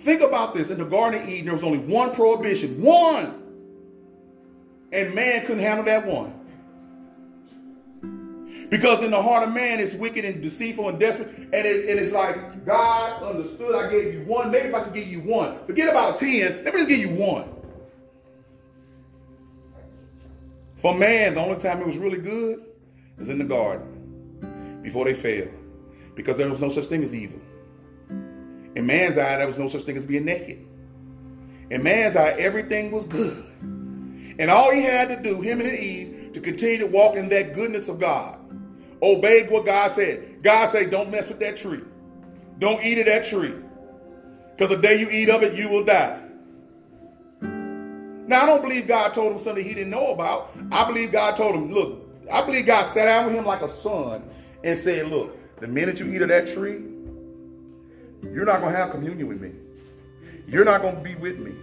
Think 0.01 0.21
about 0.21 0.53
this. 0.53 0.69
In 0.69 0.79
the 0.79 0.85
Garden 0.85 1.21
of 1.21 1.29
Eden, 1.29 1.45
there 1.45 1.53
was 1.53 1.63
only 1.63 1.77
one 1.77 2.13
prohibition. 2.13 2.81
One! 2.81 3.37
And 4.91 5.13
man 5.13 5.45
couldn't 5.45 5.63
handle 5.63 5.85
that 5.85 6.05
one. 6.05 6.37
Because 8.69 9.03
in 9.03 9.11
the 9.11 9.21
heart 9.21 9.47
of 9.47 9.53
man, 9.53 9.79
it's 9.79 9.93
wicked 9.93 10.25
and 10.25 10.41
deceitful 10.41 10.89
and 10.89 10.99
desperate. 10.99 11.29
And, 11.37 11.53
it, 11.53 11.89
and 11.89 11.99
it's 11.99 12.11
like, 12.11 12.65
God 12.65 13.21
understood 13.21 13.75
I 13.75 13.91
gave 13.91 14.13
you 14.13 14.21
one. 14.21 14.49
Maybe 14.49 14.69
if 14.69 14.73
I 14.73 14.83
should 14.83 14.93
give 14.93 15.07
you 15.07 15.19
one. 15.19 15.57
Forget 15.67 15.89
about 15.89 16.19
10. 16.19 16.63
Let 16.63 16.73
me 16.73 16.79
just 16.79 16.89
give 16.89 16.99
you 16.99 17.09
one. 17.09 17.53
For 20.77 20.95
man, 20.95 21.35
the 21.35 21.41
only 21.41 21.59
time 21.59 21.79
it 21.81 21.85
was 21.85 21.97
really 21.97 22.17
good 22.17 22.65
is 23.19 23.29
in 23.29 23.37
the 23.37 23.45
garden 23.45 24.79
before 24.81 25.05
they 25.05 25.13
fell. 25.13 25.51
Because 26.15 26.37
there 26.37 26.49
was 26.49 26.59
no 26.59 26.69
such 26.69 26.85
thing 26.85 27.03
as 27.03 27.13
evil. 27.13 27.39
In 28.75 28.85
man's 28.85 29.17
eye, 29.17 29.37
there 29.37 29.47
was 29.47 29.57
no 29.57 29.67
such 29.67 29.83
thing 29.83 29.97
as 29.97 30.05
being 30.05 30.25
naked. 30.25 30.65
In 31.69 31.83
man's 31.83 32.15
eye, 32.15 32.31
everything 32.31 32.91
was 32.91 33.05
good. 33.05 33.43
And 34.39 34.49
all 34.49 34.71
he 34.71 34.81
had 34.81 35.09
to 35.09 35.21
do, 35.21 35.41
him 35.41 35.61
and 35.61 35.69
Eve, 35.69 36.31
to 36.33 36.41
continue 36.41 36.79
to 36.79 36.87
walk 36.87 37.15
in 37.15 37.29
that 37.29 37.53
goodness 37.53 37.89
of 37.89 37.99
God. 37.99 38.39
Obey 39.01 39.47
what 39.47 39.65
God 39.65 39.93
said. 39.93 40.43
God 40.43 40.69
said, 40.69 40.89
don't 40.89 41.11
mess 41.11 41.27
with 41.27 41.39
that 41.39 41.57
tree. 41.57 41.81
Don't 42.59 42.83
eat 42.83 42.99
of 42.99 43.05
that 43.07 43.25
tree. 43.25 43.53
Because 44.55 44.69
the 44.69 44.81
day 44.81 44.99
you 44.99 45.09
eat 45.09 45.29
of 45.29 45.43
it, 45.43 45.55
you 45.55 45.69
will 45.69 45.83
die. 45.83 46.21
Now, 47.41 48.43
I 48.43 48.45
don't 48.45 48.61
believe 48.61 48.87
God 48.87 49.13
told 49.13 49.33
him 49.33 49.39
something 49.39 49.63
he 49.63 49.73
didn't 49.73 49.89
know 49.89 50.11
about. 50.11 50.55
I 50.71 50.85
believe 50.85 51.11
God 51.11 51.35
told 51.35 51.55
him, 51.55 51.73
look, 51.73 52.07
I 52.31 52.45
believe 52.45 52.65
God 52.65 52.93
sat 52.93 53.05
down 53.05 53.25
with 53.25 53.35
him 53.35 53.45
like 53.45 53.61
a 53.61 53.67
son 53.67 54.23
and 54.63 54.77
said, 54.77 55.07
look, 55.07 55.35
the 55.59 55.67
minute 55.67 55.99
you 55.99 56.11
eat 56.13 56.21
of 56.21 56.29
that 56.29 56.47
tree, 56.47 56.81
you're 58.23 58.45
not 58.45 58.61
going 58.61 58.73
to 58.73 58.77
have 58.77 58.91
communion 58.91 59.27
with 59.27 59.41
me. 59.41 59.51
You're 60.47 60.65
not 60.65 60.81
going 60.81 60.95
to 60.95 61.01
be 61.01 61.15
with 61.15 61.39
me. 61.39 61.53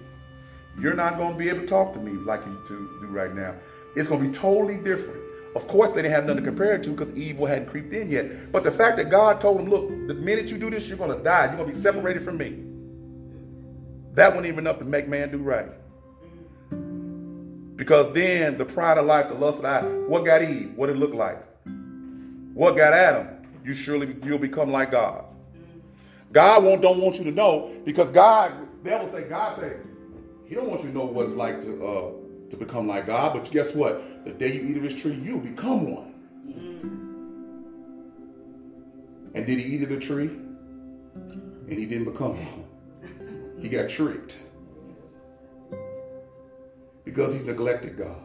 You're 0.81 0.95
not 0.95 1.17
going 1.17 1.33
to 1.33 1.39
be 1.39 1.49
able 1.49 1.61
to 1.61 1.67
talk 1.67 1.93
to 1.95 2.01
me 2.01 2.13
like 2.25 2.45
you 2.47 2.65
do 2.69 3.07
right 3.09 3.35
now. 3.35 3.55
It's 3.97 4.09
going 4.09 4.23
to 4.23 4.29
be 4.29 4.35
totally 4.35 4.77
different. 4.77 5.21
Of 5.57 5.67
course, 5.67 5.91
they 5.91 6.03
didn't 6.03 6.13
have 6.13 6.25
nothing 6.27 6.45
to 6.45 6.51
compare 6.51 6.75
it 6.75 6.85
to 6.85 6.91
because 6.91 7.15
evil 7.17 7.47
hadn't 7.47 7.69
creeped 7.69 7.93
in 7.93 8.11
yet. 8.11 8.53
But 8.53 8.65
the 8.65 8.71
fact 8.71 8.97
that 8.99 9.11
God 9.11 9.41
told 9.41 9.59
them, 9.59 9.69
look, 9.69 9.89
the 9.89 10.15
minute 10.15 10.49
you 10.49 10.59
do 10.59 10.71
this, 10.71 10.87
you're 10.87 10.99
going 10.99 11.17
to 11.17 11.23
die. 11.25 11.47
You're 11.47 11.57
going 11.57 11.71
to 11.71 11.77
be 11.77 11.83
separated 11.83 12.23
from 12.23 12.37
me. 12.37 12.65
That 14.15 14.29
wasn't 14.29 14.47
even 14.47 14.61
enough 14.61 14.79
to 14.79 14.85
make 14.85 15.09
man 15.09 15.31
do 15.31 15.39
right. 15.39 15.69
Because 17.77 18.13
then 18.13 18.59
the 18.59 18.65
pride 18.65 18.99
of 18.99 19.07
life, 19.07 19.29
the 19.29 19.35
lust 19.35 19.57
of 19.59 19.63
the 19.63 19.69
eye, 19.69 19.83
what 19.83 20.25
got 20.25 20.43
Eve? 20.43 20.73
What 20.75 20.91
it 20.91 20.97
looked 20.97 21.15
like? 21.15 21.43
What 22.53 22.77
got 22.77 22.93
Adam? 22.93 23.29
You 23.65 23.75
surely 23.75 24.17
you'll 24.25 24.39
become 24.39 24.71
like 24.71 24.91
God. 24.91 25.25
God 26.33 26.63
won't 26.65 26.83
don't 26.83 27.01
want 27.01 27.17
you 27.19 27.25
to 27.25 27.31
know 27.31 27.75
because 27.85 28.11
God, 28.11 28.53
devil 28.85 29.11
say, 29.11 29.23
God 29.29 29.59
say, 29.59 29.77
He 30.47 30.55
don't 30.55 30.69
want 30.69 30.83
you 30.83 30.89
to 30.89 30.95
know 30.95 31.05
what 31.05 31.27
it's 31.27 31.35
like 31.35 31.61
to 31.63 31.87
uh, 31.87 32.11
to 32.51 32.57
become 32.57 32.87
like 32.87 33.07
God. 33.07 33.35
But 33.35 33.51
guess 33.51 33.75
what? 33.75 34.25
The 34.25 34.33
day 34.33 34.55
you 34.55 34.63
eat 34.69 34.77
of 34.77 34.83
this 34.83 35.01
tree, 35.01 35.15
you'll 35.15 35.41
become 35.41 35.95
one. 35.95 36.09
And 39.35 39.47
did 39.47 39.59
he 39.59 39.65
eat 39.65 39.83
of 39.83 39.91
the 39.91 40.01
tree? 40.01 40.29
And 40.29 41.73
he 41.73 41.87
didn't 41.87 42.11
become 42.11 42.37
one. 42.37 42.65
He 43.61 43.69
got 43.69 43.89
tricked 43.89 44.37
because 47.05 47.33
he 47.33 47.41
neglected 47.41 47.97
God. 47.97 48.21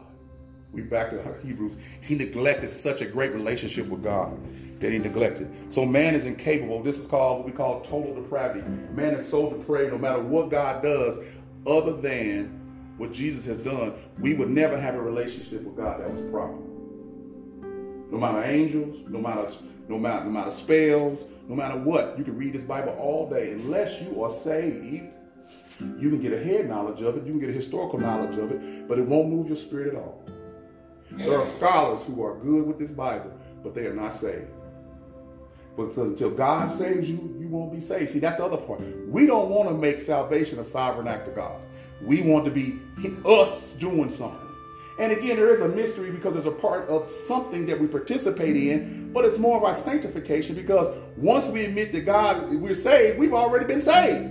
We 0.74 0.82
back 0.82 1.10
to 1.10 1.36
Hebrews. 1.44 1.76
He 2.00 2.16
neglected 2.16 2.68
such 2.68 3.00
a 3.00 3.06
great 3.06 3.32
relationship 3.32 3.86
with 3.86 4.02
God 4.02 4.36
that 4.80 4.92
he 4.92 4.98
neglected. 4.98 5.48
So 5.70 5.86
man 5.86 6.14
is 6.14 6.24
incapable. 6.24 6.82
This 6.82 6.98
is 6.98 7.06
called 7.06 7.38
what 7.38 7.46
we 7.46 7.52
call 7.52 7.80
total 7.82 8.14
depravity. 8.14 8.68
Man 8.92 9.14
is 9.14 9.28
so 9.28 9.50
depraved 9.50 9.92
no 9.92 9.98
matter 9.98 10.20
what 10.20 10.50
God 10.50 10.82
does, 10.82 11.18
other 11.66 11.92
than 11.92 12.60
what 12.98 13.12
Jesus 13.12 13.44
has 13.46 13.58
done, 13.58 13.94
we 14.18 14.34
would 14.34 14.50
never 14.50 14.78
have 14.78 14.94
a 14.94 15.00
relationship 15.00 15.62
with 15.62 15.76
God 15.76 16.00
that 16.00 16.10
was 16.10 16.20
proper. 16.30 16.58
No 18.10 18.18
matter 18.18 18.42
angels, 18.44 19.08
no 19.08 19.20
matter 19.20 19.52
no 19.88 19.98
matter 19.98 20.24
no 20.24 20.30
matter 20.30 20.52
spells, 20.52 21.24
no 21.48 21.54
matter 21.54 21.78
what, 21.78 22.18
you 22.18 22.24
can 22.24 22.36
read 22.36 22.52
this 22.52 22.62
Bible 22.62 22.96
all 22.98 23.28
day. 23.28 23.52
Unless 23.52 24.00
you 24.02 24.22
are 24.22 24.30
saved, 24.30 25.02
you 25.98 26.10
can 26.10 26.20
get 26.20 26.32
a 26.32 26.42
head 26.42 26.68
knowledge 26.68 27.02
of 27.02 27.16
it, 27.16 27.24
you 27.24 27.32
can 27.32 27.40
get 27.40 27.50
a 27.50 27.52
historical 27.52 27.98
knowledge 27.98 28.38
of 28.38 28.50
it, 28.52 28.88
but 28.88 28.98
it 28.98 29.06
won't 29.06 29.28
move 29.28 29.46
your 29.46 29.56
spirit 29.56 29.88
at 29.88 29.96
all. 29.96 30.24
There 31.16 31.38
are 31.38 31.44
scholars 31.44 32.00
who 32.06 32.22
are 32.22 32.36
good 32.36 32.66
with 32.66 32.78
this 32.78 32.90
Bible, 32.90 33.32
but 33.62 33.74
they 33.74 33.86
are 33.86 33.94
not 33.94 34.14
saved. 34.14 34.48
Because 35.76 35.96
until 35.96 36.30
God 36.30 36.76
saves 36.76 37.08
you, 37.08 37.34
you 37.38 37.48
won't 37.48 37.72
be 37.72 37.80
saved. 37.80 38.10
See, 38.12 38.18
that's 38.20 38.36
the 38.36 38.44
other 38.44 38.56
part. 38.56 38.80
We 39.08 39.26
don't 39.26 39.50
want 39.50 39.68
to 39.68 39.74
make 39.74 39.98
salvation 39.98 40.58
a 40.58 40.64
sovereign 40.64 41.08
act 41.08 41.28
of 41.28 41.34
God. 41.34 41.60
We 42.02 42.22
want 42.22 42.44
to 42.44 42.50
be 42.50 42.78
us 43.24 43.72
doing 43.78 44.08
something. 44.10 44.40
And 45.00 45.10
again, 45.10 45.36
there 45.36 45.52
is 45.52 45.60
a 45.60 45.68
mystery 45.68 46.12
because 46.12 46.36
it's 46.36 46.46
a 46.46 46.52
part 46.52 46.88
of 46.88 47.10
something 47.26 47.66
that 47.66 47.80
we 47.80 47.88
participate 47.88 48.56
in, 48.56 49.12
but 49.12 49.24
it's 49.24 49.38
more 49.38 49.56
of 49.56 49.64
our 49.64 49.74
sanctification 49.74 50.54
because 50.54 50.94
once 51.16 51.46
we 51.48 51.64
admit 51.64 51.92
that 51.92 52.02
God, 52.02 52.54
we're 52.54 52.76
saved, 52.76 53.18
we've 53.18 53.34
already 53.34 53.64
been 53.64 53.82
saved. 53.82 54.30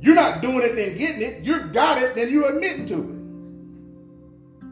You're 0.00 0.16
not 0.16 0.40
doing 0.40 0.62
it 0.62 0.76
and 0.76 0.98
getting 0.98 1.22
it. 1.22 1.44
You've 1.44 1.72
got 1.72 2.02
it 2.02 2.16
and 2.16 2.28
you're 2.28 2.52
admitting 2.52 2.86
to 2.86 2.94
it. 2.94 3.21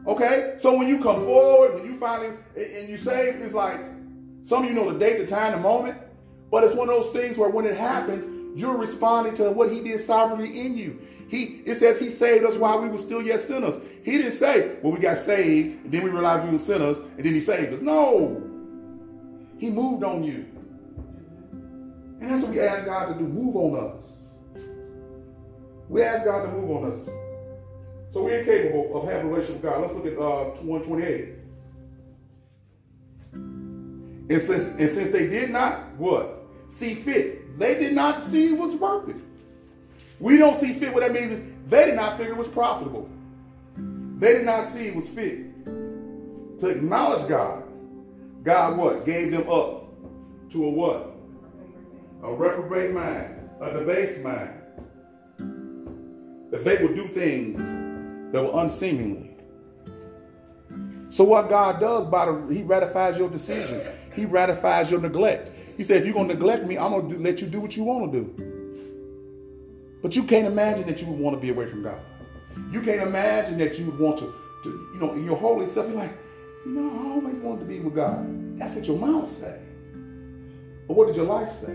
Okay? 0.07 0.57
So 0.61 0.77
when 0.77 0.89
you 0.89 1.03
come 1.03 1.25
forward, 1.25 1.75
when 1.75 1.85
you 1.85 1.99
finally, 1.99 2.35
and 2.57 2.89
you 2.89 2.99
say, 2.99 3.31
it's 3.31 3.55
like, 3.55 3.81
some 4.45 4.65
of 4.65 4.71
you 4.71 4.75
know 4.75 4.93
the 4.93 4.99
date, 4.99 5.19
the 5.19 5.27
time, 5.27 5.53
the 5.53 5.59
moment, 5.59 5.99
but 6.51 6.65
it's 6.65 6.75
one 6.75 6.89
of 6.89 7.03
those 7.03 7.13
things 7.13 7.37
where 7.37 7.49
when 7.49 7.67
it 7.67 7.77
happens, 7.77 8.59
you're 8.59 8.77
responding 8.77 9.35
to 9.35 9.51
what 9.53 9.71
he 9.71 9.81
did 9.81 10.01
sovereignly 10.01 10.61
in 10.61 10.77
you. 10.77 11.01
He 11.29 11.63
it 11.65 11.79
says 11.79 12.01
he 12.01 12.11
saved 12.11 12.45
us 12.45 12.57
while 12.57 12.81
we 12.81 12.89
were 12.89 12.99
still 12.99 13.23
yet 13.23 13.41
sinners. 13.41 13.77
He 14.03 14.19
didn't 14.19 14.33
say, 14.33 14.77
well, 14.83 14.93
we 14.93 14.99
got 14.99 15.19
saved, 15.19 15.85
and 15.85 15.93
then 15.93 16.03
we 16.03 16.11
realized 16.11 16.45
we 16.45 16.51
were 16.51 16.59
sinners, 16.59 16.99
and 16.99 17.25
then 17.25 17.33
he 17.35 17.41
saved 17.41 17.73
us. 17.73 17.81
No. 17.81 18.43
He 19.59 19.71
moved 19.71 20.03
on 20.03 20.25
you. 20.25 20.47
And 22.21 22.31
that's 22.31 22.43
what 22.43 22.53
we 22.53 22.61
ask 22.61 22.85
God 22.85 23.13
to 23.13 23.15
do. 23.15 23.29
Move 23.29 23.57
on 23.57 24.01
us. 24.01 24.07
We 25.89 26.03
ask 26.03 26.25
God 26.25 26.43
to 26.43 26.49
move 26.49 26.71
on 26.71 26.93
us. 26.93 26.99
So 28.13 28.25
we're 28.25 28.41
incapable 28.41 29.01
of 29.01 29.09
having 29.09 29.29
a 29.29 29.31
relationship 29.31 29.63
with 29.63 29.73
God. 29.73 29.83
Let's 29.83 29.95
look 29.95 30.07
at 30.07 30.19
uh, 30.19 30.45
128. 30.63 31.35
And 33.33 34.43
since, 34.43 34.81
and 34.81 34.91
since 34.91 35.11
they 35.11 35.29
did 35.29 35.51
not, 35.51 35.95
what? 35.97 36.45
See 36.71 36.95
fit. 36.95 37.59
They 37.59 37.75
did 37.75 37.95
not 37.95 38.31
see 38.31 38.49
it 38.49 38.59
was 38.59 38.75
worth 38.75 39.09
it. 39.09 39.17
We 40.19 40.37
don't 40.37 40.61
see 40.61 40.75
fit. 40.75 40.93
What 40.93 41.01
that 41.01 41.13
means 41.13 41.33
is 41.33 41.43
they 41.69 41.87
did 41.87 41.97
not 41.97 42.17
figure 42.17 42.33
it 42.33 42.39
was 42.39 42.49
profitable. 42.49 43.09
They 43.77 44.35
did 44.35 44.47
not 44.47 44.69
see 44.69 44.89
it 44.89 44.95
was 44.95 45.09
fit 45.09 45.67
to 46.59 46.69
acknowledge 46.69 47.29
God. 47.29 47.65
God 48.45 48.77
what? 48.77 49.07
Gave 49.07 49.33
them 49.33 49.49
up 49.49 49.89
to 50.51 50.65
a 50.65 50.71
what? 50.71 51.17
A 52.23 52.33
reprobate 52.33 52.93
mind, 52.93 53.51
a 53.61 53.73
debased 53.73 54.23
mind. 54.23 54.51
That 56.51 56.65
they 56.65 56.83
would 56.83 56.95
do 56.95 57.09
things 57.09 57.61
that 58.33 58.43
were 58.43 58.61
unseemly. 58.63 59.31
So 61.11 61.25
what 61.25 61.49
God 61.49 61.81
does 61.81 62.07
by 62.07 62.27
the 62.27 62.55
He 62.55 62.63
ratifies 62.63 63.17
your 63.17 63.29
decision. 63.29 63.81
He 64.15 64.25
ratifies 64.25 64.91
your 64.91 65.01
neglect. 65.01 65.51
He 65.77 65.85
said, 65.85 65.99
if 65.99 66.05
you're 66.05 66.15
gonna 66.15 66.35
neglect 66.35 66.65
me, 66.65 66.79
I'm 66.79 66.93
gonna 66.93 67.09
do, 67.09 67.19
let 67.19 67.41
you 67.41 67.47
do 67.47 67.61
what 67.61 67.77
you 67.77 67.85
want 67.85 68.13
to 68.13 68.21
do. 68.21 68.51
But 70.03 70.15
you 70.17 70.25
can't 70.25 70.47
imagine 70.47 70.87
that 70.87 71.01
you 71.01 71.07
would 71.07 71.19
want 71.19 71.37
to 71.37 71.41
be 71.41 71.51
away 71.51 71.67
from 71.67 71.83
God. 71.83 72.01
You 72.71 72.81
can't 72.81 73.03
imagine 73.03 73.59
that 73.59 73.79
you 73.79 73.87
would 73.87 73.99
want 73.99 74.19
to, 74.19 74.35
to 74.65 74.69
you 74.69 75.01
know, 75.01 75.13
in 75.13 75.25
your 75.25 75.37
holy 75.37 75.67
self, 75.67 75.89
you're 75.89 75.97
like, 75.97 76.17
no, 76.67 76.91
I 76.91 77.13
always 77.13 77.37
wanted 77.37 77.61
to 77.61 77.67
be 77.67 77.81
with 77.81 77.95
God. 77.95 78.59
That's 78.59 78.75
what 78.75 78.85
your 78.85 78.99
mouth 78.99 79.31
say. 79.31 79.59
But 80.87 80.97
what 80.97 81.07
did 81.07 81.17
your 81.17 81.27
life 81.27 81.53
say? 81.61 81.73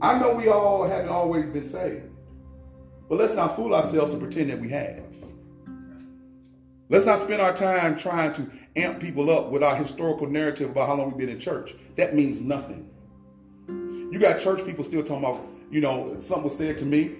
I 0.00 0.18
know 0.18 0.34
we 0.34 0.48
all 0.48 0.86
haven't 0.86 1.08
always 1.08 1.46
been 1.46 1.66
saved. 1.66 2.04
But 3.14 3.20
let's 3.20 3.34
not 3.34 3.54
fool 3.54 3.76
ourselves 3.76 4.10
and 4.10 4.20
pretend 4.20 4.50
that 4.50 4.60
we 4.60 4.68
have. 4.70 5.00
Let's 6.88 7.04
not 7.04 7.20
spend 7.20 7.40
our 7.40 7.54
time 7.54 7.96
trying 7.96 8.32
to 8.32 8.50
amp 8.74 8.98
people 8.98 9.30
up 9.30 9.52
with 9.52 9.62
our 9.62 9.76
historical 9.76 10.26
narrative 10.26 10.70
about 10.70 10.88
how 10.88 10.96
long 10.96 11.10
we've 11.10 11.18
been 11.18 11.28
in 11.28 11.38
church. 11.38 11.76
That 11.94 12.16
means 12.16 12.40
nothing. 12.40 12.90
You 13.68 14.18
got 14.18 14.40
church 14.40 14.66
people 14.66 14.82
still 14.82 15.04
talking 15.04 15.22
about, 15.22 15.46
you 15.70 15.80
know, 15.80 16.16
something 16.18 16.42
was 16.42 16.56
said 16.56 16.76
to 16.78 16.84
me. 16.84 17.12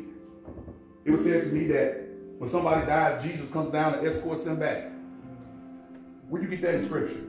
It 1.04 1.12
was 1.12 1.22
said 1.22 1.44
to 1.44 1.50
me 1.50 1.68
that 1.68 2.08
when 2.38 2.50
somebody 2.50 2.84
dies, 2.86 3.22
Jesus 3.22 3.48
comes 3.52 3.70
down 3.70 3.94
and 3.94 4.04
escorts 4.04 4.42
them 4.42 4.58
back. 4.58 4.90
Where 6.28 6.42
you 6.42 6.48
get 6.48 6.62
that 6.62 6.74
in 6.74 6.86
scripture? 6.86 7.22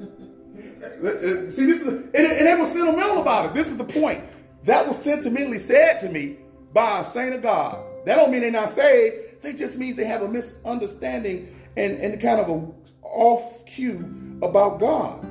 See, 1.52 1.66
this 1.66 1.82
is, 1.82 1.86
and, 1.86 2.16
and 2.16 2.46
they 2.48 2.56
were 2.56 2.66
sentimental 2.66 3.22
about 3.22 3.46
it. 3.46 3.54
This 3.54 3.68
is 3.68 3.76
the 3.76 3.84
point. 3.84 4.24
That 4.64 4.88
was 4.88 4.96
sentimentally 4.96 5.58
said 5.58 6.00
to 6.00 6.08
me 6.08 6.38
by 6.72 6.98
a 6.98 7.04
saint 7.04 7.34
of 7.34 7.42
God. 7.42 7.90
That 8.04 8.16
don't 8.16 8.30
mean 8.30 8.40
they're 8.40 8.50
not 8.50 8.70
saved. 8.70 9.42
They 9.42 9.52
just 9.52 9.78
means 9.78 9.96
they 9.96 10.04
have 10.04 10.22
a 10.22 10.28
misunderstanding 10.28 11.54
and, 11.76 11.98
and 11.98 12.20
kind 12.20 12.40
of 12.40 12.48
a 12.48 12.66
off 13.02 13.64
cue 13.66 14.38
about 14.42 14.80
God. 14.80 15.26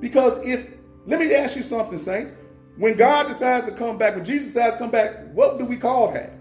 Because 0.00 0.44
if, 0.46 0.66
let 1.06 1.20
me 1.20 1.34
ask 1.34 1.56
you 1.56 1.62
something, 1.62 1.98
saints. 1.98 2.32
When 2.76 2.96
God 2.96 3.28
decides 3.28 3.66
to 3.66 3.72
come 3.72 3.98
back, 3.98 4.14
when 4.14 4.24
Jesus 4.24 4.48
decides 4.54 4.76
to 4.76 4.82
come 4.82 4.90
back, 4.90 5.32
what 5.32 5.58
do 5.58 5.66
we 5.66 5.76
call 5.76 6.12
that? 6.12 6.32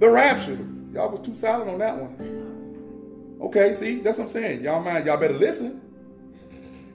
The 0.00 0.10
rapture. 0.10 0.58
Y'all 0.92 1.10
was 1.10 1.20
too 1.20 1.34
silent 1.34 1.70
on 1.70 1.78
that 1.78 1.96
one. 1.96 3.38
Okay, 3.40 3.72
see, 3.72 4.00
that's 4.00 4.18
what 4.18 4.24
I'm 4.24 4.30
saying. 4.30 4.64
Y'all 4.64 4.82
mind, 4.82 5.06
y'all 5.06 5.16
better 5.16 5.34
listen. 5.34 5.80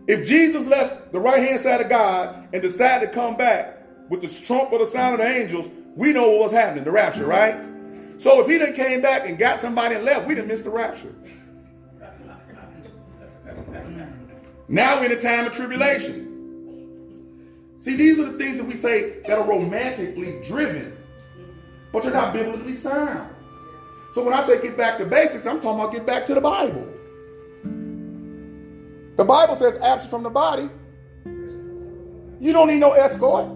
If 0.08 0.28
Jesus 0.28 0.66
left 0.68 1.12
the 1.12 1.20
right 1.20 1.42
hand 1.42 1.62
side 1.62 1.82
of 1.82 1.90
God 1.90 2.50
and 2.54 2.62
decided 2.62 3.08
to 3.08 3.12
come 3.12 3.36
back 3.36 3.80
with 4.10 4.22
the 4.22 4.46
trump 4.46 4.72
or 4.72 4.80
the 4.80 4.86
sound 4.86 5.16
of 5.16 5.22
the 5.22 5.28
angels, 5.28 5.68
we 5.96 6.12
know 6.12 6.30
what 6.30 6.40
was 6.40 6.52
happening, 6.52 6.84
the 6.84 6.92
rapture, 6.92 7.26
right? 7.26 7.56
So 8.18 8.42
if 8.42 8.48
he 8.48 8.58
done 8.58 8.74
came 8.74 9.02
back 9.02 9.28
and 9.28 9.38
got 9.38 9.62
somebody 9.62 9.96
and 9.96 10.04
left, 10.04 10.28
we 10.28 10.36
didn't 10.36 10.48
miss 10.48 10.62
the 10.62 10.70
rapture. 10.70 11.14
Now 14.68 15.00
we're 15.00 15.06
in 15.06 15.12
a 15.12 15.22
time 15.22 15.46
of 15.46 15.54
tribulation. 15.54 16.24
See, 17.80 17.96
these 17.96 18.20
are 18.20 18.26
the 18.32 18.38
things 18.38 18.58
that 18.58 18.66
we 18.66 18.76
say 18.76 19.20
that 19.28 19.38
are 19.38 19.48
romantically 19.48 20.42
driven, 20.48 20.98
but 21.92 22.04
they're 22.04 22.12
not 22.12 22.34
biblically 22.34 22.76
sound. 22.76 23.30
So 24.16 24.24
when 24.24 24.34
I 24.34 24.46
say 24.48 24.62
get 24.62 24.76
back 24.76 24.98
to 24.98 25.06
basics, 25.06 25.46
I'm 25.46 25.60
talking 25.60 25.80
about 25.80 25.94
get 25.94 26.06
back 26.06 26.26
to 26.28 26.34
the 26.34 26.42
Bible. 26.42 26.88
The 29.18 29.24
Bible 29.24 29.56
says 29.56 29.78
absent 29.82 30.10
from 30.10 30.24
the 30.24 30.30
body. 30.30 30.70
You 31.26 32.54
don't 32.54 32.68
need 32.68 32.80
no 32.80 32.94
escort. 32.94 33.50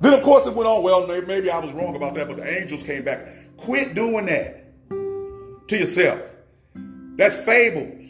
Then, 0.00 0.14
of 0.14 0.22
course, 0.22 0.46
it 0.46 0.54
went 0.54 0.68
on. 0.68 0.82
Well, 0.82 1.06
maybe 1.06 1.50
I 1.50 1.58
was 1.58 1.72
wrong 1.72 1.96
about 1.96 2.14
that, 2.14 2.28
but 2.28 2.36
the 2.36 2.60
angels 2.60 2.82
came 2.82 3.04
back. 3.04 3.26
Quit 3.56 3.94
doing 3.94 4.26
that 4.26 4.88
to 5.68 5.76
yourself. 5.76 6.20
That's 7.16 7.36
fables. 7.36 8.04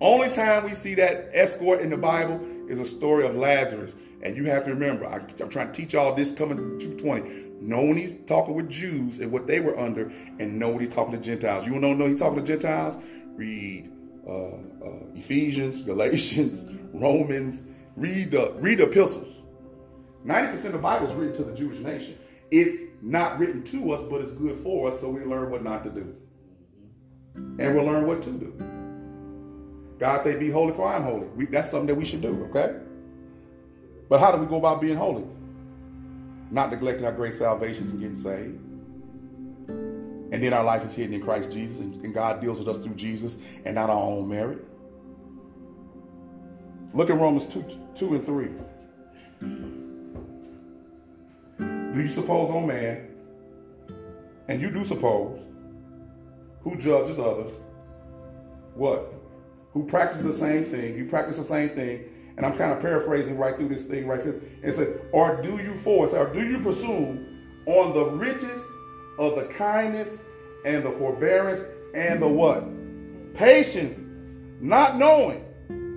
Only 0.00 0.28
time 0.28 0.64
we 0.64 0.74
see 0.74 0.94
that 0.94 1.30
escort 1.32 1.80
in 1.80 1.90
the 1.90 1.96
Bible 1.96 2.40
is 2.68 2.78
a 2.78 2.84
story 2.84 3.24
of 3.24 3.34
Lazarus. 3.36 3.96
And 4.22 4.36
you 4.36 4.44
have 4.44 4.64
to 4.64 4.70
remember, 4.70 5.06
I, 5.06 5.20
am 5.40 5.48
trying 5.48 5.68
to 5.68 5.72
teach 5.72 5.92
y'all 5.92 6.14
this 6.14 6.32
coming 6.32 6.56
to 6.56 6.78
220. 6.78 7.46
Know 7.60 7.84
when 7.84 7.96
he's 7.96 8.14
talking 8.26 8.54
with 8.54 8.68
Jews 8.68 9.18
and 9.18 9.30
what 9.30 9.46
they 9.46 9.60
were 9.60 9.78
under, 9.78 10.12
and 10.38 10.58
know 10.58 10.70
when 10.70 10.80
he's 10.80 10.92
talking 10.92 11.12
to 11.12 11.18
Gentiles. 11.18 11.66
You 11.66 11.78
don't 11.80 11.98
know 11.98 12.06
he's 12.06 12.18
talking 12.18 12.38
to 12.38 12.46
Gentiles? 12.46 12.98
Read 13.36 13.90
uh, 14.26 14.32
uh, 14.32 14.58
Ephesians, 15.14 15.82
Galatians, 15.86 16.66
Romans. 16.92 17.62
Read 17.96 18.32
the 18.32 18.52
read 18.58 18.78
the 18.78 18.84
epistles. 18.84 19.35
90% 20.24 20.64
of 20.66 20.72
the 20.72 20.78
Bible 20.78 21.08
is 21.08 21.14
written 21.14 21.36
to 21.36 21.44
the 21.44 21.54
Jewish 21.54 21.78
nation. 21.78 22.18
It's 22.50 22.86
not 23.02 23.38
written 23.38 23.62
to 23.64 23.92
us, 23.92 24.02
but 24.08 24.20
it's 24.20 24.30
good 24.30 24.58
for 24.62 24.88
us, 24.88 25.00
so 25.00 25.08
we 25.08 25.24
learn 25.24 25.50
what 25.50 25.62
not 25.62 25.84
to 25.84 25.90
do. 25.90 26.16
And 27.34 27.74
we'll 27.74 27.84
learn 27.84 28.06
what 28.06 28.22
to 28.22 28.30
do. 28.30 28.54
God 29.98 30.22
say, 30.22 30.36
be 30.36 30.50
holy 30.50 30.72
for 30.72 30.92
I'm 30.92 31.02
holy. 31.02 31.26
We, 31.28 31.46
that's 31.46 31.70
something 31.70 31.86
that 31.86 31.94
we 31.94 32.04
should 32.04 32.20
do, 32.20 32.48
okay? 32.50 32.76
But 34.08 34.20
how 34.20 34.32
do 34.32 34.38
we 34.38 34.46
go 34.46 34.56
about 34.56 34.80
being 34.80 34.96
holy? 34.96 35.24
Not 36.50 36.70
neglecting 36.70 37.04
our 37.04 37.12
great 37.12 37.34
salvation 37.34 37.90
and 37.90 38.00
getting 38.00 38.16
saved. 38.16 38.60
And 40.32 40.42
then 40.42 40.52
our 40.52 40.64
life 40.64 40.84
is 40.84 40.94
hidden 40.94 41.14
in 41.14 41.22
Christ 41.22 41.50
Jesus, 41.50 41.78
and, 41.78 42.12
God 42.12 42.40
deals 42.40 42.58
with 42.58 42.68
us 42.68 42.78
through 42.78 42.94
Jesus 42.94 43.36
and 43.64 43.74
not 43.74 43.90
our 43.90 44.02
own 44.02 44.28
merit. 44.28 44.64
Look 46.94 47.10
at 47.10 47.18
Romans 47.18 47.52
2, 47.52 47.64
2 47.96 48.14
and 48.14 48.26
3. 48.26 49.75
Do 51.96 52.02
you 52.02 52.08
suppose, 52.08 52.50
oh 52.52 52.60
man, 52.60 53.08
and 54.48 54.60
you 54.60 54.70
do 54.70 54.84
suppose, 54.84 55.40
who 56.60 56.76
judges 56.76 57.18
others, 57.18 57.54
what? 58.74 59.14
Who 59.72 59.86
practices 59.86 60.24
the 60.24 60.34
same 60.34 60.66
thing, 60.66 60.94
you 60.94 61.06
practice 61.06 61.38
the 61.38 61.44
same 61.44 61.70
thing, 61.70 62.04
and 62.36 62.44
I'm 62.44 62.54
kind 62.58 62.70
of 62.70 62.82
paraphrasing 62.82 63.38
right 63.38 63.56
through 63.56 63.70
this 63.70 63.80
thing 63.80 64.06
right 64.06 64.20
here. 64.20 64.42
It 64.62 64.74
said, 64.74 65.00
or 65.10 65.40
do 65.40 65.56
you 65.56 65.72
force, 65.78 66.12
or 66.12 66.26
do 66.26 66.46
you 66.46 66.58
presume 66.58 67.64
on 67.64 67.94
the 67.94 68.04
riches 68.04 68.60
of 69.18 69.36
the 69.36 69.44
kindness 69.44 70.18
and 70.66 70.84
the 70.84 70.90
forbearance 70.90 71.60
and 71.94 72.20
the 72.20 72.28
what? 72.28 72.62
Patience, 73.32 73.98
not 74.60 74.98
knowing. 74.98 75.42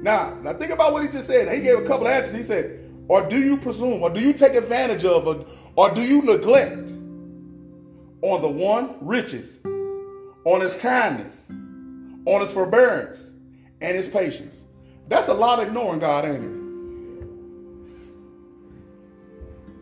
Now, 0.02 0.40
now 0.44 0.54
think 0.54 0.72
about 0.72 0.94
what 0.94 1.04
he 1.04 1.10
just 1.10 1.28
said. 1.28 1.54
He 1.54 1.62
gave 1.62 1.78
a 1.78 1.86
couple 1.86 2.08
of 2.08 2.14
answers. 2.14 2.38
He 2.38 2.44
said, 2.44 2.90
or 3.10 3.28
do 3.28 3.38
you 3.38 3.58
presume, 3.58 4.02
or 4.02 4.10
do 4.10 4.22
you 4.22 4.32
take 4.32 4.54
advantage 4.54 5.04
of, 5.04 5.28
or, 5.28 5.46
or 5.80 5.90
do 5.92 6.02
you 6.02 6.22
neglect 6.22 6.90
on 8.22 8.42
the 8.42 8.50
one, 8.50 8.96
riches, 9.00 9.56
on 10.44 10.60
his 10.60 10.76
kindness, 10.76 11.34
on 12.26 12.42
his 12.42 12.52
forbearance, 12.52 13.18
and 13.80 13.96
his 13.96 14.10
patience? 14.10 14.64
That's 15.08 15.30
a 15.30 15.34
lot 15.34 15.60
of 15.60 15.70
ignoring 15.70 16.02
God, 16.02 16.26
ain't 16.26 16.44
it? 16.44 16.52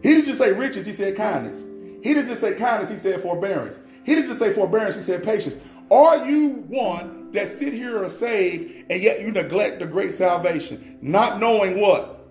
He 0.04 0.14
didn't 0.14 0.26
just 0.26 0.38
say 0.38 0.52
riches, 0.52 0.86
he 0.86 0.94
said 0.94 1.18
kindness. 1.18 1.58
He 2.04 2.14
didn't 2.14 2.28
just 2.28 2.42
say 2.42 2.54
kindness, 2.54 2.92
he 2.92 2.98
said 2.98 3.24
forbearance. 3.24 3.80
He 4.04 4.14
didn't 4.14 4.28
just 4.28 4.40
say 4.40 4.54
forbearance, 4.54 4.96
he 4.96 5.02
said 5.02 5.24
patience. 5.24 5.56
Are 5.90 6.30
you 6.30 6.64
one 6.68 7.32
that 7.32 7.48
sit 7.48 7.74
here 7.74 8.04
and 8.04 8.12
saved 8.12 8.86
and 8.92 9.02
yet 9.02 9.22
you 9.22 9.32
neglect 9.32 9.80
the 9.80 9.88
great 9.88 10.12
salvation, 10.12 11.00
not 11.02 11.40
knowing 11.40 11.82
what? 11.82 12.28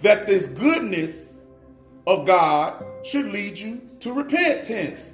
That 0.00 0.26
this 0.26 0.46
goodness 0.46 1.23
of 2.06 2.26
God 2.26 2.84
should 3.02 3.26
lead 3.26 3.58
you 3.58 3.80
to 4.00 4.12
repentance. 4.12 5.10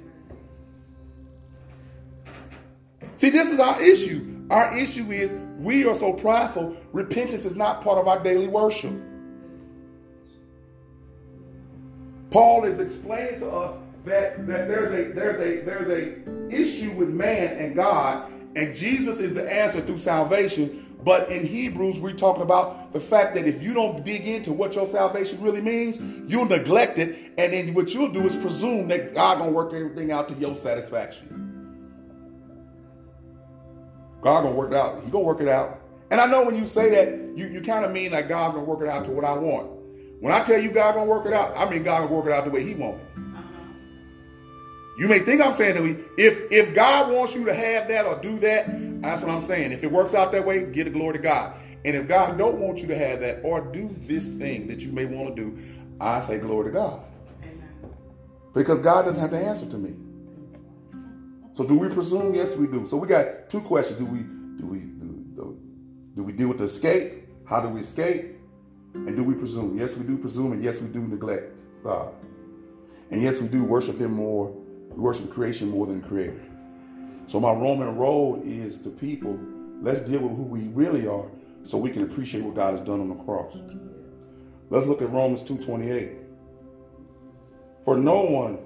See, 3.17 3.29
this 3.29 3.47
is 3.47 3.59
our 3.59 3.81
issue. 3.81 4.45
Our 4.49 4.77
issue 4.77 5.11
is 5.11 5.33
we 5.59 5.85
are 5.85 5.95
so 5.95 6.13
prideful, 6.13 6.75
repentance 6.91 7.45
is 7.45 7.55
not 7.55 7.83
part 7.83 7.97
of 7.97 8.07
our 8.07 8.21
daily 8.21 8.47
worship. 8.47 8.93
Paul 12.31 12.63
is 12.63 12.79
explaining 12.79 13.41
to 13.41 13.51
us 13.51 13.77
that, 14.05 14.47
that 14.47 14.67
there's 14.67 14.93
a 14.93 15.13
there's 15.13 15.39
a 15.39 15.63
there's 15.63 15.89
a 15.89 16.49
issue 16.49 16.91
with 16.93 17.09
man 17.09 17.57
and 17.57 17.75
God, 17.75 18.31
and 18.55 18.75
Jesus 18.75 19.19
is 19.19 19.33
the 19.33 19.51
answer 19.51 19.81
through 19.81 19.99
salvation. 19.99 20.90
But 21.03 21.29
in 21.29 21.45
Hebrews, 21.45 21.99
we're 21.99 22.13
talking 22.13 22.43
about 22.43 22.93
the 22.93 22.99
fact 22.99 23.33
that 23.35 23.47
if 23.47 23.61
you 23.61 23.73
don't 23.73 24.03
dig 24.05 24.27
into 24.27 24.51
what 24.51 24.75
your 24.75 24.87
salvation 24.87 25.41
really 25.41 25.61
means, 25.61 25.97
you'll 26.29 26.45
neglect 26.45 26.99
it, 26.99 27.33
and 27.37 27.53
then 27.53 27.73
what 27.73 27.93
you'll 27.93 28.11
do 28.11 28.21
is 28.27 28.35
presume 28.35 28.87
that 28.89 29.13
God 29.13 29.39
gonna 29.39 29.51
work 29.51 29.73
everything 29.73 30.11
out 30.11 30.29
to 30.29 30.35
your 30.35 30.55
satisfaction. 30.57 31.41
God 34.21 34.43
gonna 34.43 34.55
work 34.55 34.71
it 34.71 34.77
out. 34.77 35.03
He 35.03 35.09
gonna 35.09 35.23
work 35.23 35.41
it 35.41 35.47
out. 35.47 35.79
And 36.11 36.21
I 36.21 36.25
know 36.27 36.43
when 36.43 36.55
you 36.55 36.65
say 36.65 36.89
that, 36.91 37.37
you, 37.37 37.47
you 37.47 37.61
kind 37.61 37.85
of 37.85 37.91
mean 37.91 38.11
like 38.11 38.27
God's 38.27 38.53
gonna 38.53 38.65
work 38.65 38.81
it 38.81 38.87
out 38.87 39.05
to 39.05 39.11
what 39.11 39.25
I 39.25 39.33
want. 39.33 39.71
When 40.19 40.31
I 40.31 40.43
tell 40.43 40.61
you 40.61 40.69
God 40.71 40.93
gonna 40.93 41.09
work 41.09 41.25
it 41.25 41.33
out, 41.33 41.57
I 41.57 41.67
mean 41.69 41.83
God 41.83 42.01
gonna 42.01 42.15
work 42.15 42.27
it 42.27 42.31
out 42.31 42.45
the 42.45 42.51
way 42.51 42.63
He 42.63 42.75
wants. 42.75 43.03
You 44.97 45.07
may 45.07 45.19
think 45.19 45.41
I'm 45.41 45.53
saying 45.53 45.75
that 45.75 45.83
we, 45.83 45.97
if 46.17 46.51
if 46.51 46.75
God 46.75 47.11
wants 47.11 47.33
you 47.33 47.45
to 47.45 47.53
have 47.53 47.87
that 47.87 48.05
or 48.05 48.19
do 48.19 48.37
that, 48.39 49.01
that's 49.01 49.21
what 49.21 49.31
I'm 49.31 49.41
saying. 49.41 49.71
If 49.71 49.83
it 49.83 49.91
works 49.91 50.13
out 50.13 50.31
that 50.33 50.45
way, 50.45 50.63
give 50.63 50.85
the 50.85 50.91
glory 50.91 51.13
to 51.13 51.19
God. 51.19 51.55
And 51.83 51.95
if 51.95 52.07
God 52.07 52.37
don't 52.37 52.59
want 52.59 52.79
you 52.79 52.87
to 52.87 52.97
have 52.97 53.21
that 53.21 53.41
or 53.43 53.61
do 53.61 53.93
this 54.07 54.27
thing 54.27 54.67
that 54.67 54.81
you 54.81 54.91
may 54.91 55.05
want 55.05 55.35
to 55.35 55.41
do, 55.41 55.57
I 55.99 56.19
say 56.19 56.37
glory 56.37 56.65
to 56.65 56.71
God. 56.71 57.01
Amen. 57.41 57.69
Because 58.53 58.79
God 58.79 59.05
doesn't 59.05 59.21
have 59.21 59.31
to 59.31 59.37
answer 59.37 59.65
to 59.67 59.77
me. 59.77 59.95
So 61.53 61.63
do 61.63 61.77
we 61.77 61.89
presume? 61.89 62.35
Yes, 62.35 62.55
we 62.55 62.67
do. 62.67 62.87
So 62.87 62.97
we 62.97 63.07
got 63.07 63.49
two 63.49 63.61
questions. 63.61 63.97
Do 63.97 64.05
we 64.05 64.19
do 64.19 64.65
we 64.67 64.79
do, 64.79 65.25
do, 65.35 65.59
do 66.15 66.23
we 66.23 66.33
deal 66.33 66.49
with 66.49 66.59
the 66.59 66.65
escape? 66.65 67.27
How 67.45 67.59
do 67.59 67.67
we 67.67 67.81
escape? 67.81 68.37
And 68.93 69.15
do 69.15 69.23
we 69.23 69.33
presume? 69.33 69.77
Yes, 69.77 69.95
we 69.95 70.05
do 70.05 70.17
presume, 70.17 70.51
and 70.51 70.63
yes, 70.63 70.79
we 70.79 70.87
do 70.87 70.99
neglect 70.99 71.57
God. 71.83 72.13
And 73.09 73.21
yes, 73.21 73.39
we 73.39 73.47
do 73.47 73.63
worship 73.63 73.99
Him 73.99 74.13
more, 74.13 74.55
we 74.93 75.01
worship 75.01 75.31
creation 75.31 75.69
more 75.69 75.85
than 75.85 76.01
Creator. 76.01 76.41
So 77.27 77.39
my 77.39 77.51
Roman 77.51 77.95
road 77.97 78.43
is 78.45 78.77
to 78.79 78.89
people, 78.89 79.39
let's 79.81 80.01
deal 80.01 80.19
with 80.19 80.35
who 80.35 80.43
we 80.43 80.67
really 80.69 81.07
are 81.07 81.27
so 81.63 81.77
we 81.77 81.89
can 81.89 82.03
appreciate 82.03 82.43
what 82.43 82.55
God 82.55 82.77
has 82.77 82.81
done 82.81 82.99
on 82.99 83.09
the 83.09 83.23
cross. 83.23 83.55
Let's 84.69 84.85
look 84.85 85.01
at 85.01 85.11
Romans 85.11 85.41
2.28. 85.41 86.17
For 87.83 87.97
no 87.97 88.21
one 88.21 88.59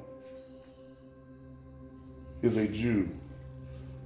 is 2.42 2.58
a 2.58 2.68
Jew 2.68 3.10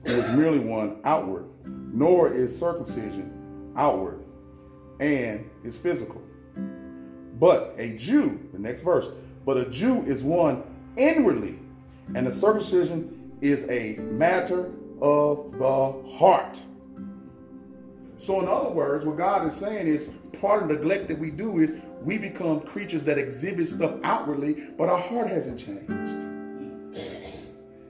who 0.06 0.14
is 0.14 0.38
merely 0.38 0.60
one 0.60 1.00
outward, 1.04 1.46
nor 1.66 2.34
is 2.34 2.58
circumcision 2.58 3.74
outward 3.76 4.24
and 5.00 5.50
is 5.64 5.76
physical. 5.76 6.22
But 7.40 7.76
a 7.78 7.98
Jew, 7.98 8.40
the 8.54 8.60
next 8.60 8.82
verse, 8.82 9.08
but 9.46 9.58
a 9.58 9.66
Jew 9.66 10.04
is 10.04 10.22
one 10.22 10.64
inwardly, 10.98 11.60
and 12.16 12.26
the 12.26 12.32
circumcision 12.32 13.32
is 13.42 13.64
a 13.70 13.96
matter 14.02 14.72
of 15.02 15.52
the 15.58 16.18
heart. 16.18 16.60
So, 18.20 18.42
in 18.42 18.48
other 18.48 18.70
words, 18.70 19.06
what 19.06 19.18
God 19.18 19.48
is 19.48 19.54
saying 19.54 19.88
is 19.88 20.10
part 20.42 20.64
of 20.64 20.70
the 20.70 20.76
neglect 20.76 21.08
that 21.08 21.20
we 21.20 21.32
do 21.32 21.60
is 21.60 21.74
we 22.04 22.18
become 22.18 22.62
creatures 22.62 23.04
that 23.04 23.18
exhibit 23.18 23.68
stuff 23.68 23.96
outwardly, 24.04 24.54
but 24.78 24.90
our 24.90 25.00
heart 25.00 25.28
hasn't 25.28 25.60
changed. 25.60 25.94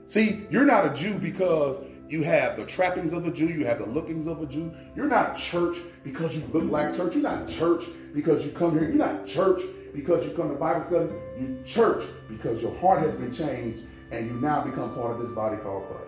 See, 0.06 0.46
you're 0.50 0.64
not 0.64 0.86
a 0.86 0.94
Jew 0.94 1.18
because 1.18 1.82
you 2.08 2.22
have 2.24 2.56
the 2.56 2.66
trappings 2.66 3.12
of 3.12 3.26
a 3.26 3.30
Jew, 3.30 3.48
you 3.48 3.64
have 3.64 3.78
the 3.78 3.86
lookings 3.86 4.26
of 4.26 4.42
a 4.42 4.46
Jew. 4.46 4.72
You're 4.96 5.06
not 5.06 5.38
church 5.38 5.78
because 6.02 6.34
you 6.34 6.42
look 6.52 6.64
like 6.64 6.96
church. 6.96 7.14
You're 7.14 7.22
not 7.22 7.48
church 7.48 7.84
because 8.12 8.44
you 8.44 8.50
come 8.50 8.72
here. 8.78 8.88
You're 8.88 8.96
not 8.96 9.26
church 9.26 9.62
because 9.94 10.24
you 10.24 10.32
come 10.32 10.48
to 10.48 10.56
Bible 10.56 10.84
study. 10.86 11.14
You're 11.40 11.62
church 11.64 12.04
because 12.28 12.60
your 12.60 12.76
heart 12.78 13.00
has 13.00 13.14
been 13.14 13.32
changed 13.32 13.84
and 14.10 14.26
you 14.26 14.32
now 14.34 14.62
become 14.62 14.94
part 14.94 15.12
of 15.12 15.20
this 15.20 15.30
body 15.30 15.56
called 15.58 15.86
Christ. 15.88 16.06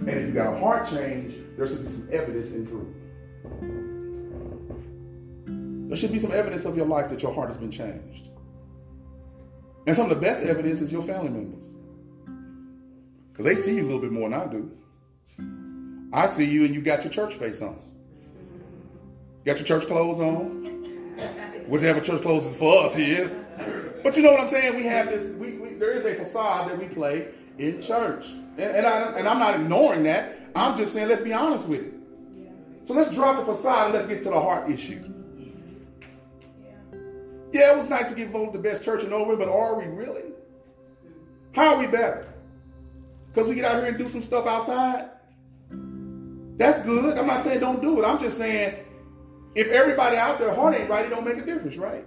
And 0.00 0.08
if 0.08 0.26
you 0.26 0.32
got 0.32 0.54
a 0.54 0.58
heart 0.58 0.88
change, 0.90 1.34
there 1.56 1.66
should 1.66 1.84
be 1.84 1.92
some 1.92 2.08
evidence 2.10 2.50
in 2.50 2.66
fruit. 2.66 2.94
There 5.88 5.96
should 5.96 6.12
be 6.12 6.18
some 6.18 6.32
evidence 6.32 6.64
of 6.64 6.76
your 6.76 6.86
life 6.86 7.10
that 7.10 7.22
your 7.22 7.32
heart 7.32 7.48
has 7.48 7.56
been 7.56 7.70
changed. 7.70 8.28
And 9.86 9.94
some 9.96 10.10
of 10.10 10.16
the 10.16 10.20
best 10.20 10.46
evidence 10.46 10.80
is 10.80 10.90
your 10.90 11.02
family 11.02 11.28
members. 11.28 11.64
Because 13.30 13.44
they 13.44 13.54
see 13.54 13.76
you 13.76 13.82
a 13.82 13.84
little 13.84 14.00
bit 14.00 14.10
more 14.12 14.28
than 14.28 14.40
I 14.40 14.46
do. 14.46 14.70
I 16.12 16.26
see 16.26 16.44
you 16.44 16.64
and 16.64 16.74
you 16.74 16.82
got 16.82 17.04
your 17.04 17.12
church 17.12 17.34
face 17.34 17.60
on. 17.62 17.78
got 19.44 19.58
your 19.58 19.66
church 19.66 19.86
clothes 19.86 20.20
on. 20.20 20.62
Whichever 21.68 22.00
church 22.00 22.22
clothes 22.22 22.44
is 22.44 22.54
for 22.54 22.84
us, 22.84 22.94
he 22.94 23.12
is. 23.12 23.30
But 24.02 24.16
you 24.16 24.22
know 24.22 24.32
what 24.32 24.40
I'm 24.40 24.48
saying? 24.48 24.76
We 24.76 24.82
have 24.84 25.08
this, 25.08 25.34
there 25.82 25.90
is 25.90 26.04
a 26.04 26.14
facade 26.14 26.70
that 26.70 26.78
we 26.78 26.86
play 26.86 27.26
in 27.58 27.82
church. 27.82 28.26
And, 28.56 28.60
and, 28.60 28.86
I, 28.86 29.18
and 29.18 29.26
I'm 29.26 29.40
not 29.40 29.56
ignoring 29.56 30.04
that. 30.04 30.38
I'm 30.54 30.78
just 30.78 30.92
saying, 30.92 31.08
let's 31.08 31.22
be 31.22 31.32
honest 31.32 31.66
with 31.66 31.80
it. 31.80 31.94
So 32.86 32.94
let's 32.94 33.12
drop 33.12 33.44
the 33.44 33.52
facade 33.52 33.86
and 33.86 33.94
let's 33.94 34.06
get 34.06 34.22
to 34.22 34.28
the 34.28 34.40
heart 34.40 34.70
issue. 34.70 35.02
Yeah, 37.52 37.72
it 37.72 37.78
was 37.78 37.88
nice 37.88 38.08
to 38.10 38.14
get 38.14 38.30
voted 38.30 38.52
the 38.52 38.60
best 38.60 38.84
church 38.84 39.02
in 39.02 39.12
Overland, 39.12 39.40
but 39.40 39.48
are 39.48 39.76
we 39.76 39.86
really? 39.86 40.22
How 41.50 41.74
are 41.74 41.80
we 41.80 41.88
better? 41.88 42.32
Because 43.34 43.48
we 43.48 43.56
get 43.56 43.64
out 43.64 43.78
here 43.78 43.88
and 43.88 43.98
do 43.98 44.08
some 44.08 44.22
stuff 44.22 44.46
outside? 44.46 45.08
That's 46.58 46.80
good. 46.86 47.18
I'm 47.18 47.26
not 47.26 47.42
saying 47.42 47.58
don't 47.58 47.82
do 47.82 48.00
it. 48.00 48.06
I'm 48.06 48.20
just 48.20 48.38
saying 48.38 48.76
if 49.56 49.66
everybody 49.66 50.16
out 50.16 50.38
there 50.38 50.54
heart 50.54 50.76
ain't 50.76 50.88
right, 50.88 51.06
it 51.06 51.08
don't 51.08 51.24
make 51.24 51.38
a 51.38 51.44
difference, 51.44 51.76
right? 51.76 52.04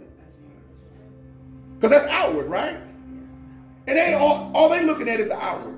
Because 1.73 1.91
that's 1.91 2.09
outward, 2.09 2.45
right? 2.45 2.77
And 3.87 3.97
they 3.97 4.13
all, 4.13 4.51
all 4.55 4.69
they 4.69 4.83
looking 4.83 5.07
at 5.09 5.19
is 5.19 5.27
the 5.27 5.37
outward. 5.37 5.75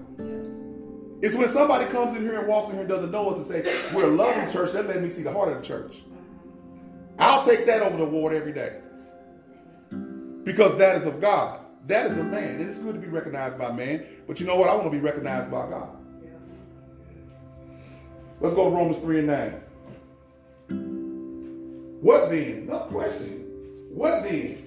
It's 1.21 1.35
when 1.35 1.51
somebody 1.51 1.91
comes 1.91 2.15
in 2.15 2.21
here 2.21 2.39
and 2.39 2.47
walks 2.47 2.69
in 2.69 2.73
here 2.73 2.81
and 2.81 2.89
doesn't 2.89 3.11
know 3.11 3.31
us 3.31 3.37
and 3.37 3.47
say, 3.47 3.93
we're 3.93 4.05
a 4.05 4.15
loving 4.15 4.51
church, 4.51 4.71
that 4.73 4.87
let 4.87 5.01
me 5.01 5.09
see 5.09 5.23
the 5.23 5.31
heart 5.31 5.49
of 5.49 5.61
the 5.61 5.67
church. 5.67 5.95
I'll 7.17 7.43
take 7.43 7.65
that 7.65 7.81
over 7.81 7.97
the 7.97 8.05
ward 8.05 8.33
every 8.33 8.53
day 8.53 8.77
because 10.43 10.77
that 10.77 11.01
is 11.01 11.07
of 11.07 11.19
God. 11.19 11.59
That 11.87 12.11
is 12.11 12.17
of 12.17 12.27
man. 12.27 12.61
It 12.61 12.67
is 12.67 12.77
good 12.77 12.93
to 12.95 13.01
be 13.01 13.07
recognized 13.07 13.57
by 13.57 13.71
man, 13.71 14.05
but 14.27 14.39
you 14.39 14.45
know 14.45 14.55
what? 14.55 14.69
I 14.69 14.75
want 14.75 14.85
to 14.85 14.91
be 14.91 14.99
recognized 14.99 15.49
by 15.49 15.67
God. 15.69 15.89
Let's 18.39 18.53
go 18.53 18.69
to 18.69 18.75
Romans 18.75 18.97
3 18.99 19.19
and 19.19 19.27
9. 19.27 19.61
What 22.01 22.29
then? 22.29 22.67
No 22.67 22.79
question. 22.81 23.45
What 23.89 24.23
then? 24.23 24.63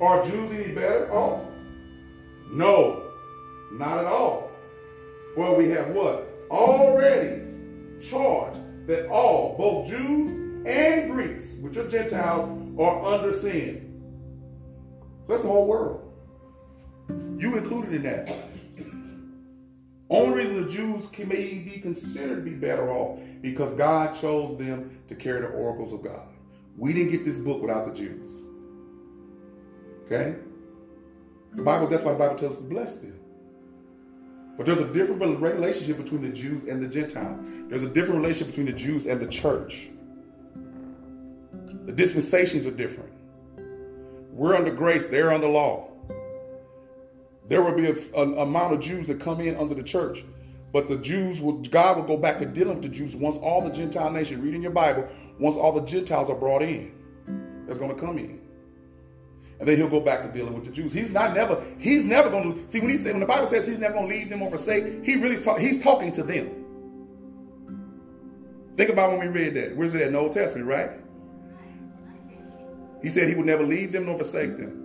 Are 0.00 0.22
Jews 0.24 0.52
any 0.52 0.74
better 0.74 1.10
off? 1.10 1.40
No, 2.54 3.10
not 3.72 3.98
at 3.98 4.06
all. 4.06 4.48
For 5.34 5.56
we 5.56 5.68
have 5.70 5.88
what? 5.88 6.28
Already 6.50 7.42
charged 8.00 8.60
that 8.86 9.08
all, 9.08 9.56
both 9.58 9.88
Jews 9.88 10.30
and 10.64 11.10
Greeks, 11.10 11.54
which 11.60 11.76
are 11.76 11.88
Gentiles, 11.90 12.48
are 12.78 13.04
under 13.14 13.36
sin. 13.36 13.90
So 15.26 15.32
that's 15.32 15.42
the 15.42 15.48
whole 15.48 15.66
world. 15.66 16.12
You 17.38 17.56
included 17.56 17.92
in 17.92 18.02
that. 18.04 18.32
Only 20.08 20.44
reason 20.44 20.62
the 20.62 20.70
Jews 20.70 21.06
can 21.12 21.28
may 21.28 21.54
be 21.54 21.80
considered 21.80 22.36
to 22.36 22.42
be 22.42 22.50
better 22.50 22.88
off 22.92 23.18
because 23.42 23.74
God 23.74 24.14
chose 24.20 24.56
them 24.58 24.96
to 25.08 25.16
carry 25.16 25.40
the 25.40 25.48
oracles 25.48 25.92
of 25.92 26.04
God. 26.04 26.28
We 26.76 26.92
didn't 26.92 27.10
get 27.10 27.24
this 27.24 27.38
book 27.38 27.60
without 27.60 27.92
the 27.92 27.98
Jews. 27.98 28.30
Okay? 30.06 30.36
Bible, 31.62 31.86
that's 31.86 32.02
why 32.02 32.12
the 32.12 32.18
Bible 32.18 32.36
tells 32.36 32.52
us 32.52 32.58
to 32.58 32.64
bless 32.64 32.94
them. 32.94 33.18
But 34.56 34.66
there's 34.66 34.80
a 34.80 34.92
different 34.92 35.20
relationship 35.40 35.96
between 35.96 36.22
the 36.22 36.28
Jews 36.28 36.62
and 36.68 36.82
the 36.82 36.88
Gentiles. 36.88 37.40
There's 37.68 37.82
a 37.82 37.88
different 37.88 38.20
relationship 38.20 38.48
between 38.48 38.66
the 38.66 38.72
Jews 38.72 39.06
and 39.06 39.20
the 39.20 39.26
church. 39.26 39.90
The 41.86 41.92
dispensations 41.92 42.64
are 42.66 42.70
different. 42.70 43.12
We're 44.32 44.56
under 44.56 44.72
grace, 44.72 45.06
they're 45.06 45.32
under 45.32 45.48
law. 45.48 45.88
There 47.48 47.62
will 47.62 47.74
be 47.74 47.86
an 47.86 48.38
amount 48.38 48.74
of 48.74 48.80
Jews 48.80 49.06
that 49.06 49.20
come 49.20 49.40
in 49.40 49.56
under 49.56 49.74
the 49.74 49.82
church. 49.82 50.24
But 50.72 50.88
the 50.88 50.96
Jews 50.96 51.40
will, 51.40 51.58
God 51.62 51.96
will 51.96 52.04
go 52.04 52.16
back 52.16 52.38
to 52.38 52.46
dealing 52.46 52.80
with 52.80 52.82
the 52.82 52.88
Jews 52.88 53.14
once 53.14 53.36
all 53.36 53.60
the 53.60 53.70
Gentile 53.70 54.10
nation, 54.10 54.42
reading 54.42 54.62
your 54.62 54.72
Bible, 54.72 55.06
once 55.38 55.56
all 55.56 55.72
the 55.72 55.82
Gentiles 55.82 56.30
are 56.30 56.36
brought 56.36 56.62
in. 56.62 56.92
That's 57.66 57.78
going 57.78 57.94
to 57.94 58.00
come 58.00 58.18
in. 58.18 58.40
And 59.60 59.68
then 59.68 59.76
he'll 59.76 59.88
go 59.88 60.00
back 60.00 60.22
to 60.22 60.28
dealing 60.28 60.54
with 60.54 60.64
the 60.64 60.72
Jews. 60.72 60.92
He's 60.92 61.10
not 61.10 61.34
never, 61.34 61.62
he's 61.78 62.04
never 62.04 62.28
going 62.28 62.54
to, 62.54 62.72
see 62.72 62.80
when 62.80 62.90
he 62.90 62.96
said, 62.96 63.12
when 63.12 63.20
the 63.20 63.26
Bible 63.26 63.48
says 63.48 63.66
he's 63.66 63.78
never 63.78 63.94
going 63.94 64.08
to 64.08 64.14
leave 64.14 64.28
them 64.28 64.42
or 64.42 64.50
forsake, 64.50 65.04
he 65.04 65.16
really, 65.16 65.36
talk, 65.36 65.58
he's 65.58 65.82
talking 65.82 66.10
to 66.12 66.22
them. 66.22 66.64
Think 68.76 68.90
about 68.90 69.10
when 69.10 69.20
we 69.20 69.28
read 69.28 69.54
that. 69.54 69.76
Where's 69.76 69.94
it 69.94 70.00
at 70.00 70.08
in 70.08 70.14
the 70.14 70.18
Old 70.18 70.32
Testament, 70.32 70.66
right? 70.66 70.90
He 73.02 73.10
said 73.10 73.28
he 73.28 73.36
would 73.36 73.46
never 73.46 73.62
leave 73.62 73.92
them 73.92 74.06
nor 74.06 74.16
forsake 74.16 74.56
them. 74.56 74.80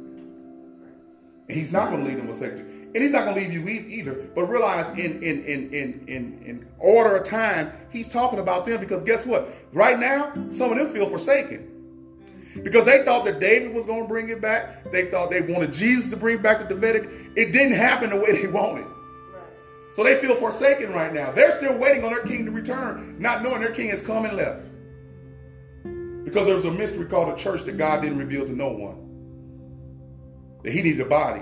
And 1.48 1.58
he's 1.58 1.72
not 1.72 1.90
going 1.90 2.04
to 2.04 2.08
leave 2.08 2.18
them 2.18 2.30
or 2.30 2.34
forsake 2.34 2.58
them. 2.58 2.68
And 2.94 3.04
he's 3.04 3.12
not 3.12 3.26
going 3.26 3.36
to 3.36 3.42
leave 3.42 3.54
you 3.54 3.68
either. 3.68 4.14
But 4.36 4.46
realize 4.46 4.88
in, 4.98 5.24
in, 5.24 5.44
in, 5.44 5.74
in, 5.74 6.04
in, 6.08 6.44
in 6.46 6.68
order 6.80 7.18
of 7.18 7.24
time, 7.24 7.72
he's 7.92 8.08
talking 8.08 8.40
about 8.40 8.66
them 8.66 8.80
because 8.80 9.04
guess 9.04 9.26
what? 9.26 9.50
Right 9.74 10.00
now, 10.00 10.34
some 10.50 10.72
of 10.72 10.78
them 10.78 10.92
feel 10.92 11.10
forsaken. 11.10 11.69
Because 12.64 12.86
they 12.86 13.04
thought 13.04 13.26
that 13.26 13.40
David 13.40 13.74
was 13.74 13.86
going 13.86 14.04
to 14.04 14.08
bring 14.08 14.30
it 14.30 14.42
back. 14.42 14.92
They 14.92 15.10
thought 15.10 15.30
they 15.30 15.42
wanted 15.42 15.72
Jesus 15.74 16.10
to 16.10 16.18
bring 16.18 16.42
back 16.42 16.60
the 16.60 16.66
Davidic. 16.66 17.10
It 17.36 17.52
didn't 17.52 17.74
happen 17.74 18.10
the 18.10 18.18
way 18.18 18.42
they 18.42 18.48
wanted. 18.48 18.88
So 19.94 20.04
they 20.04 20.16
feel 20.16 20.36
forsaken 20.36 20.94
right 20.94 21.14
now. 21.14 21.32
They're 21.32 21.56
still 21.58 21.78
waiting 21.78 22.04
on 22.04 22.12
their 22.12 22.24
king 22.24 22.46
to 22.46 22.52
return, 22.52 23.18
not 23.20 23.44
knowing 23.44 23.62
their 23.62 23.74
king 23.74 23.90
has 23.90 24.02
come 24.02 24.26
and 24.26 24.38
left. 24.38 24.66
Because 26.24 26.46
there 26.46 26.56
was 26.56 26.66
a 26.66 26.72
mystery 26.72 27.06
called 27.06 27.34
a 27.34 27.36
church 27.36 27.64
that 27.66 27.78
God 27.78 28.02
didn't 28.02 28.18
reveal 28.18 28.46
to 28.46 28.52
no 28.52 28.70
one. 28.70 29.08
That 30.64 30.72
he 30.72 30.82
needed 30.82 31.02
a 31.02 31.06
body. 31.06 31.42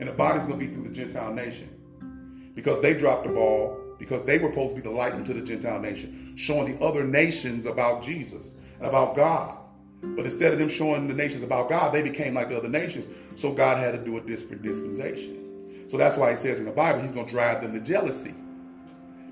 And 0.00 0.08
the 0.08 0.12
body's 0.12 0.46
going 0.46 0.60
to 0.60 0.66
be 0.66 0.72
through 0.72 0.84
the 0.84 0.94
Gentile 0.94 1.32
nation. 1.32 2.52
Because 2.54 2.80
they 2.80 2.94
dropped 2.94 3.26
the 3.26 3.32
ball, 3.32 3.78
because 3.98 4.22
they 4.24 4.38
were 4.38 4.50
supposed 4.50 4.76
to 4.76 4.82
be 4.82 4.88
the 4.88 4.94
light 4.94 5.14
into 5.14 5.32
the 5.32 5.40
Gentile 5.40 5.80
nation, 5.80 6.34
showing 6.36 6.76
the 6.76 6.84
other 6.84 7.04
nations 7.04 7.66
about 7.66 8.02
Jesus 8.02 8.44
and 8.78 8.86
about 8.86 9.16
God. 9.16 9.56
But 10.02 10.24
instead 10.24 10.52
of 10.52 10.58
them 10.58 10.68
showing 10.68 11.08
the 11.08 11.14
nations 11.14 11.42
about 11.42 11.68
God, 11.68 11.92
they 11.92 12.02
became 12.02 12.34
like 12.34 12.48
the 12.48 12.56
other 12.56 12.68
nations. 12.68 13.06
So 13.36 13.52
God 13.52 13.78
had 13.78 13.92
to 13.92 13.98
do 13.98 14.16
a 14.16 14.20
different 14.20 14.62
dispensation. 14.62 15.86
So 15.90 15.96
that's 15.96 16.16
why 16.16 16.30
he 16.30 16.36
says 16.36 16.58
in 16.58 16.64
the 16.64 16.70
Bible, 16.70 17.00
he's 17.02 17.10
going 17.10 17.26
to 17.26 17.32
drive 17.32 17.62
them 17.62 17.74
to 17.74 17.80
jealousy. 17.80 18.34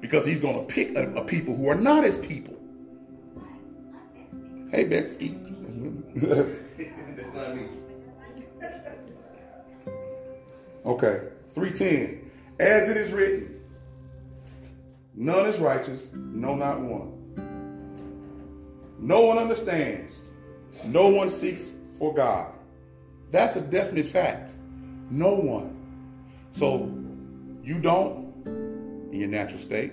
Because 0.01 0.27
he's 0.27 0.41
going 0.41 0.55
to 0.55 0.73
pick 0.73 0.95
a, 0.97 1.11
a 1.15 1.25
people 1.25 1.57
who 1.57 1.69
are 1.69 1.75
not 1.75 2.05
his 2.05 2.17
people. 2.19 2.55
Hey, 4.71 4.85
Betsy. 4.85 5.37
okay, 10.85 11.23
310. 11.55 12.31
As 12.61 12.91
it 12.91 12.97
is 12.97 13.13
written, 13.13 13.61
none 15.15 15.47
is 15.47 15.59
righteous, 15.59 16.03
no, 16.13 16.55
not 16.55 16.81
one. 16.81 17.15
No 18.99 19.21
one 19.23 19.39
understands. 19.39 20.13
No 20.85 21.09
one 21.09 21.29
seeks 21.29 21.73
for 21.99 22.15
God. 22.15 22.53
That's 23.31 23.57
a 23.57 23.61
definite 23.61 24.07
fact. 24.07 24.53
No 25.11 25.35
one. 25.35 25.75
So 26.53 26.93
you 27.63 27.79
don't 27.79 28.29
in 29.13 29.21
your 29.21 29.29
natural 29.29 29.61
state. 29.61 29.93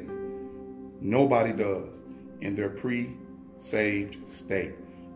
Nobody 1.02 1.52
does 1.54 1.94
in 2.42 2.56
their 2.56 2.70
pre 2.70 3.10
saved 3.58 4.18
state. 4.30 4.74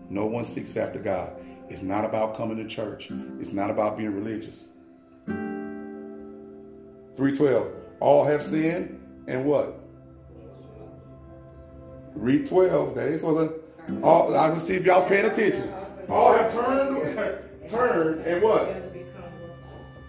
No 0.09 0.25
one 0.25 0.43
seeks 0.43 0.75
after 0.77 0.99
God. 0.99 1.33
It's 1.69 1.81
not 1.81 2.03
about 2.03 2.35
coming 2.35 2.57
to 2.57 2.67
church, 2.67 3.09
it's 3.39 3.51
not 3.51 3.69
about 3.69 3.97
being 3.97 4.13
religious. 4.13 4.67
312. 7.15 7.73
All 7.99 8.23
have 8.23 8.45
sinned 8.45 8.99
and 9.27 9.45
what? 9.45 9.77
Read 12.15 12.47
12. 12.47 12.95
That 12.95 13.07
is 13.07 13.21
for 13.21 13.33
the 13.33 13.61
all, 14.03 14.35
I 14.35 14.49
can 14.49 14.59
see 14.59 14.75
if 14.75 14.85
y'all 14.85 15.07
paying 15.07 15.25
attention. 15.25 15.73
All 16.09 16.33
have 16.33 16.51
turned, 16.51 17.69
turned, 17.69 18.21
and 18.25 18.41
what? 18.41 18.67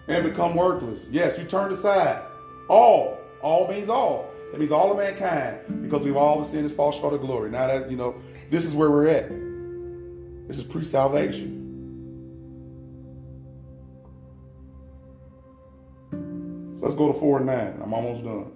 And 0.07 0.23
become 0.23 0.55
worthless. 0.55 1.05
Yes, 1.11 1.37
you 1.37 1.45
turned 1.45 1.73
aside. 1.73 2.21
All. 2.69 3.17
All 3.41 3.67
means 3.67 3.89
all. 3.89 4.29
That 4.51 4.59
means 4.59 4.71
all 4.71 4.91
of 4.91 4.97
mankind, 4.97 5.81
because 5.81 6.03
we've 6.03 6.17
all 6.17 6.43
sinned 6.43 6.65
and 6.65 6.75
fall 6.75 6.91
short 6.91 7.13
of 7.13 7.21
glory. 7.21 7.49
Now 7.49 7.67
that 7.67 7.89
you 7.89 7.95
know, 7.95 8.15
this 8.49 8.65
is 8.65 8.75
where 8.75 8.91
we're 8.91 9.07
at. 9.07 9.29
This 10.47 10.57
is 10.57 10.63
pre-salvation. 10.63 11.59
Let's 16.81 16.95
go 16.95 17.13
to 17.13 17.19
four 17.19 17.37
and 17.37 17.45
nine. 17.45 17.79
I'm 17.81 17.93
almost 17.93 18.23
done. 18.23 18.51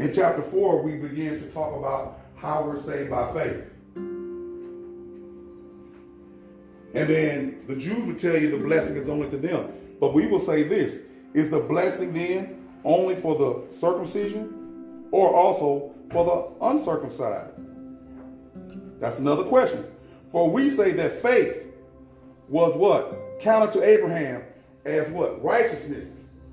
In 0.00 0.14
chapter 0.14 0.40
4, 0.40 0.82
we 0.82 0.96
begin 0.96 1.38
to 1.40 1.46
talk 1.50 1.76
about 1.76 2.20
how 2.34 2.62
we're 2.62 2.80
saved 2.80 3.10
by 3.10 3.30
faith. 3.34 3.64
And 6.94 7.06
then 7.06 7.64
the 7.68 7.76
Jews 7.76 8.06
would 8.06 8.18
tell 8.18 8.34
you 8.34 8.50
the 8.50 8.64
blessing 8.64 8.96
is 8.96 9.10
only 9.10 9.28
to 9.28 9.36
them. 9.36 9.74
But 10.00 10.14
we 10.14 10.26
will 10.26 10.40
say 10.40 10.62
this 10.62 11.00
is 11.34 11.50
the 11.50 11.58
blessing 11.58 12.14
then 12.14 12.66
only 12.82 13.14
for 13.14 13.36
the 13.36 13.78
circumcision 13.78 15.06
or 15.10 15.36
also 15.36 15.94
for 16.10 16.24
the 16.24 16.66
uncircumcised? 16.66 17.52
That's 19.00 19.18
another 19.18 19.44
question. 19.44 19.84
For 20.32 20.50
we 20.50 20.70
say 20.70 20.92
that 20.92 21.20
faith 21.20 21.66
was 22.48 22.74
what? 22.74 23.38
Counted 23.40 23.72
to 23.74 23.84
Abraham 23.84 24.44
as 24.86 25.10
what? 25.10 25.44
Righteousness. 25.44 26.08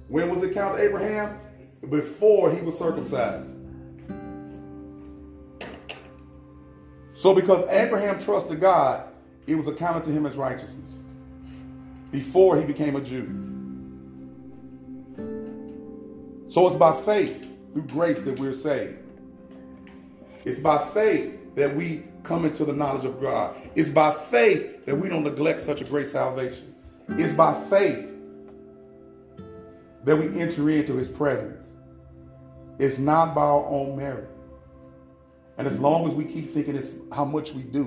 When 0.10 0.30
was 0.30 0.44
it 0.44 0.54
counted 0.54 0.80
to 0.80 0.84
Abraham? 0.84 1.40
Before 1.90 2.52
he 2.52 2.62
was 2.62 2.78
circumcised. 2.78 3.54
So, 7.16 7.34
because 7.34 7.68
Abraham 7.70 8.22
trusted 8.22 8.62
God, 8.62 9.08
it 9.48 9.56
was 9.56 9.68
accounted 9.68 10.04
to 10.04 10.12
him 10.12 10.26
as 10.26 10.36
righteousness 10.36 10.94
before 12.12 12.58
he 12.60 12.64
became 12.64 12.96
a 12.96 13.02
Jew. 13.02 13.28
So, 16.50 16.68
it's 16.68 16.76
by 16.76 17.00
faith 17.02 17.48
through 17.74 17.88
grace 17.88 18.20
that 18.20 18.40
we're 18.40 18.54
saved. 18.54 19.00
It's 20.46 20.60
by 20.60 20.88
faith 20.94 21.56
that 21.56 21.76
we 21.76 22.04
come 22.24 22.46
into 22.46 22.66
the 22.66 22.74
knowledge 22.74 23.06
of 23.06 23.20
God. 23.20 23.56
It's 23.76 23.90
by 23.90 24.14
faith 24.14 24.86
that 24.86 24.96
we 24.96 25.10
don't 25.10 25.24
neglect 25.24 25.60
such 25.60 25.82
a 25.82 25.86
great 25.86 26.08
salvation. 26.08 26.76
It's 27.10 27.34
by 27.34 27.60
faith 27.70 28.08
that 30.04 30.16
we 30.16 30.40
enter 30.40 30.70
into 30.70 30.96
his 30.96 31.08
presence. 31.08 31.70
It's 32.80 32.98
not 32.98 33.34
by 33.34 33.42
our 33.42 33.66
own 33.66 33.98
merit. 33.98 34.30
And 35.58 35.68
as 35.68 35.80
long 35.80 36.08
as 36.08 36.14
we 36.14 36.24
keep 36.24 36.54
thinking 36.54 36.76
it's 36.76 36.94
how 37.12 37.26
much 37.26 37.54
we 37.54 37.64
do 37.64 37.84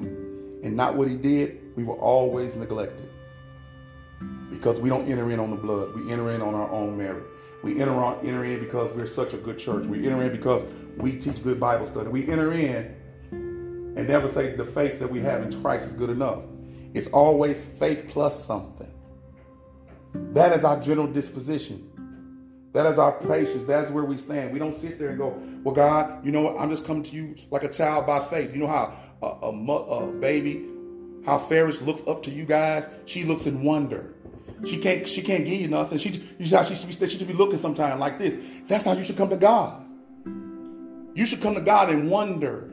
and 0.64 0.76
not 0.76 0.96
what 0.96 1.08
he 1.08 1.14
did, 1.14 1.76
we 1.76 1.84
will 1.84 2.00
always 2.00 2.56
neglect 2.56 2.98
it. 2.98 3.10
Because 4.50 4.80
we 4.80 4.88
don't 4.88 5.08
enter 5.08 5.30
in 5.30 5.38
on 5.38 5.50
the 5.50 5.56
blood. 5.56 5.94
We 5.94 6.10
enter 6.10 6.30
in 6.30 6.42
on 6.42 6.54
our 6.54 6.68
own 6.70 6.98
merit. 6.98 7.24
We 7.62 7.80
enter, 7.80 7.92
on, 7.92 8.26
enter 8.26 8.44
in 8.44 8.58
because 8.60 8.90
we're 8.92 9.06
such 9.06 9.32
a 9.32 9.36
good 9.36 9.58
church. 9.58 9.86
We 9.86 10.04
enter 10.06 10.22
in 10.22 10.32
because 10.32 10.64
we 10.96 11.12
teach 11.12 11.42
good 11.42 11.60
Bible 11.60 11.86
study. 11.86 12.08
We 12.08 12.28
enter 12.28 12.52
in 12.52 12.96
and 13.30 14.08
never 14.08 14.28
say 14.28 14.56
the 14.56 14.64
faith 14.64 14.98
that 14.98 15.10
we 15.10 15.20
have 15.20 15.42
in 15.42 15.62
Christ 15.62 15.86
is 15.86 15.94
good 15.94 16.10
enough. 16.10 16.42
It's 16.94 17.06
always 17.08 17.60
faith 17.60 18.06
plus 18.08 18.44
something. 18.44 18.90
That 20.14 20.56
is 20.56 20.64
our 20.64 20.80
general 20.80 21.06
disposition. 21.06 21.89
That 22.72 22.86
is 22.86 22.98
our 22.98 23.12
patience. 23.12 23.66
That's 23.66 23.90
where 23.90 24.04
we 24.04 24.16
stand. 24.16 24.52
We 24.52 24.60
don't 24.60 24.80
sit 24.80 24.98
there 24.98 25.08
and 25.08 25.18
go, 25.18 25.36
well, 25.64 25.74
God, 25.74 26.24
you 26.24 26.30
know 26.30 26.42
what? 26.42 26.56
I'm 26.58 26.70
just 26.70 26.84
coming 26.84 27.02
to 27.02 27.16
you 27.16 27.34
like 27.50 27.64
a 27.64 27.68
child 27.68 28.06
by 28.06 28.20
faith. 28.20 28.52
You 28.54 28.60
know 28.60 28.68
how 28.68 28.94
a, 29.22 29.26
a, 29.26 29.72
a 29.72 30.06
baby, 30.06 30.68
how 31.26 31.38
Ferris 31.38 31.82
looks 31.82 32.02
up 32.06 32.22
to 32.24 32.30
you 32.30 32.44
guys? 32.44 32.88
She 33.06 33.24
looks 33.24 33.46
in 33.46 33.64
wonder. 33.64 34.14
She 34.64 34.78
can't, 34.78 35.08
she 35.08 35.20
can't 35.20 35.44
give 35.44 35.60
you 35.60 35.66
nothing. 35.66 35.98
She, 35.98 36.22
you 36.38 36.46
should, 36.46 36.66
she, 36.66 36.74
should 36.76 36.86
be, 36.86 37.08
she 37.08 37.18
should 37.18 37.26
be 37.26 37.34
looking 37.34 37.58
sometime 37.58 37.98
like 37.98 38.18
this. 38.18 38.38
That's 38.66 38.84
how 38.84 38.92
you 38.92 39.02
should 39.02 39.16
come 39.16 39.30
to 39.30 39.36
God. 39.36 39.84
You 41.14 41.26
should 41.26 41.40
come 41.40 41.54
to 41.54 41.60
God 41.60 41.90
in 41.90 42.08
wonder. 42.08 42.72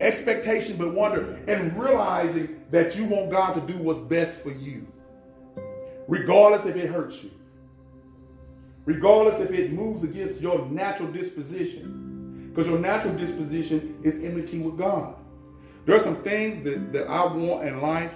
Expectation, 0.00 0.76
but 0.78 0.94
wonder. 0.94 1.38
And 1.48 1.78
realizing 1.78 2.64
that 2.70 2.96
you 2.96 3.04
want 3.04 3.30
God 3.30 3.54
to 3.54 3.72
do 3.72 3.78
what's 3.78 4.00
best 4.00 4.38
for 4.38 4.52
you. 4.52 4.86
Regardless 6.08 6.64
if 6.64 6.76
it 6.76 6.88
hurts 6.88 7.22
you 7.22 7.30
regardless 8.84 9.40
if 9.40 9.50
it 9.52 9.72
moves 9.72 10.04
against 10.04 10.40
your 10.40 10.66
natural 10.66 11.10
disposition. 11.10 12.50
Because 12.50 12.68
your 12.68 12.78
natural 12.78 13.14
disposition 13.14 13.98
is 14.02 14.16
enmity 14.16 14.58
with 14.58 14.76
God. 14.76 15.14
There 15.86 15.96
are 15.96 16.00
some 16.00 16.16
things 16.16 16.62
that, 16.64 16.92
that 16.92 17.08
I 17.08 17.24
want 17.24 17.66
in 17.66 17.80
life 17.80 18.14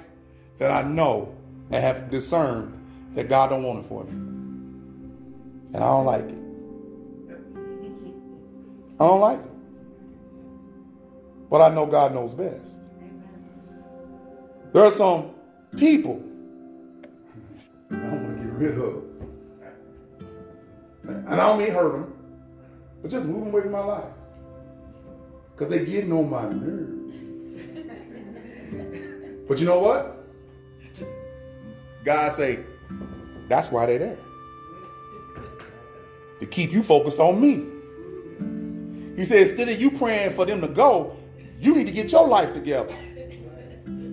that 0.59 0.71
I 0.71 0.83
know 0.87 1.35
and 1.71 1.83
have 1.83 2.11
discerned 2.11 2.73
that 3.15 3.29
God 3.29 3.51
don't 3.51 3.63
want 3.63 3.85
it 3.85 3.89
for 3.89 4.05
me. 4.05 4.11
And 4.11 5.77
I 5.77 5.81
don't 5.81 6.05
like 6.05 6.25
it. 6.25 6.39
I 9.01 9.07
don't 9.07 9.21
like 9.21 9.39
it. 9.39 9.51
But 11.51 11.61
I 11.63 11.75
know 11.75 11.87
God 11.87 12.15
knows 12.15 12.35
best. 12.35 12.71
There 14.73 14.85
are 14.85 14.91
some 14.91 15.31
people 15.77 16.23
I 17.91 17.97
want 17.97 18.37
to 18.37 18.45
get 18.45 18.53
rid 18.53 18.79
of. 18.79 19.06
And 21.09 21.29
I 21.29 21.37
don't 21.37 21.59
mean 21.59 21.73
hurt 21.73 21.93
them, 21.93 22.13
but 23.03 23.11
just 23.11 23.27
move 23.27 23.45
them 23.45 23.49
away 23.49 23.63
from 23.63 23.73
my 23.73 23.81
life. 23.81 24.13
Because 25.53 25.71
they're 25.73 25.85
getting 25.85 26.13
on 26.13 26.29
my 26.29 26.43
nerves. 26.43 27.15
but 29.49 29.59
you 29.59 29.67
know 29.67 29.79
what? 29.79 30.13
God 32.05 32.37
say, 32.37 32.61
that's 33.49 33.71
why 33.71 33.87
they're 33.87 33.99
there. 33.99 34.19
To 36.41 36.47
keep 36.47 36.73
you 36.73 36.83
focused 36.83 37.19
on 37.19 37.41
me. 37.41 37.65
He 39.17 39.25
said, 39.25 39.49
instead 39.49 39.69
of 39.69 39.81
you 39.81 39.91
praying 39.91 40.33
for 40.33 40.45
them 40.45 40.61
to 40.61 40.69
go, 40.69 41.17
You 41.59 41.75
need 41.75 41.87
to 41.87 41.93
get 41.93 42.13
your 42.13 42.29
life 42.29 42.53
together. 42.53 42.95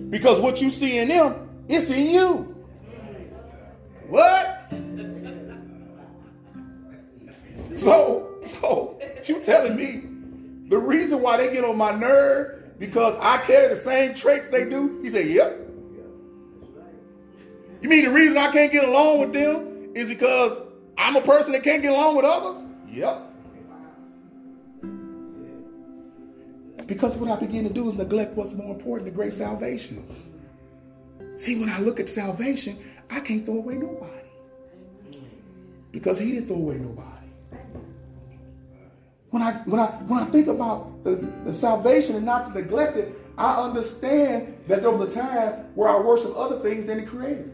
Because 0.08 0.40
what 0.40 0.60
you 0.60 0.70
see 0.70 0.98
in 0.98 1.08
them, 1.08 1.48
it's 1.68 1.90
in 1.90 2.06
you. 2.06 2.54
What? 4.08 4.53
So, 7.84 8.38
so 8.60 8.98
you 9.26 9.40
telling 9.40 9.76
me 9.76 10.04
the 10.68 10.78
reason 10.78 11.20
why 11.20 11.36
they 11.36 11.52
get 11.52 11.64
on 11.64 11.76
my 11.76 11.94
nerve 11.94 12.78
because 12.78 13.16
I 13.20 13.38
carry 13.38 13.74
the 13.74 13.80
same 13.80 14.14
traits 14.14 14.48
they 14.48 14.68
do? 14.68 15.00
He 15.02 15.10
said, 15.10 15.28
Yep. 15.28 15.60
You 17.82 17.88
mean 17.90 18.04
the 18.06 18.10
reason 18.10 18.38
I 18.38 18.50
can't 18.50 18.72
get 18.72 18.84
along 18.88 19.20
with 19.20 19.34
them 19.34 19.90
is 19.94 20.08
because 20.08 20.58
I'm 20.96 21.16
a 21.16 21.20
person 21.20 21.52
that 21.52 21.62
can't 21.62 21.82
get 21.82 21.92
along 21.92 22.16
with 22.16 22.24
others? 22.24 22.64
Yep. 22.90 23.30
Because 26.86 27.16
what 27.16 27.30
I 27.30 27.36
begin 27.36 27.64
to 27.64 27.72
do 27.72 27.88
is 27.88 27.94
neglect 27.94 28.34
what's 28.36 28.54
more 28.54 28.74
important, 28.74 29.10
the 29.10 29.14
great 29.14 29.32
salvation. 29.32 30.04
See, 31.36 31.58
when 31.58 31.68
I 31.68 31.78
look 31.80 32.00
at 32.00 32.08
salvation, 32.08 32.78
I 33.10 33.20
can't 33.20 33.44
throw 33.44 33.56
away 33.56 33.74
nobody. 33.74 34.10
Because 35.92 36.18
he 36.18 36.32
didn't 36.32 36.48
throw 36.48 36.56
away 36.56 36.76
nobody. 36.76 37.13
When 39.34 39.42
I 39.42 39.54
when 39.64 39.80
I 39.80 39.86
when 40.06 40.22
I 40.22 40.26
think 40.26 40.46
about 40.46 41.02
the, 41.02 41.16
the 41.44 41.52
salvation 41.52 42.14
and 42.14 42.24
not 42.24 42.46
to 42.46 42.52
neglect 42.52 42.96
it, 42.96 43.20
I 43.36 43.60
understand 43.62 44.56
that 44.68 44.80
there 44.80 44.92
was 44.92 45.00
a 45.00 45.10
time 45.10 45.54
where 45.74 45.88
I 45.88 45.98
worshiped 45.98 46.36
other 46.36 46.60
things 46.60 46.84
than 46.84 47.00
the 47.00 47.06
creator. 47.10 47.50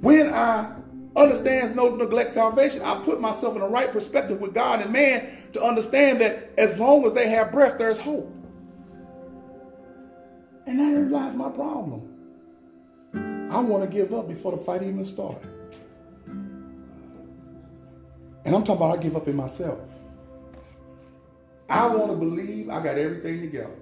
When 0.00 0.34
I 0.34 0.74
understands 1.14 1.76
no 1.76 1.94
neglect 1.94 2.34
salvation. 2.34 2.82
I 2.82 3.00
put 3.04 3.20
myself 3.20 3.54
in 3.54 3.60
the 3.60 3.68
right 3.68 3.92
perspective 3.92 4.40
with 4.40 4.52
God 4.52 4.80
and 4.82 4.92
man 4.92 5.28
to 5.52 5.62
understand 5.62 6.20
that 6.20 6.50
as 6.58 6.76
long 6.80 7.06
as 7.06 7.12
they 7.12 7.28
have 7.28 7.52
breath, 7.52 7.78
there's 7.78 7.96
hope. 7.96 8.28
And 10.66 10.80
that 10.80 11.12
lies 11.12 11.36
my 11.36 11.48
problem. 11.48 12.12
I 13.52 13.60
want 13.60 13.84
to 13.84 13.88
give 13.88 14.12
up 14.12 14.26
before 14.26 14.50
the 14.50 14.64
fight 14.64 14.82
even 14.82 15.06
starts. 15.06 15.46
And 18.46 18.54
I'm 18.54 18.62
talking 18.62 18.76
about 18.76 19.00
I 19.00 19.02
give 19.02 19.16
up 19.16 19.26
in 19.26 19.34
myself. 19.34 19.80
I 21.68 21.88
want 21.88 22.12
to 22.12 22.16
believe 22.16 22.70
I 22.70 22.80
got 22.80 22.96
everything 22.96 23.40
together. 23.40 23.74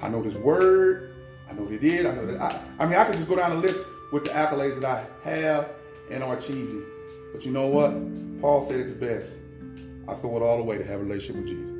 I 0.00 0.08
know 0.08 0.22
this 0.22 0.34
word. 0.36 1.14
I 1.50 1.52
know 1.52 1.66
they 1.66 1.76
did. 1.76 2.06
I 2.06 2.14
know 2.14 2.26
that. 2.26 2.40
I, 2.40 2.58
I 2.78 2.86
mean, 2.86 2.94
I 2.94 3.04
could 3.04 3.16
just 3.16 3.28
go 3.28 3.36
down 3.36 3.50
the 3.50 3.58
list 3.58 3.86
with 4.10 4.24
the 4.24 4.30
accolades 4.30 4.80
that 4.80 4.86
I 4.86 5.28
have 5.28 5.68
and 6.10 6.24
are 6.24 6.38
achieving. 6.38 6.82
But 7.34 7.44
you 7.44 7.52
know 7.52 7.66
what? 7.66 7.90
Paul 8.40 8.64
said 8.66 8.80
it 8.80 8.98
the 8.98 9.06
best. 9.06 9.32
I 10.08 10.14
throw 10.14 10.38
it 10.38 10.42
all 10.42 10.58
away 10.58 10.78
to 10.78 10.84
have 10.84 11.00
a 11.00 11.04
relationship 11.04 11.36
with 11.36 11.48
Jesus. 11.48 11.76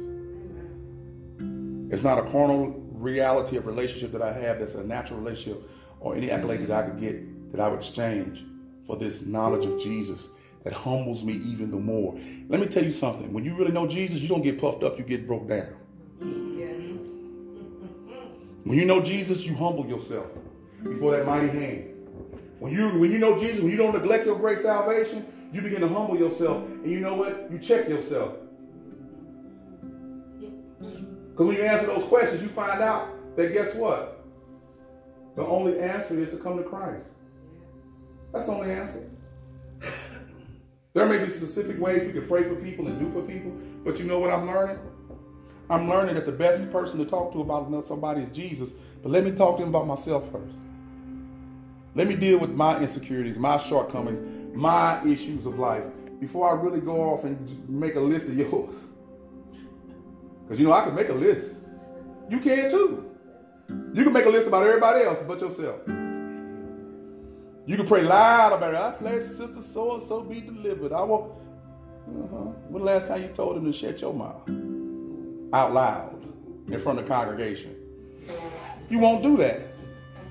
It's 1.91 2.03
not 2.03 2.19
a 2.19 2.31
carnal 2.31 2.83
reality 2.93 3.57
of 3.57 3.67
relationship 3.67 4.13
that 4.13 4.21
I 4.21 4.31
have 4.31 4.59
that's 4.59 4.75
a 4.75 4.85
natural 4.85 5.21
relationship 5.21 5.71
or 6.01 6.17
any 6.17 6.31
accolade 6.31 6.67
that 6.67 6.71
I 6.71 6.83
could 6.91 7.01
get 7.01 7.53
that 7.53 7.63
I 7.63 7.69
would 7.69 7.79
exchange 7.79 8.45
for 8.87 8.97
this 8.97 9.23
knowledge 9.25 9.65
of 9.65 9.81
Jesus 9.81 10.29
that 10.67 10.75
humbles 10.75 11.23
me 11.23 11.35
even 11.35 11.71
the 11.71 11.77
more. 11.77 12.19
Let 12.49 12.59
me 12.59 12.67
tell 12.67 12.83
you 12.83 12.91
something. 12.91 13.33
When 13.33 13.45
you 13.45 13.55
really 13.55 13.71
know 13.71 13.87
Jesus, 13.87 14.19
you 14.19 14.27
don't 14.27 14.43
get 14.43 14.61
puffed 14.61 14.83
up, 14.83 14.99
you 14.99 15.05
get 15.05 15.25
broke 15.25 15.49
down. 15.49 15.69
When 18.65 18.77
you 18.77 18.85
know 18.85 19.01
Jesus, 19.01 19.47
you 19.47 19.55
humble 19.55 19.87
yourself 19.87 20.27
before 20.83 21.17
that 21.17 21.25
mighty 21.25 21.47
hand. 21.47 21.93
When 22.59 22.73
you 22.73 22.99
when 22.99 23.13
you 23.13 23.19
know 23.19 23.39
Jesus, 23.39 23.61
when 23.63 23.71
you 23.71 23.77
don't 23.77 23.93
neglect 23.93 24.27
your 24.27 24.37
great 24.37 24.59
salvation, 24.59 25.25
you 25.53 25.63
begin 25.63 25.83
to 25.83 25.89
humble 25.89 26.19
yourself. 26.19 26.65
And 26.65 26.91
you 26.91 26.99
know 26.99 27.15
what? 27.15 27.49
You 27.49 27.61
check 27.61 27.89
yourself. 27.89 28.33
Because 30.81 31.47
when 31.47 31.55
you 31.55 31.63
answer 31.63 31.87
those 31.87 32.09
questions, 32.09 32.43
you 32.43 32.49
find 32.49 32.83
out 32.83 33.09
that 33.37 33.53
guess 33.53 33.73
what? 33.77 34.25
The 35.37 35.47
only 35.47 35.79
answer 35.79 36.19
is 36.19 36.31
to 36.31 36.39
come 36.39 36.57
to 36.57 36.65
Christ. 36.65 37.07
That's 38.33 38.47
the 38.47 38.53
only 38.53 38.73
answer. 38.73 39.09
There 40.97 41.05
may 41.05 41.23
be 41.23 41.31
specific 41.31 41.79
ways 41.79 42.07
we 42.07 42.13
can 42.15 42.27
pray 42.27 42.45
for 42.45 42.55
people 42.55 42.87
and 42.87 42.99
do 42.99 43.13
for 43.13 43.21
people, 43.21 43.53
but 43.85 43.99
you 43.99 44.07
know 44.07 44.19
what 44.19 44.31
I'm 44.31 44.47
learning? 44.47 44.79
I'm 45.69 45.91
learning 45.91 46.15
that 46.15 46.25
the 46.25 46.33
best 46.33 46.73
person 46.73 46.99
to 46.99 47.05
talk 47.05 47.35
to 47.35 47.43
about 47.43 47.85
somebody 47.87 48.23
is 48.23 48.31
Jesus. 48.31 48.71
But 49.03 49.13
let 49.13 49.23
me 49.23 49.33
talk 49.33 49.59
to 49.59 49.63
him 49.63 49.69
about 49.69 49.87
myself 49.87 50.25
first. 50.33 50.55
Let 51.95 52.07
me 52.07 52.17
deal 52.17 52.39
with 52.39 52.53
my 52.53 52.81
insecurities, 52.81 53.37
my 53.37 53.59
shortcomings, 53.59 54.57
my 54.57 55.05
issues 55.05 55.45
of 55.45 55.59
life 55.59 55.85
before 56.19 56.49
I 56.49 56.59
really 56.59 56.81
go 56.81 57.13
off 57.13 57.25
and 57.25 57.69
make 57.69 57.97
a 57.97 58.01
list 58.01 58.29
of 58.29 58.39
yours. 58.39 58.77
Because 60.45 60.59
you 60.59 60.67
know, 60.67 60.73
I 60.73 60.83
can 60.83 60.95
make 60.95 61.11
a 61.11 61.15
list. 61.15 61.57
You 62.31 62.41
can 62.41 62.71
too. 62.71 63.05
You 63.93 64.03
can 64.03 64.15
make 64.15 64.25
a 64.25 64.31
list 64.31 64.49
about 64.49 64.67
everybody 64.67 65.05
else 65.05 65.19
but 65.29 65.43
yourself. 65.43 65.77
You 67.67 67.77
can 67.77 67.87
pray 67.87 68.03
loud 68.03 68.53
about 68.53 68.75
it. 68.75 68.81
I 68.81 68.93
pray, 68.93 69.27
sister 69.27 69.61
so 69.61 69.97
and 69.97 70.03
so 70.07 70.23
be 70.23 70.41
delivered. 70.41 70.93
I 70.93 71.03
will. 71.03 71.41
Uh-huh. 72.09 72.37
When 72.69 72.85
the 72.85 72.87
last 72.87 73.09
time 73.09 73.23
you 73.23 73.29
told 73.29 73.57
him 73.57 73.65
to 73.65 73.77
shut 73.77 74.01
your 74.01 74.15
mouth 74.15 74.49
out 75.53 75.75
loud 75.75 76.23
in 76.69 76.81
front 76.81 77.01
of 77.01 77.05
the 77.05 77.11
congregation? 77.13 77.75
You 78.89 79.01
won't 79.01 79.25
do 79.25 79.37
that. 79.39 79.63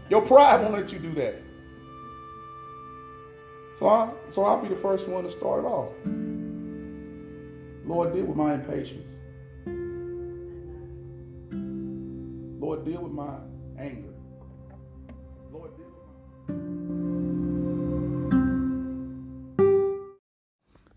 Your 0.09 0.21
pride 0.21 0.61
won't 0.61 0.73
let 0.73 0.93
you 0.93 0.99
do 0.99 1.13
that. 1.15 1.41
So, 3.77 3.89
I, 3.89 4.09
so 4.29 4.45
I'll 4.45 4.61
be 4.61 4.69
the 4.69 4.75
first 4.77 5.05
one 5.07 5.25
to 5.25 5.31
start 5.31 5.65
off. 5.65 5.91
Lord, 7.85 8.13
deal 8.13 8.23
with 8.23 8.37
my 8.37 8.53
impatience. 8.53 9.09
Lord, 12.61 12.85
deal 12.85 13.01
with 13.01 13.11
my 13.11 13.35
anger. 13.77 14.14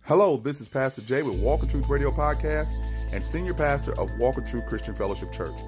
Hello, 0.09 0.39
this 0.39 0.59
is 0.63 0.71
Pastor 0.71 1.03
Jay 1.03 1.23
with 1.23 1.39
Walk 1.39 1.63
of 1.63 1.71
Truth 1.71 1.91
Radio 1.91 2.11
Podcast 2.11 2.71
and 3.13 3.23
Senior 3.23 3.53
Pastor 3.53 3.93
of 4.01 4.09
Walk 4.19 4.39
of 4.39 4.49
Truth 4.49 4.65
Christian 4.67 4.95
Fellowship 4.95 5.31
Church. 5.31 5.61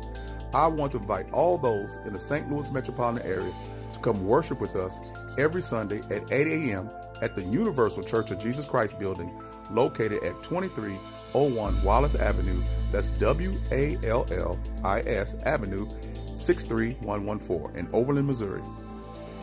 I 0.54 0.66
want 0.66 0.92
to 0.92 0.98
invite 0.98 1.30
all 1.30 1.58
those 1.58 1.96
in 2.06 2.14
the 2.14 2.18
St. 2.18 2.50
Louis 2.50 2.72
metropolitan 2.72 3.30
area 3.30 3.52
to 3.92 3.98
come 3.98 4.24
worship 4.24 4.58
with 4.58 4.76
us 4.76 4.98
every 5.36 5.60
Sunday 5.60 5.98
at 6.10 6.22
8 6.32 6.46
a.m. 6.46 6.88
at 7.20 7.36
the 7.36 7.42
Universal 7.42 8.04
Church 8.04 8.30
of 8.30 8.40
Jesus 8.40 8.64
Christ 8.64 8.98
building 8.98 9.30
located 9.70 10.24
at 10.24 10.42
2301 10.42 11.84
Wallis 11.84 12.14
Avenue. 12.14 12.62
That's 12.90 13.08
W 13.18 13.60
A 13.72 13.98
L 14.06 14.24
L 14.32 14.58
I 14.82 15.00
S 15.00 15.34
Avenue 15.44 15.86
63114 16.34 17.76
in 17.76 17.94
Overland, 17.94 18.26
Missouri. 18.26 18.62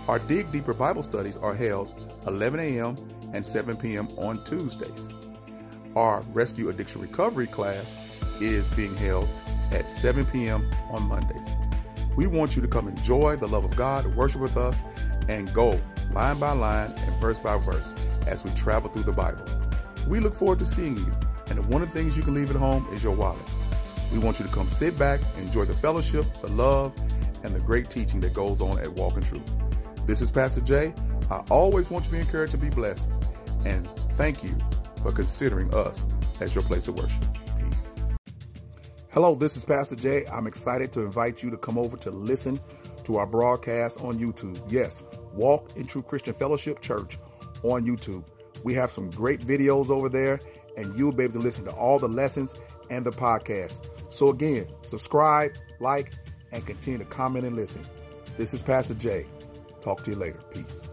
Our 0.08 0.18
Dig 0.18 0.52
Deeper 0.52 0.74
Bible 0.74 1.04
studies 1.04 1.38
are 1.38 1.54
held 1.54 1.94
11 2.26 2.60
a.m. 2.60 2.98
and 3.34 3.46
7 3.46 3.78
p.m. 3.78 4.08
on 4.20 4.44
Tuesdays. 4.44 5.10
Our 5.96 6.22
Rescue 6.34 6.70
Addiction 6.70 7.02
Recovery 7.02 7.48
class 7.48 8.04
is 8.40 8.68
being 8.70 8.96
held 8.96 9.30
at 9.72 9.92
7 9.92 10.26
p.m. 10.26 10.70
on 10.90 11.04
Mondays. 11.04 11.50
We 12.16 12.28
want 12.28 12.56
you 12.56 12.62
to 12.62 12.68
come 12.68 12.88
enjoy 12.88 13.36
the 13.36 13.48
love 13.48 13.66
of 13.66 13.76
God, 13.76 14.06
worship 14.16 14.42
with 14.42 14.58
us, 14.58 14.78
and 15.28 15.54
go 15.54 15.80
line 16.12 16.40
by 16.40 16.52
line 16.52 16.92
and 16.92 17.22
verse 17.22 17.38
by 17.40 17.58
verse 17.58 17.92
as 18.26 18.44
we 18.44 18.52
travel 18.52 18.90
through 18.90 19.04
the 19.04 19.12
Bible. 19.12 19.46
We 20.08 20.20
look 20.20 20.36
forward 20.36 20.60
to 20.60 20.66
seeing 20.66 20.98
you, 20.98 21.12
and 21.50 21.66
one 21.68 21.82
of 21.82 21.92
the 21.92 21.94
things 21.94 22.16
you 22.16 22.24
can 22.24 22.34
leave 22.34 22.50
at 22.50 22.56
home 22.56 22.88
is 22.94 23.04
your 23.04 23.16
wallet. 23.16 23.42
We 24.12 24.20
want 24.20 24.40
you 24.40 24.46
to 24.46 24.52
come 24.52 24.70
sit 24.70 24.98
back, 24.98 25.20
enjoy 25.38 25.66
the 25.66 25.74
fellowship, 25.74 26.26
the 26.42 26.52
love, 26.52 26.94
and 27.44 27.54
the 27.54 27.60
great 27.66 27.90
teaching 27.90 28.20
that 28.22 28.34
goes 28.34 28.62
on 28.62 28.80
at 28.80 28.92
Walk 28.94 29.18
in 29.18 29.24
Truth. 29.24 29.56
This 30.06 30.22
is 30.22 30.32
Pastor 30.32 30.62
Jay. 30.62 30.94
I 31.30 31.44
always 31.50 31.90
want 31.90 32.06
you 32.06 32.12
to 32.12 32.16
be 32.16 32.22
encouraged 32.22 32.52
to 32.54 32.58
be 32.58 32.70
blessed, 32.70 33.10
and 33.66 33.88
thank 34.16 34.44
you 34.44 34.56
for 35.02 35.12
considering 35.12 35.74
us 35.74 36.08
as 36.40 36.56
your 36.56 36.64
place 36.64 36.88
of 36.88 36.98
worship. 36.98 37.28
Peace. 37.60 37.92
Hello, 39.10 39.36
this 39.36 39.58
is 39.58 39.66
Pastor 39.66 39.98
Jay. 39.98 40.26
I'm 40.28 40.48
excited 40.48 40.94
to 40.94 41.02
invite 41.02 41.44
you 41.44 41.50
to 41.50 41.58
come 41.58 41.78
over 41.78 41.98
to 41.98 42.12
listen 42.12 42.60
to 43.04 43.18
our 43.18 43.28
broadcast 43.28 44.00
on 44.02 44.18
YouTube. 44.18 44.62
Yes, 44.70 45.04
Walk 45.34 45.72
in 45.76 45.86
Truth 45.86 46.08
Christian 46.08 46.34
Fellowship 46.34 46.80
Church 46.80 47.20
on 47.64 47.86
YouTube. 47.86 48.24
We 48.64 48.74
have 48.76 48.92
some 48.92 49.10
great 49.10 49.42
videos 49.42 49.90
over 49.90 50.08
there, 50.08 50.40
and 50.78 50.98
you'll 50.98 51.12
be 51.12 51.26
able 51.26 51.34
to 51.34 51.40
listen 51.40 51.66
to 51.66 51.72
all 51.72 52.00
the 52.00 52.08
lessons 52.08 52.56
and 52.90 53.06
the 53.06 53.12
podcast. 53.12 53.86
So, 54.10 54.30
again, 54.30 54.68
subscribe, 54.84 55.52
like, 55.82 56.14
and 56.54 56.66
continue 56.66 57.00
to 57.00 57.06
comment 57.06 57.46
and 57.46 57.56
listen. 57.56 57.86
This 58.38 58.54
is 58.54 58.62
Pastor 58.62 58.94
Jay. 58.94 59.26
Talk 59.82 60.04
to 60.04 60.12
you 60.12 60.16
later. 60.16 60.40
Peace. 60.54 60.87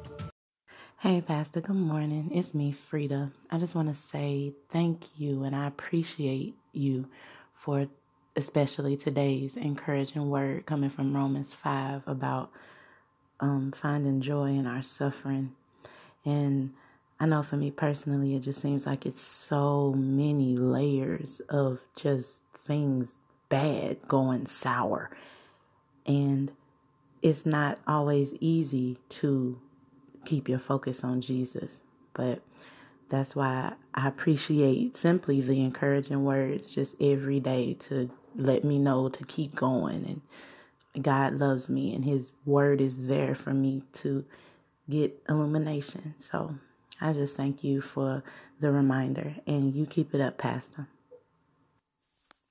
Hey, 1.05 1.21
Pastor, 1.21 1.61
good 1.61 1.77
morning. 1.77 2.31
It's 2.33 2.55
me, 2.55 2.73
Frida. 2.73 3.31
I 3.51 3.59
just 3.59 3.75
want 3.75 3.95
to 3.95 3.95
say 3.95 4.55
thank 4.71 5.05
you 5.19 5.45
and 5.45 5.55
I 5.55 5.67
appreciate 5.67 6.55
you 6.73 7.09
for 7.55 7.89
especially 8.35 8.97
today's 8.97 9.55
encouraging 9.59 10.31
word 10.31 10.65
coming 10.65 10.89
from 10.89 11.15
Romans 11.15 11.53
5 11.53 12.05
about 12.07 12.51
um, 13.39 13.75
finding 13.77 14.23
joy 14.23 14.47
in 14.47 14.67
our 14.67 14.83
suffering. 14.83 15.53
And 16.25 16.73
I 17.21 17.27
know 17.27 17.43
for 17.43 17.59
me 17.59 17.71
personally, 17.71 18.35
it 18.35 18.41
just 18.41 18.63
seems 18.63 18.87
like 18.87 19.05
it's 19.05 19.21
so 19.21 19.93
many 19.93 20.57
layers 20.57 21.43
of 21.51 21.81
just 21.97 22.41
things 22.59 23.19
bad 23.51 24.09
going 24.09 24.47
sour. 24.47 25.11
And 26.07 26.51
it's 27.21 27.45
not 27.45 27.79
always 27.87 28.33
easy 28.41 28.97
to 29.11 29.61
keep 30.25 30.49
your 30.49 30.59
focus 30.59 31.05
on 31.05 31.21
Jesus. 31.21 31.81
But 32.15 32.43
that's 33.09 33.37
why 33.37 33.75
I 33.95 34.09
appreciate 34.09 34.97
simply 34.97 35.41
the 35.41 35.61
encouraging 35.61 36.25
words 36.25 36.71
just 36.71 36.95
every 37.01 37.41
day 37.41 37.75
to 37.89 38.11
let 38.37 38.65
me 38.65 38.79
know 38.79 39.09
to 39.09 39.25
keep 39.25 39.55
going. 39.55 40.23
And 40.95 41.05
God 41.05 41.35
loves 41.35 41.69
me, 41.69 41.95
and 41.95 42.05
His 42.05 42.33
word 42.45 42.81
is 42.81 43.07
there 43.07 43.35
for 43.35 43.53
me 43.53 43.83
to 43.95 44.25
get 44.89 45.23
illumination. 45.29 46.15
So 46.19 46.57
I 47.01 47.13
just 47.13 47.37
thank 47.37 47.65
you 47.65 47.81
for 47.81 48.23
the 48.61 48.71
reminder, 48.71 49.37
and 49.47 49.75
you 49.75 49.87
keep 49.87 50.15
it 50.15 50.21
up, 50.21 50.39
Pastor. 50.39 50.89